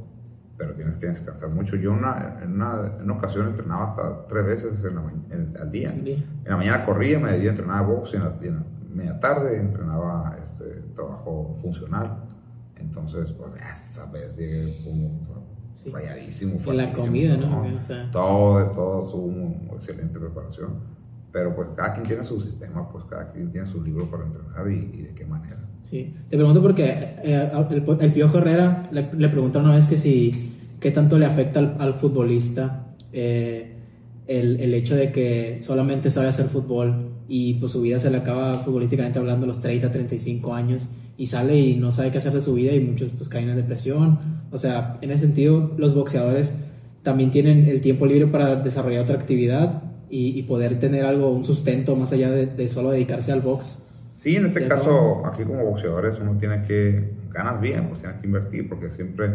Pero 0.60 0.76
tienes 0.76 0.98
que 0.98 1.08
descansar 1.08 1.50
mucho. 1.50 1.78
Yo 1.78 1.94
una, 1.94 2.38
en, 2.44 2.52
una, 2.54 2.92
en 2.98 3.04
una 3.06 3.14
ocasión 3.14 3.48
entrenaba 3.48 3.86
hasta 3.86 4.28
tres 4.28 4.46
veces 4.46 4.84
en 4.84 4.96
la 4.96 5.02
en- 5.32 5.54
al 5.60 5.72
día. 5.72 5.90
En 5.94 6.26
la 6.46 6.58
mañana 6.58 6.84
corría, 6.86 7.18
mediodía 7.18 7.52
entrenaba 7.52 7.82
box 7.88 8.12
y 8.14 8.16
en 8.18 8.24
la, 8.26 8.36
en 8.42 8.56
la 8.56 8.64
media 8.94 9.20
tarde 9.20 9.58
entrenaba 9.60 10.36
este, 10.44 10.66
trabajo 10.94 11.56
funcional. 11.62 12.26
Entonces, 12.76 13.32
pues 13.32 13.54
esa 13.74 14.12
vez 14.12 14.38
llegué 14.38 14.84
como 14.84 15.20
Sí. 15.74 15.92
rayadísimo. 15.92 16.58
En 16.68 16.78
la 16.78 16.92
comida, 16.92 17.38
¿no? 17.38 17.62
O 17.78 17.82
sea. 17.82 18.12
Todo, 18.12 18.60
de 18.60 18.66
todo, 18.76 19.06
su 19.06 19.56
excelente 19.76 20.20
preparación. 20.20 20.99
Pero 21.32 21.56
pues 21.56 21.70
cada 21.76 21.94
quien 21.94 22.06
tiene 22.06 22.24
su 22.24 22.40
sistema, 22.40 22.90
pues 22.92 23.06
cada 23.10 23.32
quien 23.32 23.52
tiene 23.52 23.68
su 23.68 23.84
libro 23.84 24.10
para 24.10 24.26
entrenar 24.26 24.72
y, 24.72 25.00
y 25.00 25.02
de 25.04 25.14
qué 25.14 25.26
manera. 25.26 25.56
Sí, 25.84 26.14
te 26.30 26.38
pregunto 26.38 26.62
porque 26.62 26.86
eh, 27.24 27.52
el, 27.70 27.84
el 28.00 28.14
Piojo 28.14 28.38
Herrera 28.38 28.84
le, 28.92 29.10
le 29.14 29.40
una 29.40 29.76
vez 29.76 29.88
que 29.88 29.98
si 29.98 30.54
qué 30.80 30.92
tanto 30.92 31.18
le 31.18 31.26
afecta 31.26 31.60
al, 31.60 31.76
al 31.80 31.94
futbolista 31.96 32.86
eh, 33.12 33.76
el, 34.28 34.60
el 34.60 34.74
hecho 34.76 34.96
de 34.96 35.12
que 35.12 35.60
solamente 35.64 36.12
sabe 36.12 36.28
hacer 36.28 36.46
fútbol 36.46 37.10
y 37.28 37.56
pues 37.56 37.72
su 37.72 37.82
vida 37.82 37.98
se 37.98 38.12
le 38.12 38.18
acaba 38.18 38.54
futbolísticamente 38.54 39.18
hablando 39.18 39.46
a 39.46 39.48
los 39.48 39.62
30, 39.62 39.92
35 39.92 40.54
años 40.54 40.88
y 41.18 41.26
sale 41.26 41.60
y 41.60 41.76
no 41.76 41.92
sabe 41.92 42.12
qué 42.12 42.20
hacer 42.20 42.34
de 42.34 42.42
su 42.42 42.54
vida 42.54 42.74
y 42.74 42.80
muchos 42.80 43.10
pues 43.18 43.28
caen 43.28 43.50
en 43.50 43.56
depresión. 43.56 44.20
O 44.52 44.58
sea, 44.58 44.98
en 45.02 45.12
ese 45.12 45.26
sentido 45.26 45.74
los 45.78 45.96
boxeadores 45.96 46.54
también 47.02 47.32
tienen 47.32 47.66
el 47.68 47.82
tiempo 47.82 48.06
libre 48.06 48.28
para 48.28 48.56
desarrollar 48.58 49.04
otra 49.04 49.16
actividad 49.16 49.82
y, 50.10 50.40
y 50.40 50.44
poder 50.44 50.80
tener 50.80 51.06
algo, 51.06 51.32
un 51.32 51.44
sustento 51.44 51.96
más 51.96 52.12
allá 52.14 52.30
de, 52.32 52.46
de 52.46 52.68
solo 52.68 52.92
dedicarse 52.92 53.32
al 53.32 53.42
box. 53.42 53.78
Sí, 54.16 54.36
en 54.36 54.48
este 54.48 54.68
caso, 54.68 55.26
aquí 55.26 55.44
como 55.44 55.64
boxeadores, 55.64 56.20
uno 56.20 56.38
tiene 56.38 56.62
que, 56.64 57.14
ganas 57.30 57.62
bien, 57.62 57.88
pues 57.88 58.02
tienes 58.02 58.20
que 58.20 58.28
invertir, 58.28 58.68
porque 58.68 58.90
siempre, 58.90 59.32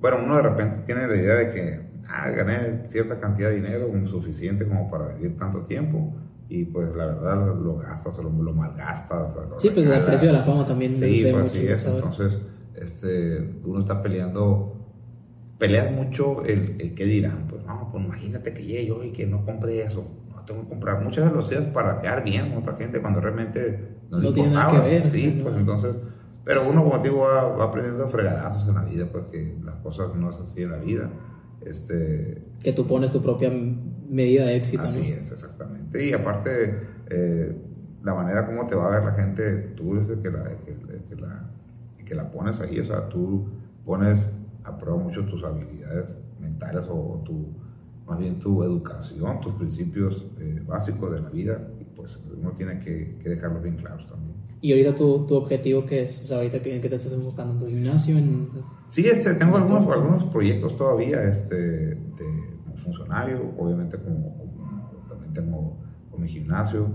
bueno, 0.00 0.18
uno 0.24 0.36
de 0.36 0.42
repente 0.42 0.78
tiene 0.84 1.06
la 1.06 1.14
idea 1.14 1.34
de 1.36 1.50
que, 1.52 1.80
ah, 2.08 2.30
gané 2.30 2.88
cierta 2.88 3.18
cantidad 3.18 3.50
de 3.50 3.56
dinero, 3.56 3.88
suficiente 4.06 4.66
como 4.66 4.90
para 4.90 5.14
vivir 5.14 5.36
tanto 5.36 5.60
tiempo, 5.60 6.12
y 6.48 6.64
pues 6.64 6.94
la 6.94 7.06
verdad 7.06 7.36
lo, 7.36 7.54
lo 7.54 7.76
gastas 7.76 8.18
lo, 8.18 8.30
lo 8.30 8.52
malgastas. 8.52 9.34
lo 9.34 9.60
Sí, 9.60 9.70
pues 9.70 9.86
el 9.86 10.02
precio 10.02 10.28
de 10.28 10.34
la 10.34 10.42
fama 10.42 10.66
también 10.66 10.92
Sí, 10.92 11.28
pues 11.30 11.46
así 11.46 11.66
es. 11.66 11.86
Entonces, 11.86 12.38
este, 12.74 13.60
uno 13.64 13.80
está 13.80 14.02
peleando, 14.02 14.75
peleas 15.58 15.90
mucho 15.90 16.44
el, 16.44 16.76
el 16.80 16.94
qué 16.94 17.04
dirán. 17.04 17.46
Pues 17.48 17.64
no, 17.64 17.88
pues 17.90 18.04
imagínate 18.04 18.52
que 18.52 18.64
llegue 18.64 18.86
yo 18.86 19.04
y 19.04 19.12
que 19.12 19.26
no 19.26 19.44
compré 19.44 19.82
eso. 19.82 20.06
No 20.28 20.44
tengo 20.44 20.62
que 20.62 20.68
comprar 20.68 21.02
muchas 21.02 21.32
días 21.50 21.64
para 21.72 22.00
quedar 22.00 22.24
bien 22.24 22.50
con 22.50 22.58
otra 22.58 22.74
gente 22.76 23.00
cuando 23.00 23.20
realmente 23.20 23.98
no, 24.10 24.18
le 24.18 24.28
No 24.28 24.34
tiene 24.34 24.50
nada 24.50 24.72
que 24.72 24.88
ver, 24.88 25.10
Sí, 25.10 25.22
sí, 25.22 25.40
pues 25.42 25.54
no. 25.54 25.60
entonces, 25.60 25.96
pero 26.44 26.68
uno, 26.68 26.84
como 26.84 27.02
digo, 27.02 27.20
va, 27.20 27.56
va 27.56 27.64
aprendiendo 27.64 28.06
fregadazos 28.08 28.68
en 28.68 28.74
la 28.76 28.84
vida, 28.84 29.06
pues 29.10 29.24
que 29.26 29.56
las 29.64 29.76
cosas 29.76 30.14
no 30.14 30.30
es 30.30 30.40
así 30.40 30.62
en 30.62 30.70
la 30.70 30.78
vida. 30.78 31.10
Este, 31.60 32.44
que 32.62 32.72
tú 32.72 32.86
pones 32.86 33.10
tu 33.10 33.20
propia 33.20 33.50
medida 33.50 34.46
de 34.46 34.56
éxito. 34.56 34.84
Así 34.84 35.00
¿no? 35.00 35.06
es, 35.06 35.32
exactamente. 35.32 36.06
Y 36.06 36.12
aparte, 36.12 36.78
eh, 37.10 37.56
la 38.04 38.14
manera 38.14 38.46
como 38.46 38.66
te 38.66 38.76
va 38.76 38.86
a 38.86 38.90
ver 38.90 39.02
la 39.04 39.12
gente, 39.12 39.72
tú 39.76 39.94
eres 39.94 40.08
el 40.10 40.20
que 40.20 40.30
la, 40.30 40.42
el 40.42 40.58
que, 40.58 40.70
el 40.70 41.02
que 41.02 41.16
la, 41.16 41.50
el 41.98 42.04
que 42.04 42.14
la 42.14 42.30
pones 42.30 42.60
ahí, 42.60 42.78
o 42.78 42.84
sea, 42.84 43.08
tú 43.08 43.48
pones 43.84 44.30
a 44.66 44.76
prueba 44.76 44.98
mucho 44.98 45.24
tus 45.24 45.42
habilidades 45.44 46.18
mentales 46.40 46.84
o, 46.90 47.22
tu, 47.24 47.46
más 48.06 48.18
bien 48.18 48.38
tu 48.38 48.62
educación, 48.62 49.40
tus 49.40 49.54
principios 49.54 50.26
eh, 50.38 50.62
básicos 50.66 51.10
de 51.12 51.20
la 51.20 51.30
vida, 51.30 51.68
y 51.80 51.84
pues 51.84 52.18
uno 52.36 52.52
tiene 52.52 52.78
que, 52.78 53.16
que 53.18 53.28
dejarlos 53.30 53.62
bien 53.62 53.76
claros 53.76 54.06
también. 54.06 54.36
Y 54.60 54.72
ahorita 54.72 54.94
tu, 54.94 55.26
tu 55.26 55.34
objetivo 55.36 55.84
qué 55.86 56.04
es, 56.04 56.22
o 56.22 56.26
sea, 56.26 56.38
ahorita 56.38 56.60
que, 56.62 56.80
qué 56.80 56.88
te 56.88 56.94
estás 56.96 57.12
enfocando, 57.12 57.54
en 57.54 57.60
tu 57.60 57.66
gimnasio, 57.66 58.16
en 58.18 58.48
Sí, 58.88 59.06
este, 59.06 59.34
tengo 59.34 59.56
algunos, 59.56 59.86
algunos 59.92 60.24
proyectos 60.24 60.76
todavía 60.76 61.22
este, 61.24 61.56
de, 61.56 61.96
como 62.64 62.76
funcionario, 62.76 63.52
obviamente 63.58 63.98
como, 63.98 64.36
como- 64.36 65.06
también 65.08 65.32
tengo 65.32 65.76
con 66.10 66.22
mi 66.22 66.28
gimnasio, 66.28 66.88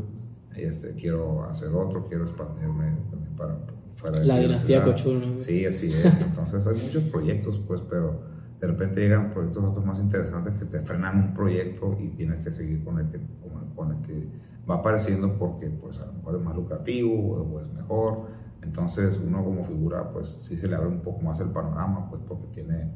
este, 0.55 0.93
quiero 0.95 1.43
hacer 1.43 1.69
otro, 1.74 2.07
quiero 2.07 2.24
expandirme 2.24 2.91
también 3.09 3.36
para 3.36 3.57
fuera 4.02 4.20
de 4.20 4.26
La 4.26 4.39
dinastía. 4.39 4.84
Cochul. 4.84 5.36
Sí, 5.39 5.66
así 5.66 5.93
es, 5.93 6.22
entonces 6.22 6.66
hay 6.66 6.76
muchos 6.76 7.04
proyectos, 7.04 7.62
pues, 7.68 7.82
pero 7.82 8.22
de 8.60 8.68
repente 8.68 9.02
llegan 9.02 9.32
proyectos 9.32 9.64
otros 9.64 9.86
más 9.86 9.99
interesantes 9.99 10.54
que 10.54 10.66
te 10.66 10.80
frenan 10.82 11.18
un 11.18 11.34
proyecto 11.34 11.97
y 11.99 12.10
tienes 12.10 12.43
que 12.43 12.52
seguir 12.52 12.84
con 12.84 12.99
el 12.99 13.08
que, 13.08 13.18
con 13.18 13.64
el, 13.64 13.74
con 13.74 13.91
el 13.91 14.02
que 14.02 14.30
va 14.70 14.76
apareciendo 14.76 15.34
porque 15.34 15.68
pues 15.70 15.99
a 15.99 16.06
lo 16.06 16.14
mejor 16.14 16.36
es 16.36 16.41
más 16.41 16.56
lucrativo 16.56 17.38
o, 17.38 17.60
es 17.60 17.72
mejor. 17.74 18.28
Entonces 18.62 19.20
uno 19.26 19.43
como 19.43 19.64
figura 19.64 20.12
pues 20.12 20.38
sí 20.39 20.56
se 20.56 20.68
le 20.68 20.76
abre 20.76 20.89
un 20.89 21.02
poco 21.02 21.22
más 21.22 21.39
el 21.39 21.49
panorama 21.49 22.08
pues 22.08 22.22
porque 22.28 22.47
tiene, 22.47 22.93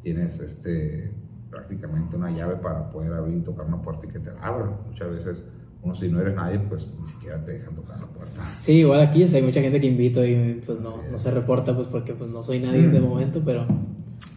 tienes 0.00 0.40
este, 0.40 1.12
prácticamente 1.50 2.16
una 2.16 2.30
llave 2.30 2.56
para 2.56 2.88
poder 2.88 3.12
abrir 3.12 3.36
y 3.36 3.42
tocar 3.42 3.66
una 3.66 3.82
puerta 3.82 4.06
y 4.06 4.08
que 4.08 4.18
te 4.18 4.30
abran. 4.40 4.78
Muchas 4.86 5.08
veces 5.08 5.44
uno 5.82 5.94
si 5.94 6.08
no 6.08 6.20
eres 6.20 6.34
nadie 6.34 6.58
pues 6.60 6.94
ni 7.00 7.06
siquiera 7.06 7.44
te 7.44 7.52
dejan 7.52 7.74
tocar 7.74 8.00
la 8.00 8.06
puerta. 8.06 8.40
Sí, 8.60 8.72
igual 8.78 9.00
aquí 9.00 9.24
o 9.24 9.28
sea, 9.28 9.38
hay 9.38 9.44
mucha 9.44 9.60
gente 9.60 9.80
que 9.80 9.86
invito 9.88 10.24
y 10.24 10.62
pues 10.64 10.80
no, 10.80 10.96
no 11.10 11.18
se 11.18 11.30
reporta 11.30 11.74
pues 11.74 11.88
porque 11.88 12.14
pues 12.14 12.30
no 12.30 12.42
soy 12.42 12.60
nadie 12.60 12.82
Mm. 12.88 12.92
de 12.92 13.00
momento, 13.00 13.42
pero 13.44 13.66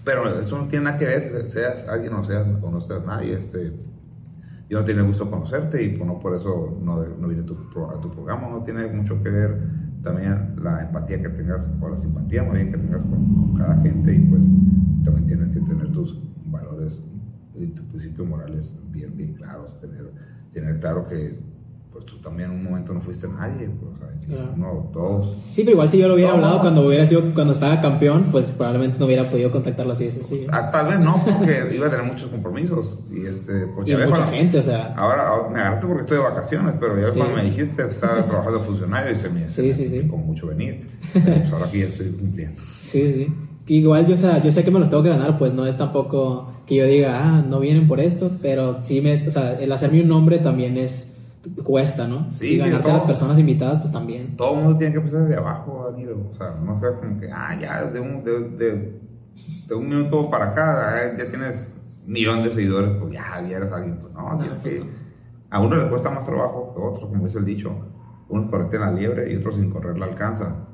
Pero 0.04 0.40
eso 0.40 0.58
no 0.58 0.68
tiene 0.68 0.86
nada 0.86 0.98
que 0.98 1.06
ver, 1.06 1.46
seas 1.48 1.88
alguien 1.88 2.14
o 2.14 2.24
seas, 2.24 2.48
o 2.62 2.70
no 2.72 2.80
seas 2.82 3.04
nadie. 3.06 3.34
Este, 3.34 3.74
yo 4.70 4.80
no 4.80 4.86
tiene 4.86 5.02
gusto 5.04 5.30
conocerte 5.30 5.82
y 5.84 5.90
pues, 5.90 6.06
no 6.08 6.20
por 6.20 6.36
eso 6.36 6.78
no, 6.82 7.04
no 7.04 7.28
vine 7.28 7.42
a 7.42 7.46
tu, 7.46 7.56
a 7.90 8.00
tu 8.02 8.12
programa. 8.12 8.50
No 8.50 8.64
tiene 8.64 8.88
mucho 8.88 9.22
que 9.24 9.30
ver 9.30 9.58
también 10.04 10.56
la 10.64 10.82
empatía 10.84 11.20
que 11.22 11.30
tengas, 11.30 11.70
o 11.82 11.90
la 11.90 11.96
simpatía 11.96 12.44
más 12.44 12.54
bien 12.54 12.72
que 12.72 12.78
tengas 12.78 13.02
con, 13.02 13.34
con 13.36 13.54
cada 13.56 13.82
gente 13.82 14.14
y 14.14 14.20
pues 14.20 14.42
también 15.04 15.26
tienes 15.26 15.50
que 15.50 15.62
tener 15.62 15.92
tus 15.92 16.20
valores 16.46 17.02
y 17.56 17.68
tus 17.68 17.86
principios 17.86 18.28
morales 18.28 18.76
bien, 18.92 19.16
bien 19.18 19.34
claros. 19.34 19.80
Tener, 19.82 20.12
tener 20.60 20.80
claro 20.80 21.08
que 21.08 21.44
pues 21.92 22.06
tú 22.06 22.18
también 22.18 22.52
en 22.52 22.58
un 22.58 22.64
momento 22.66 22.94
no 22.94 23.00
fuiste 23.00 23.26
nadie. 23.28 23.70
Pues, 23.70 23.92
o 23.94 23.98
sea, 23.98 24.20
que 24.20 24.26
Claro. 24.26 24.52
uno, 24.56 24.90
todos 24.92 25.38
sí, 25.54 25.62
pero 25.62 25.72
igual 25.74 25.88
si 25.88 25.98
yo 26.00 26.08
lo 26.10 26.16
hubiera 26.16 26.32
No. 26.32 26.36
hablado 26.38 26.60
cuando 26.60 26.86
hubiera 26.86 27.06
sido, 27.06 27.22
cuando 27.34 27.54
estaba 27.54 27.80
campeón, 27.80 28.26
pues 28.34 28.52
probablemente 28.52 28.98
no 29.00 29.06
hubiera 29.06 29.24
podido 29.24 29.50
contactarlo 29.52 29.94
así 29.94 30.06
de 30.08 30.12
sencillo. 30.12 30.48
Ah, 30.52 30.70
tal 30.72 30.88
vez 30.88 31.00
no, 31.00 31.24
porque 31.24 31.70
iba 31.74 31.88
a 31.88 31.90
tener 31.90 32.06
muchos 32.06 32.28
compromisos. 32.30 32.98
Y, 33.14 33.26
este, 33.26 33.68
pues, 33.68 33.88
Y 33.88 33.92
ya 33.92 33.98
ves 33.98 34.08
mucha 34.10 34.22
cuando- 34.22 34.38
gente, 34.38 34.60
o 34.60 34.64
sea, 34.64 34.94
Ahora, 34.98 35.28
ahora 35.30 35.50
me 35.50 35.60
agarraste 35.62 35.88
porque 35.88 36.02
estoy 36.02 36.18
de 36.18 36.24
vacaciones, 36.24 36.74
pero 36.80 37.00
ya 37.00 37.12
Sí. 37.14 37.18
cuando 37.20 37.36
me 37.38 37.44
dijiste 37.44 37.84
estaba 37.84 38.24
trabajando 38.26 38.60
funcionario 38.62 39.16
y 39.16 39.20
se 39.20 39.30
me, 39.30 39.48
se 39.48 39.62
Sí, 39.62 39.68
me 39.68 39.74
sí, 39.74 39.84
sí. 39.88 39.96
complicó 40.00 40.18
mucho 40.18 40.48
venir. 40.48 40.88
Pues 41.14 41.52
ahora 41.54 41.66
aquí 41.68 41.80
ya 41.80 41.86
estoy 41.86 42.10
cumpliendo. 42.10 42.62
sí, 42.82 43.08
sí. 43.14 43.34
Igual 43.68 44.06
yo, 44.08 44.14
o 44.14 44.18
sea, 44.18 44.42
yo 44.44 44.52
sé 44.52 44.64
que 44.64 44.72
me 44.72 44.80
los 44.80 44.90
tengo 44.90 45.02
que 45.04 45.10
ganar, 45.10 45.38
pues 45.38 45.54
no 45.54 45.66
es 45.66 45.78
tampoco 45.78 46.52
que 46.68 46.76
yo 46.76 46.86
diga, 46.86 47.20
ah, 47.24 47.42
no 47.48 47.60
vienen 47.60 47.88
por 47.88 48.00
esto, 48.00 48.30
pero 48.42 48.78
sí 48.84 49.02
me, 49.02 49.28
o 49.28 49.32
sea, 49.32 49.54
el 49.54 49.72
hacerme 49.72 50.02
un 50.02 50.08
nombre 50.08 50.38
también 50.40 50.78
es, 50.78 51.18
cuesta, 51.64 52.08
¿no? 52.08 52.32
Sí, 52.32 52.46
y 52.46 52.50
sí, 52.52 52.58
ganarte 52.58 52.84
todo. 52.84 52.92
a 52.92 52.96
las 52.98 53.04
personas 53.04 53.40
invitadas, 53.40 53.80
pues 53.80 53.92
también. 53.92 54.36
Todo 54.38 54.56
el 54.56 54.62
mundo 54.64 54.78
tiene 54.78 54.94
que 54.94 55.00
empezar 55.00 55.22
desde 55.22 55.36
abajo, 55.38 55.90
Danilo. 55.92 56.30
O 56.32 56.36
sea, 56.36 56.56
no 56.64 56.78
fue 56.80 56.96
como 57.00 57.20
que, 57.20 57.30
ah, 57.32 57.58
ya 57.60 57.86
de 57.86 58.00
un, 58.00 58.24
de, 58.24 58.40
de- 58.50 59.00
de 59.68 59.76
un 59.76 59.90
minuto 59.90 60.30
para 60.30 60.52
acá, 60.52 60.90
ah, 60.98 61.18
ya 61.18 61.28
tienes 61.30 61.76
un 62.06 62.14
millón 62.14 62.44
de 62.44 62.50
seguidores, 62.52 62.92
pues 63.00 63.14
ya, 63.14 63.42
ya 63.50 63.58
eres 63.58 63.72
alguien. 63.72 63.98
Pues 64.00 64.14
no, 64.14 64.38
tienes 64.40 64.60
que. 64.60 64.84
A 65.50 65.60
uno 65.60 65.76
le 65.76 65.88
cuesta 65.90 66.10
más 66.10 66.26
trabajo 66.26 66.72
que 66.76 66.82
a 66.82 66.86
otro, 66.86 67.08
como 67.10 67.26
dice 67.26 67.38
el 67.40 67.46
dicho. 67.46 67.72
Unos 68.30 68.50
corren 68.50 68.80
la 68.82 68.92
liebre 68.92 69.32
y 69.32 69.36
otros 69.36 69.56
sin 69.56 69.70
correr 69.70 69.98
la 69.98 70.06
alcanzan. 70.06 70.66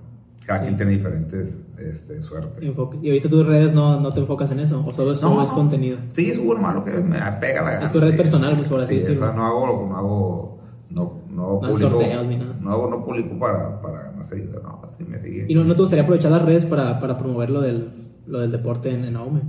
Cada 0.45 0.59
Sí. 0.59 0.65
quien 0.65 0.77
tiene 0.77 0.91
diferentes 0.93 1.59
este, 1.77 2.21
suertes. 2.21 2.63
Enfoque. 2.63 2.97
Y 3.01 3.09
ahorita 3.09 3.29
tus 3.29 3.45
redes 3.45 3.73
no, 3.73 3.99
no 3.99 4.11
te 4.11 4.19
enfocas 4.21 4.49
en 4.51 4.59
eso, 4.61 4.83
o 4.85 4.89
solo 4.89 5.13
subes 5.15 5.49
no. 5.49 5.53
contenido. 5.55 5.97
Sí, 6.11 6.33
subo 6.33 6.55
lo 6.55 6.61
malo 6.61 6.83
que 6.83 6.91
me 6.91 7.17
pega 7.39 7.61
la 7.61 7.71
gana. 7.71 7.85
Es 7.85 7.91
tu 7.91 7.99
red 7.99 8.17
personal, 8.17 8.55
pues, 8.55 8.67
por 8.69 8.81
así 8.81 8.95
Sí, 8.95 8.99
decirlo. 9.01 9.23
o 9.23 9.27
sea, 9.27 9.35
no 9.35 9.45
hago, 9.45 9.87
no 9.87 9.97
hago, 9.97 10.59
no, 10.89 11.19
no, 11.29 11.59
publico, 11.59 11.77
sorteos 11.89 12.25
ni 12.27 12.37
nada. 12.37 12.55
no 12.59 12.71
hago, 12.71 12.89
no 12.89 13.05
publico 13.05 13.37
para, 13.39 13.79
para 13.81 14.01
ganar 14.03 14.25
seguidores, 14.25 14.63
no, 14.63 14.81
así 14.85 15.03
me 15.03 15.21
sigue. 15.21 15.45
¿Y 15.47 15.53
no, 15.55 15.63
no 15.63 15.75
te 15.75 15.81
gustaría 15.81 16.03
aprovechar 16.03 16.31
las 16.31 16.41
redes 16.43 16.65
para, 16.65 16.99
para 16.99 17.17
promover 17.17 17.49
lo 17.51 17.61
del, 17.61 18.11
lo 18.25 18.39
del 18.39 18.51
deporte 18.51 18.89
en, 18.93 19.05
en 19.05 19.15
Aume? 19.15 19.41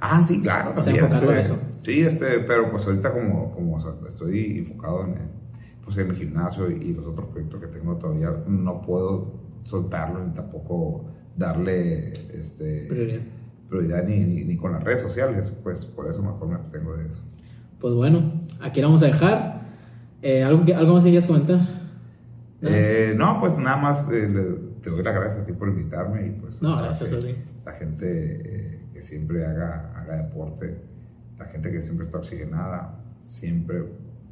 Ah, 0.00 0.22
sí, 0.22 0.40
claro, 0.40 0.70
O 0.76 0.82
sea, 0.84 0.94
también. 0.94 1.12
este, 1.12 1.40
eso. 1.40 1.58
Sí, 1.82 2.00
este, 2.02 2.38
pero 2.46 2.70
pues 2.70 2.86
ahorita 2.86 3.12
como, 3.12 3.50
como 3.50 3.76
o 3.76 3.80
sea, 3.80 3.90
estoy 4.08 4.58
enfocado 4.58 5.04
en, 5.04 5.14
pues, 5.84 5.96
en 5.98 6.08
mi 6.08 6.14
gimnasio 6.14 6.70
y, 6.70 6.74
y 6.74 6.94
los 6.94 7.06
otros 7.06 7.26
proyectos 7.30 7.60
que 7.60 7.66
tengo 7.66 7.96
todavía, 7.96 8.32
no 8.46 8.80
puedo 8.82 9.47
soltarlo 9.68 10.24
ni 10.24 10.32
tampoco 10.32 11.04
darle 11.36 12.08
este, 12.12 12.86
Prioridad. 12.88 13.20
prioridad 13.68 14.04
ni, 14.04 14.18
ni, 14.20 14.44
ni 14.44 14.56
con 14.56 14.72
las 14.72 14.82
redes 14.82 15.02
sociales, 15.02 15.52
pues 15.62 15.84
por 15.86 16.10
eso 16.10 16.22
mejor 16.22 16.48
me 16.48 16.54
abstengo 16.54 16.96
de 16.96 17.06
eso. 17.08 17.20
Pues 17.80 17.94
bueno, 17.94 18.40
aquí 18.60 18.80
la 18.80 18.86
vamos 18.88 19.02
a 19.02 19.06
dejar. 19.06 19.68
Eh, 20.22 20.42
¿algo, 20.42 20.64
que, 20.64 20.74
¿Algo 20.74 20.94
más 20.94 21.04
que 21.04 21.10
quieras 21.10 21.26
comentar? 21.28 21.58
¿No? 22.60 22.68
Eh, 22.68 23.14
no, 23.16 23.38
pues 23.40 23.56
nada 23.58 23.76
más 23.76 24.10
eh, 24.10 24.28
le- 24.28 24.68
te 24.80 24.90
doy 24.90 25.02
las 25.04 25.14
gracias 25.14 25.40
a 25.40 25.44
ti 25.44 25.52
por 25.52 25.68
invitarme 25.68 26.26
y 26.26 26.30
pues 26.30 26.60
No, 26.62 26.76
gracias 26.76 27.12
a 27.12 27.18
ti. 27.18 27.34
la 27.64 27.72
gente 27.72 28.80
que 28.92 29.02
siempre 29.02 29.44
haga, 29.46 29.92
haga 29.94 30.16
deporte, 30.24 30.80
la 31.38 31.44
gente 31.44 31.70
que 31.70 31.80
siempre 31.80 32.06
está 32.06 32.18
oxigenada, 32.18 33.00
siempre 33.24 33.84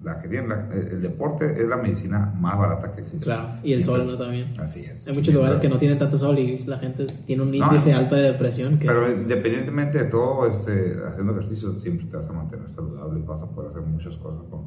la 0.03 0.18
que 0.20 0.28
tiene, 0.28 0.47
la- 0.49 0.68
el, 0.72 0.88
el 0.88 1.03
deporte 1.03 1.53
es 1.53 1.66
la 1.66 1.76
medicina 1.76 2.32
más 2.38 2.57
barata 2.59 2.90
que 2.92 3.01
existe. 3.01 3.24
Claro, 3.24 3.57
y 3.64 3.72
el 3.72 3.82
sol, 3.82 4.07
¿no? 4.07 4.16
También. 4.16 4.53
Así 4.59 4.80
es. 4.80 5.07
Hay 5.07 5.14
muchos 5.14 5.34
lugares 5.34 5.59
que 5.59 5.68
no 5.68 5.78
tienen 5.78 5.99
tanto 5.99 6.16
sol 6.18 6.38
y 6.38 6.59
la 6.66 6.78
gente 6.78 7.07
tiene 7.26 7.42
un 7.42 7.55
índice 7.55 7.92
No, 7.92 7.99
alto 7.99 8.14
de 8.14 8.22
depresión 8.22 8.78
que... 8.78 8.86
Pero 8.86 9.11
independientemente 9.11 9.99
de 10.05 10.11
todo, 10.11 10.47
este, 10.47 10.97
haciendo 11.07 11.32
ejercicio 11.32 11.74
siempre 11.78 12.07
te 12.07 12.16
vas 12.16 12.28
a 12.28 12.32
mantener 12.32 12.68
saludable 12.70 13.18
y 13.20 13.22
vas 13.22 13.42
a 13.42 13.51
poder 13.51 13.70
hacer 13.70 13.82
muchas 13.82 14.16
cosas 14.18 14.42
con, 14.51 14.66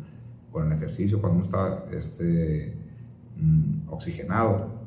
con 0.52 0.68
el 0.72 0.78
ejercicio. 0.78 1.22
Cuando 1.22 1.38
uno 1.40 1.46
está 1.46 1.86
este, 1.98 2.76
mm, 3.38 3.88
oxigenado, 3.90 4.79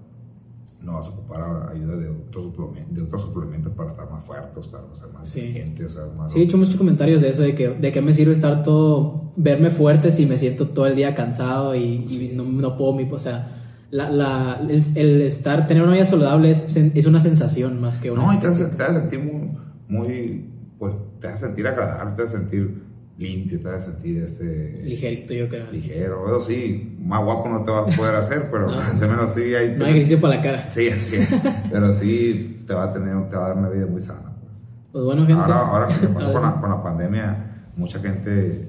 no 0.84 0.94
vas 0.94 1.06
a 1.06 1.10
ocupar 1.10 1.68
ayuda 1.70 1.96
de 1.96 2.08
otros 2.08 2.44
suplementos, 2.44 2.94
de 2.94 3.02
otros 3.02 3.22
suplementos 3.22 3.72
para 3.72 3.90
estar 3.90 4.10
más 4.10 4.24
fuerte, 4.24 4.60
estar, 4.60 4.80
ser 4.92 5.12
más 5.12 5.28
Sí. 5.28 5.40
inteligente, 5.40 5.84
o 5.84 5.88
sea, 5.88 6.02
más... 6.16 6.32
Sí, 6.32 6.40
he 6.40 6.42
hecho 6.42 6.56
muchos 6.56 6.76
comentarios 6.76 7.22
de 7.22 7.30
eso, 7.30 7.42
de 7.42 7.54
que 7.54 7.68
de 7.70 7.92
qué 7.92 8.02
me 8.02 8.12
sirve 8.14 8.32
estar 8.32 8.62
todo, 8.64 9.32
verme 9.36 9.70
fuerte 9.70 10.10
si 10.12 10.26
me 10.26 10.38
siento 10.38 10.68
todo 10.68 10.86
el 10.86 10.96
día 10.96 11.14
cansado 11.14 11.74
y, 11.74 11.80
y 11.82 12.32
no, 12.34 12.44
no 12.44 12.76
puedo, 12.76 12.94
mi, 12.94 13.08
o 13.10 13.18
sea, 13.18 13.58
la, 13.90 14.10
la, 14.10 14.60
el, 14.68 14.82
el 14.96 15.22
estar, 15.22 15.66
tener 15.66 15.82
una 15.82 15.92
vida 15.92 16.06
saludable 16.06 16.50
es, 16.50 16.76
es 16.76 17.06
una 17.06 17.20
sensación 17.20 17.80
más 17.80 17.98
que 17.98 18.10
una... 18.10 18.22
No, 18.26 18.32
y 18.32 18.38
te 18.38 18.48
te 18.48 18.82
hace 18.82 19.00
sentir 19.00 19.20
muy, 19.20 19.50
muy, 19.88 20.50
pues 20.78 20.94
te 21.20 21.28
hace 21.28 21.46
sentir 21.46 21.66
agradable, 21.68 22.14
te 22.16 22.22
hace 22.22 22.36
sentir 22.38 22.82
limpio, 23.22 23.60
te 23.60 23.68
hace 23.68 23.86
sentir 23.86 24.18
este... 24.22 24.80
Ligerito, 24.82 25.32
yo 25.34 25.48
creo. 25.48 25.70
ligero, 25.70 26.26
eso 26.26 26.46
sí, 26.48 26.96
más 27.00 27.22
guapo 27.24 27.48
no 27.48 27.62
te 27.62 27.70
vas 27.70 27.92
a 27.92 27.96
poder 27.96 28.16
hacer, 28.16 28.48
pero 28.50 28.68
al 29.02 29.08
menos 29.08 29.30
sí 29.34 29.54
hay... 29.54 29.76
No 29.76 29.84
hay 29.84 29.92
ejercicio 29.92 30.20
para 30.20 30.36
la 30.36 30.42
cara. 30.42 30.68
Sí, 30.68 30.88
así 30.88 31.16
es. 31.16 31.34
Pero 31.70 31.94
sí 31.94 32.64
te 32.66 32.74
va 32.74 32.84
a 32.84 32.92
tener, 32.92 33.28
te 33.28 33.36
va 33.36 33.46
a 33.46 33.48
dar 33.48 33.58
una 33.58 33.68
vida 33.70 33.86
muy 33.86 34.00
sana. 34.00 34.34
Pues. 34.40 34.52
Pues 34.92 35.04
bueno, 35.04 35.26
gente. 35.26 35.42
Ahora, 35.42 35.58
ahora 35.60 35.88
que 35.88 36.06
pasó 36.08 36.32
con, 36.32 36.42
la, 36.42 36.60
con 36.60 36.70
la 36.70 36.82
pandemia, 36.82 37.66
mucha 37.76 37.98
gente 38.00 38.68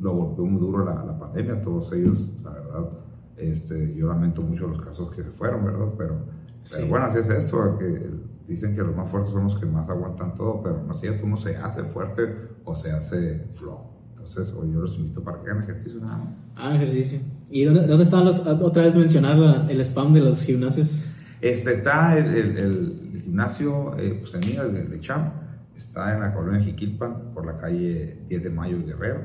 lo 0.00 0.12
golpeó 0.12 0.44
muy 0.46 0.60
duro 0.60 0.84
la, 0.84 1.04
la 1.04 1.18
pandemia, 1.18 1.60
todos 1.60 1.92
ellos, 1.92 2.18
la 2.42 2.50
verdad. 2.50 2.88
Este, 3.36 3.94
yo 3.94 4.08
lamento 4.08 4.42
mucho 4.42 4.66
los 4.66 4.80
casos 4.80 5.14
que 5.14 5.22
se 5.22 5.30
fueron, 5.30 5.64
¿verdad? 5.64 5.86
Pero, 5.96 6.16
pero 6.68 6.82
Sí. 6.82 6.88
bueno, 6.88 7.06
así 7.06 7.18
es 7.20 7.28
esto, 7.30 7.76
que 7.78 7.84
el- 7.86 8.22
dicen 8.48 8.74
que 8.74 8.82
los 8.82 8.96
más 8.96 9.10
fuertes 9.10 9.32
son 9.32 9.44
los 9.44 9.56
que 9.56 9.66
más 9.66 9.88
aguantan 9.88 10.34
todo, 10.34 10.62
pero 10.62 10.82
no 10.82 10.94
es 10.94 11.00
cierto, 11.00 11.24
uno 11.26 11.36
se 11.36 11.56
hace 11.56 11.82
fuerte 11.84 12.22
o 12.64 12.74
se 12.74 12.90
hace 12.90 13.46
flojo. 13.52 13.94
Entonces, 14.10 14.52
o 14.52 14.64
yo 14.66 14.80
los 14.80 14.96
invito 14.98 15.22
para 15.22 15.38
que 15.38 15.50
hagan 15.50 15.62
ejercicio 15.62 16.00
nada 16.00 16.16
más. 16.18 16.28
Ah, 16.56 16.74
ejercicio. 16.74 17.20
¿Y 17.50 17.64
dónde, 17.64 17.86
dónde 17.86 18.04
están 18.04 18.24
los, 18.24 18.40
otra 18.46 18.82
vez 18.82 18.94
mencionar 18.96 19.38
la- 19.38 19.66
el 19.70 19.80
spam 19.80 20.12
de 20.12 20.20
los 20.20 20.42
gimnasios? 20.42 21.12
Este, 21.40 21.72
está 21.74 22.18
el, 22.18 22.34
el- 22.34 22.58
el 22.58 23.22
gimnasio 23.22 23.96
eh, 23.98 24.18
pues, 24.20 24.34
el 24.34 24.50
mío, 24.50 24.68
de, 24.68 24.84
de 24.84 25.00
Cham, 25.00 25.30
está 25.76 26.12
en 26.14 26.20
la 26.20 26.34
colonia 26.34 26.60
Jiquilpan, 26.60 27.30
por 27.30 27.46
la 27.46 27.54
calle 27.56 28.24
10 28.28 28.42
de 28.42 28.50
Mayo 28.50 28.76
y 28.78 28.82
Guerrero. 28.84 29.20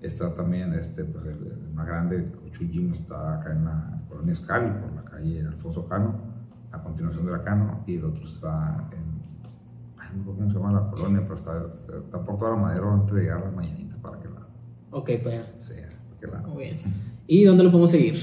Está 0.00 0.32
también 0.32 0.72
este, 0.74 1.04
pues, 1.04 1.26
el, 1.26 1.46
el 1.48 1.72
más 1.74 1.86
grande, 1.86 2.16
el 2.16 2.30
Cochu 2.30 2.64
Gym, 2.68 2.92
está 2.92 3.34
acá 3.40 3.52
en 3.52 3.64
la 3.64 4.00
colonia 4.08 4.32
Escali, 4.32 4.70
por 4.80 4.94
la 4.94 5.02
calle 5.02 5.40
Alfonso 5.46 5.86
Cano, 5.86 6.29
a 6.72 6.82
continuación 6.82 7.26
de 7.26 7.32
la 7.32 7.42
Cano, 7.42 7.82
y 7.86 7.96
el 7.96 8.04
otro 8.04 8.24
está 8.24 8.88
en, 8.92 9.20
no 9.96 10.02
recuerdo 10.18 10.34
cómo 10.38 10.48
se 10.50 10.56
llama 10.58 10.72
la 10.72 10.88
colonia, 10.90 11.20
pero 11.22 11.36
está, 11.36 11.66
está 11.98 12.22
por 12.24 12.38
toda 12.38 12.52
la 12.52 12.56
madera 12.56 12.92
antes 12.92 13.14
de 13.14 13.22
llegar 13.22 13.42
a 13.42 13.44
la 13.46 13.50
mañanita 13.50 13.96
para 14.00 14.18
que 14.20 14.28
la 14.28 14.46
Ok, 14.92 15.10
pues 15.22 15.34
ya. 15.34 15.60
sea. 15.60 15.88
que 16.20 16.26
la- 16.26 16.42
Muy 16.42 16.64
bien. 16.64 16.76
¿Y 17.26 17.44
dónde 17.44 17.64
lo 17.64 17.70
podemos 17.70 17.90
seguir? 17.90 18.14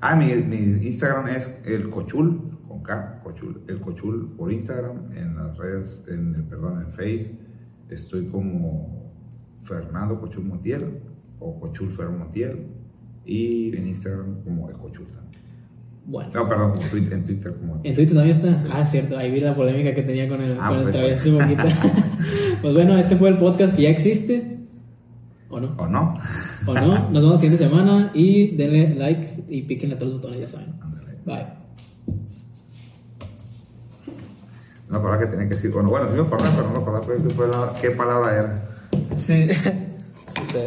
Ah, 0.00 0.16
mi, 0.16 0.26
mi 0.34 0.56
Instagram 0.56 1.28
es 1.28 1.60
el 1.66 1.88
cochul, 1.90 2.58
con 2.66 2.82
K, 2.82 3.20
cochul, 3.22 3.62
el 3.68 3.80
cochul 3.80 4.34
por 4.36 4.52
Instagram, 4.52 5.12
en 5.14 5.36
las 5.36 5.56
redes, 5.56 6.04
en 6.08 6.34
el, 6.34 6.44
perdón, 6.44 6.80
en 6.82 6.90
Face, 6.90 7.38
estoy 7.88 8.26
como 8.28 9.12
Fernando 9.58 10.18
Cochul 10.20 10.44
Montiel, 10.44 11.02
o 11.38 11.58
Cochul 11.60 11.90
Fer 11.90 12.08
Montiel, 12.10 12.66
y 13.24 13.76
en 13.76 13.86
Instagram 13.88 14.42
como 14.42 14.68
el 14.70 14.76
cochul 14.78 15.06
también. 15.06 15.29
Bueno. 16.06 16.30
No, 16.34 16.48
perdón, 16.48 16.72
como 16.72 16.86
Twitter- 16.88 17.12
en 17.12 17.24
Twitter 17.24 17.54
como 17.54 17.80
¿En 17.84 17.94
Twitter 17.94 18.14
también 18.16 18.36
está? 18.36 18.48
Ah, 18.72 18.84
cierto. 18.84 19.16
Ahí 19.16 19.30
vi 19.30 19.40
la 19.40 19.54
polémica 19.54 19.94
que 19.94 20.02
tenía 20.02 20.28
con 20.28 20.40
el, 20.42 20.58
Ah, 20.60 20.68
con 20.68 20.76
el 20.78 20.82
pues, 20.84 20.92
travieso 20.94 21.40
hace 21.40 21.54
poquito. 21.56 21.62
pues 22.62 22.74
bueno, 22.74 22.98
este 22.98 23.16
fue 23.16 23.28
el 23.28 23.38
podcast 23.38 23.76
que 23.76 23.82
ya 23.82 23.90
existe. 23.90 24.58
¿O 25.50 25.60
no? 25.60 25.74
¿O 25.78 25.86
no? 25.88 26.18
¿O 26.66 26.74
no? 26.74 26.86
Nos 27.10 27.22
vemos 27.22 27.30
la 27.32 27.36
siguiente 27.36 27.58
semana 27.64 28.10
y 28.14 28.56
denle 28.56 28.94
like 28.96 29.44
y 29.48 29.62
píquenle 29.62 29.94
a 29.96 29.98
todos 29.98 30.12
los 30.12 30.20
botones, 30.20 30.40
ya 30.40 30.46
saben. 30.58 30.74
Ándale. 30.80 31.18
Bye. 31.24 31.46
Una 34.88 34.98
palabra 35.00 35.20
que 35.20 35.26
tenía 35.26 35.48
que 35.48 35.54
decir, 35.54 35.70
bueno, 35.70 35.88
bueno, 35.90 36.08
sí 36.08 36.14
me 36.16 36.22
acordé, 36.22 36.48
pero 36.56 36.68
no 36.70 36.80
me 36.80 37.30
palabra- 37.34 37.72
qué 37.80 37.90
palabra 37.92 38.36
era. 38.36 38.62
Sí. 39.16 39.46
sí, 39.54 40.42
sí. 40.50 40.58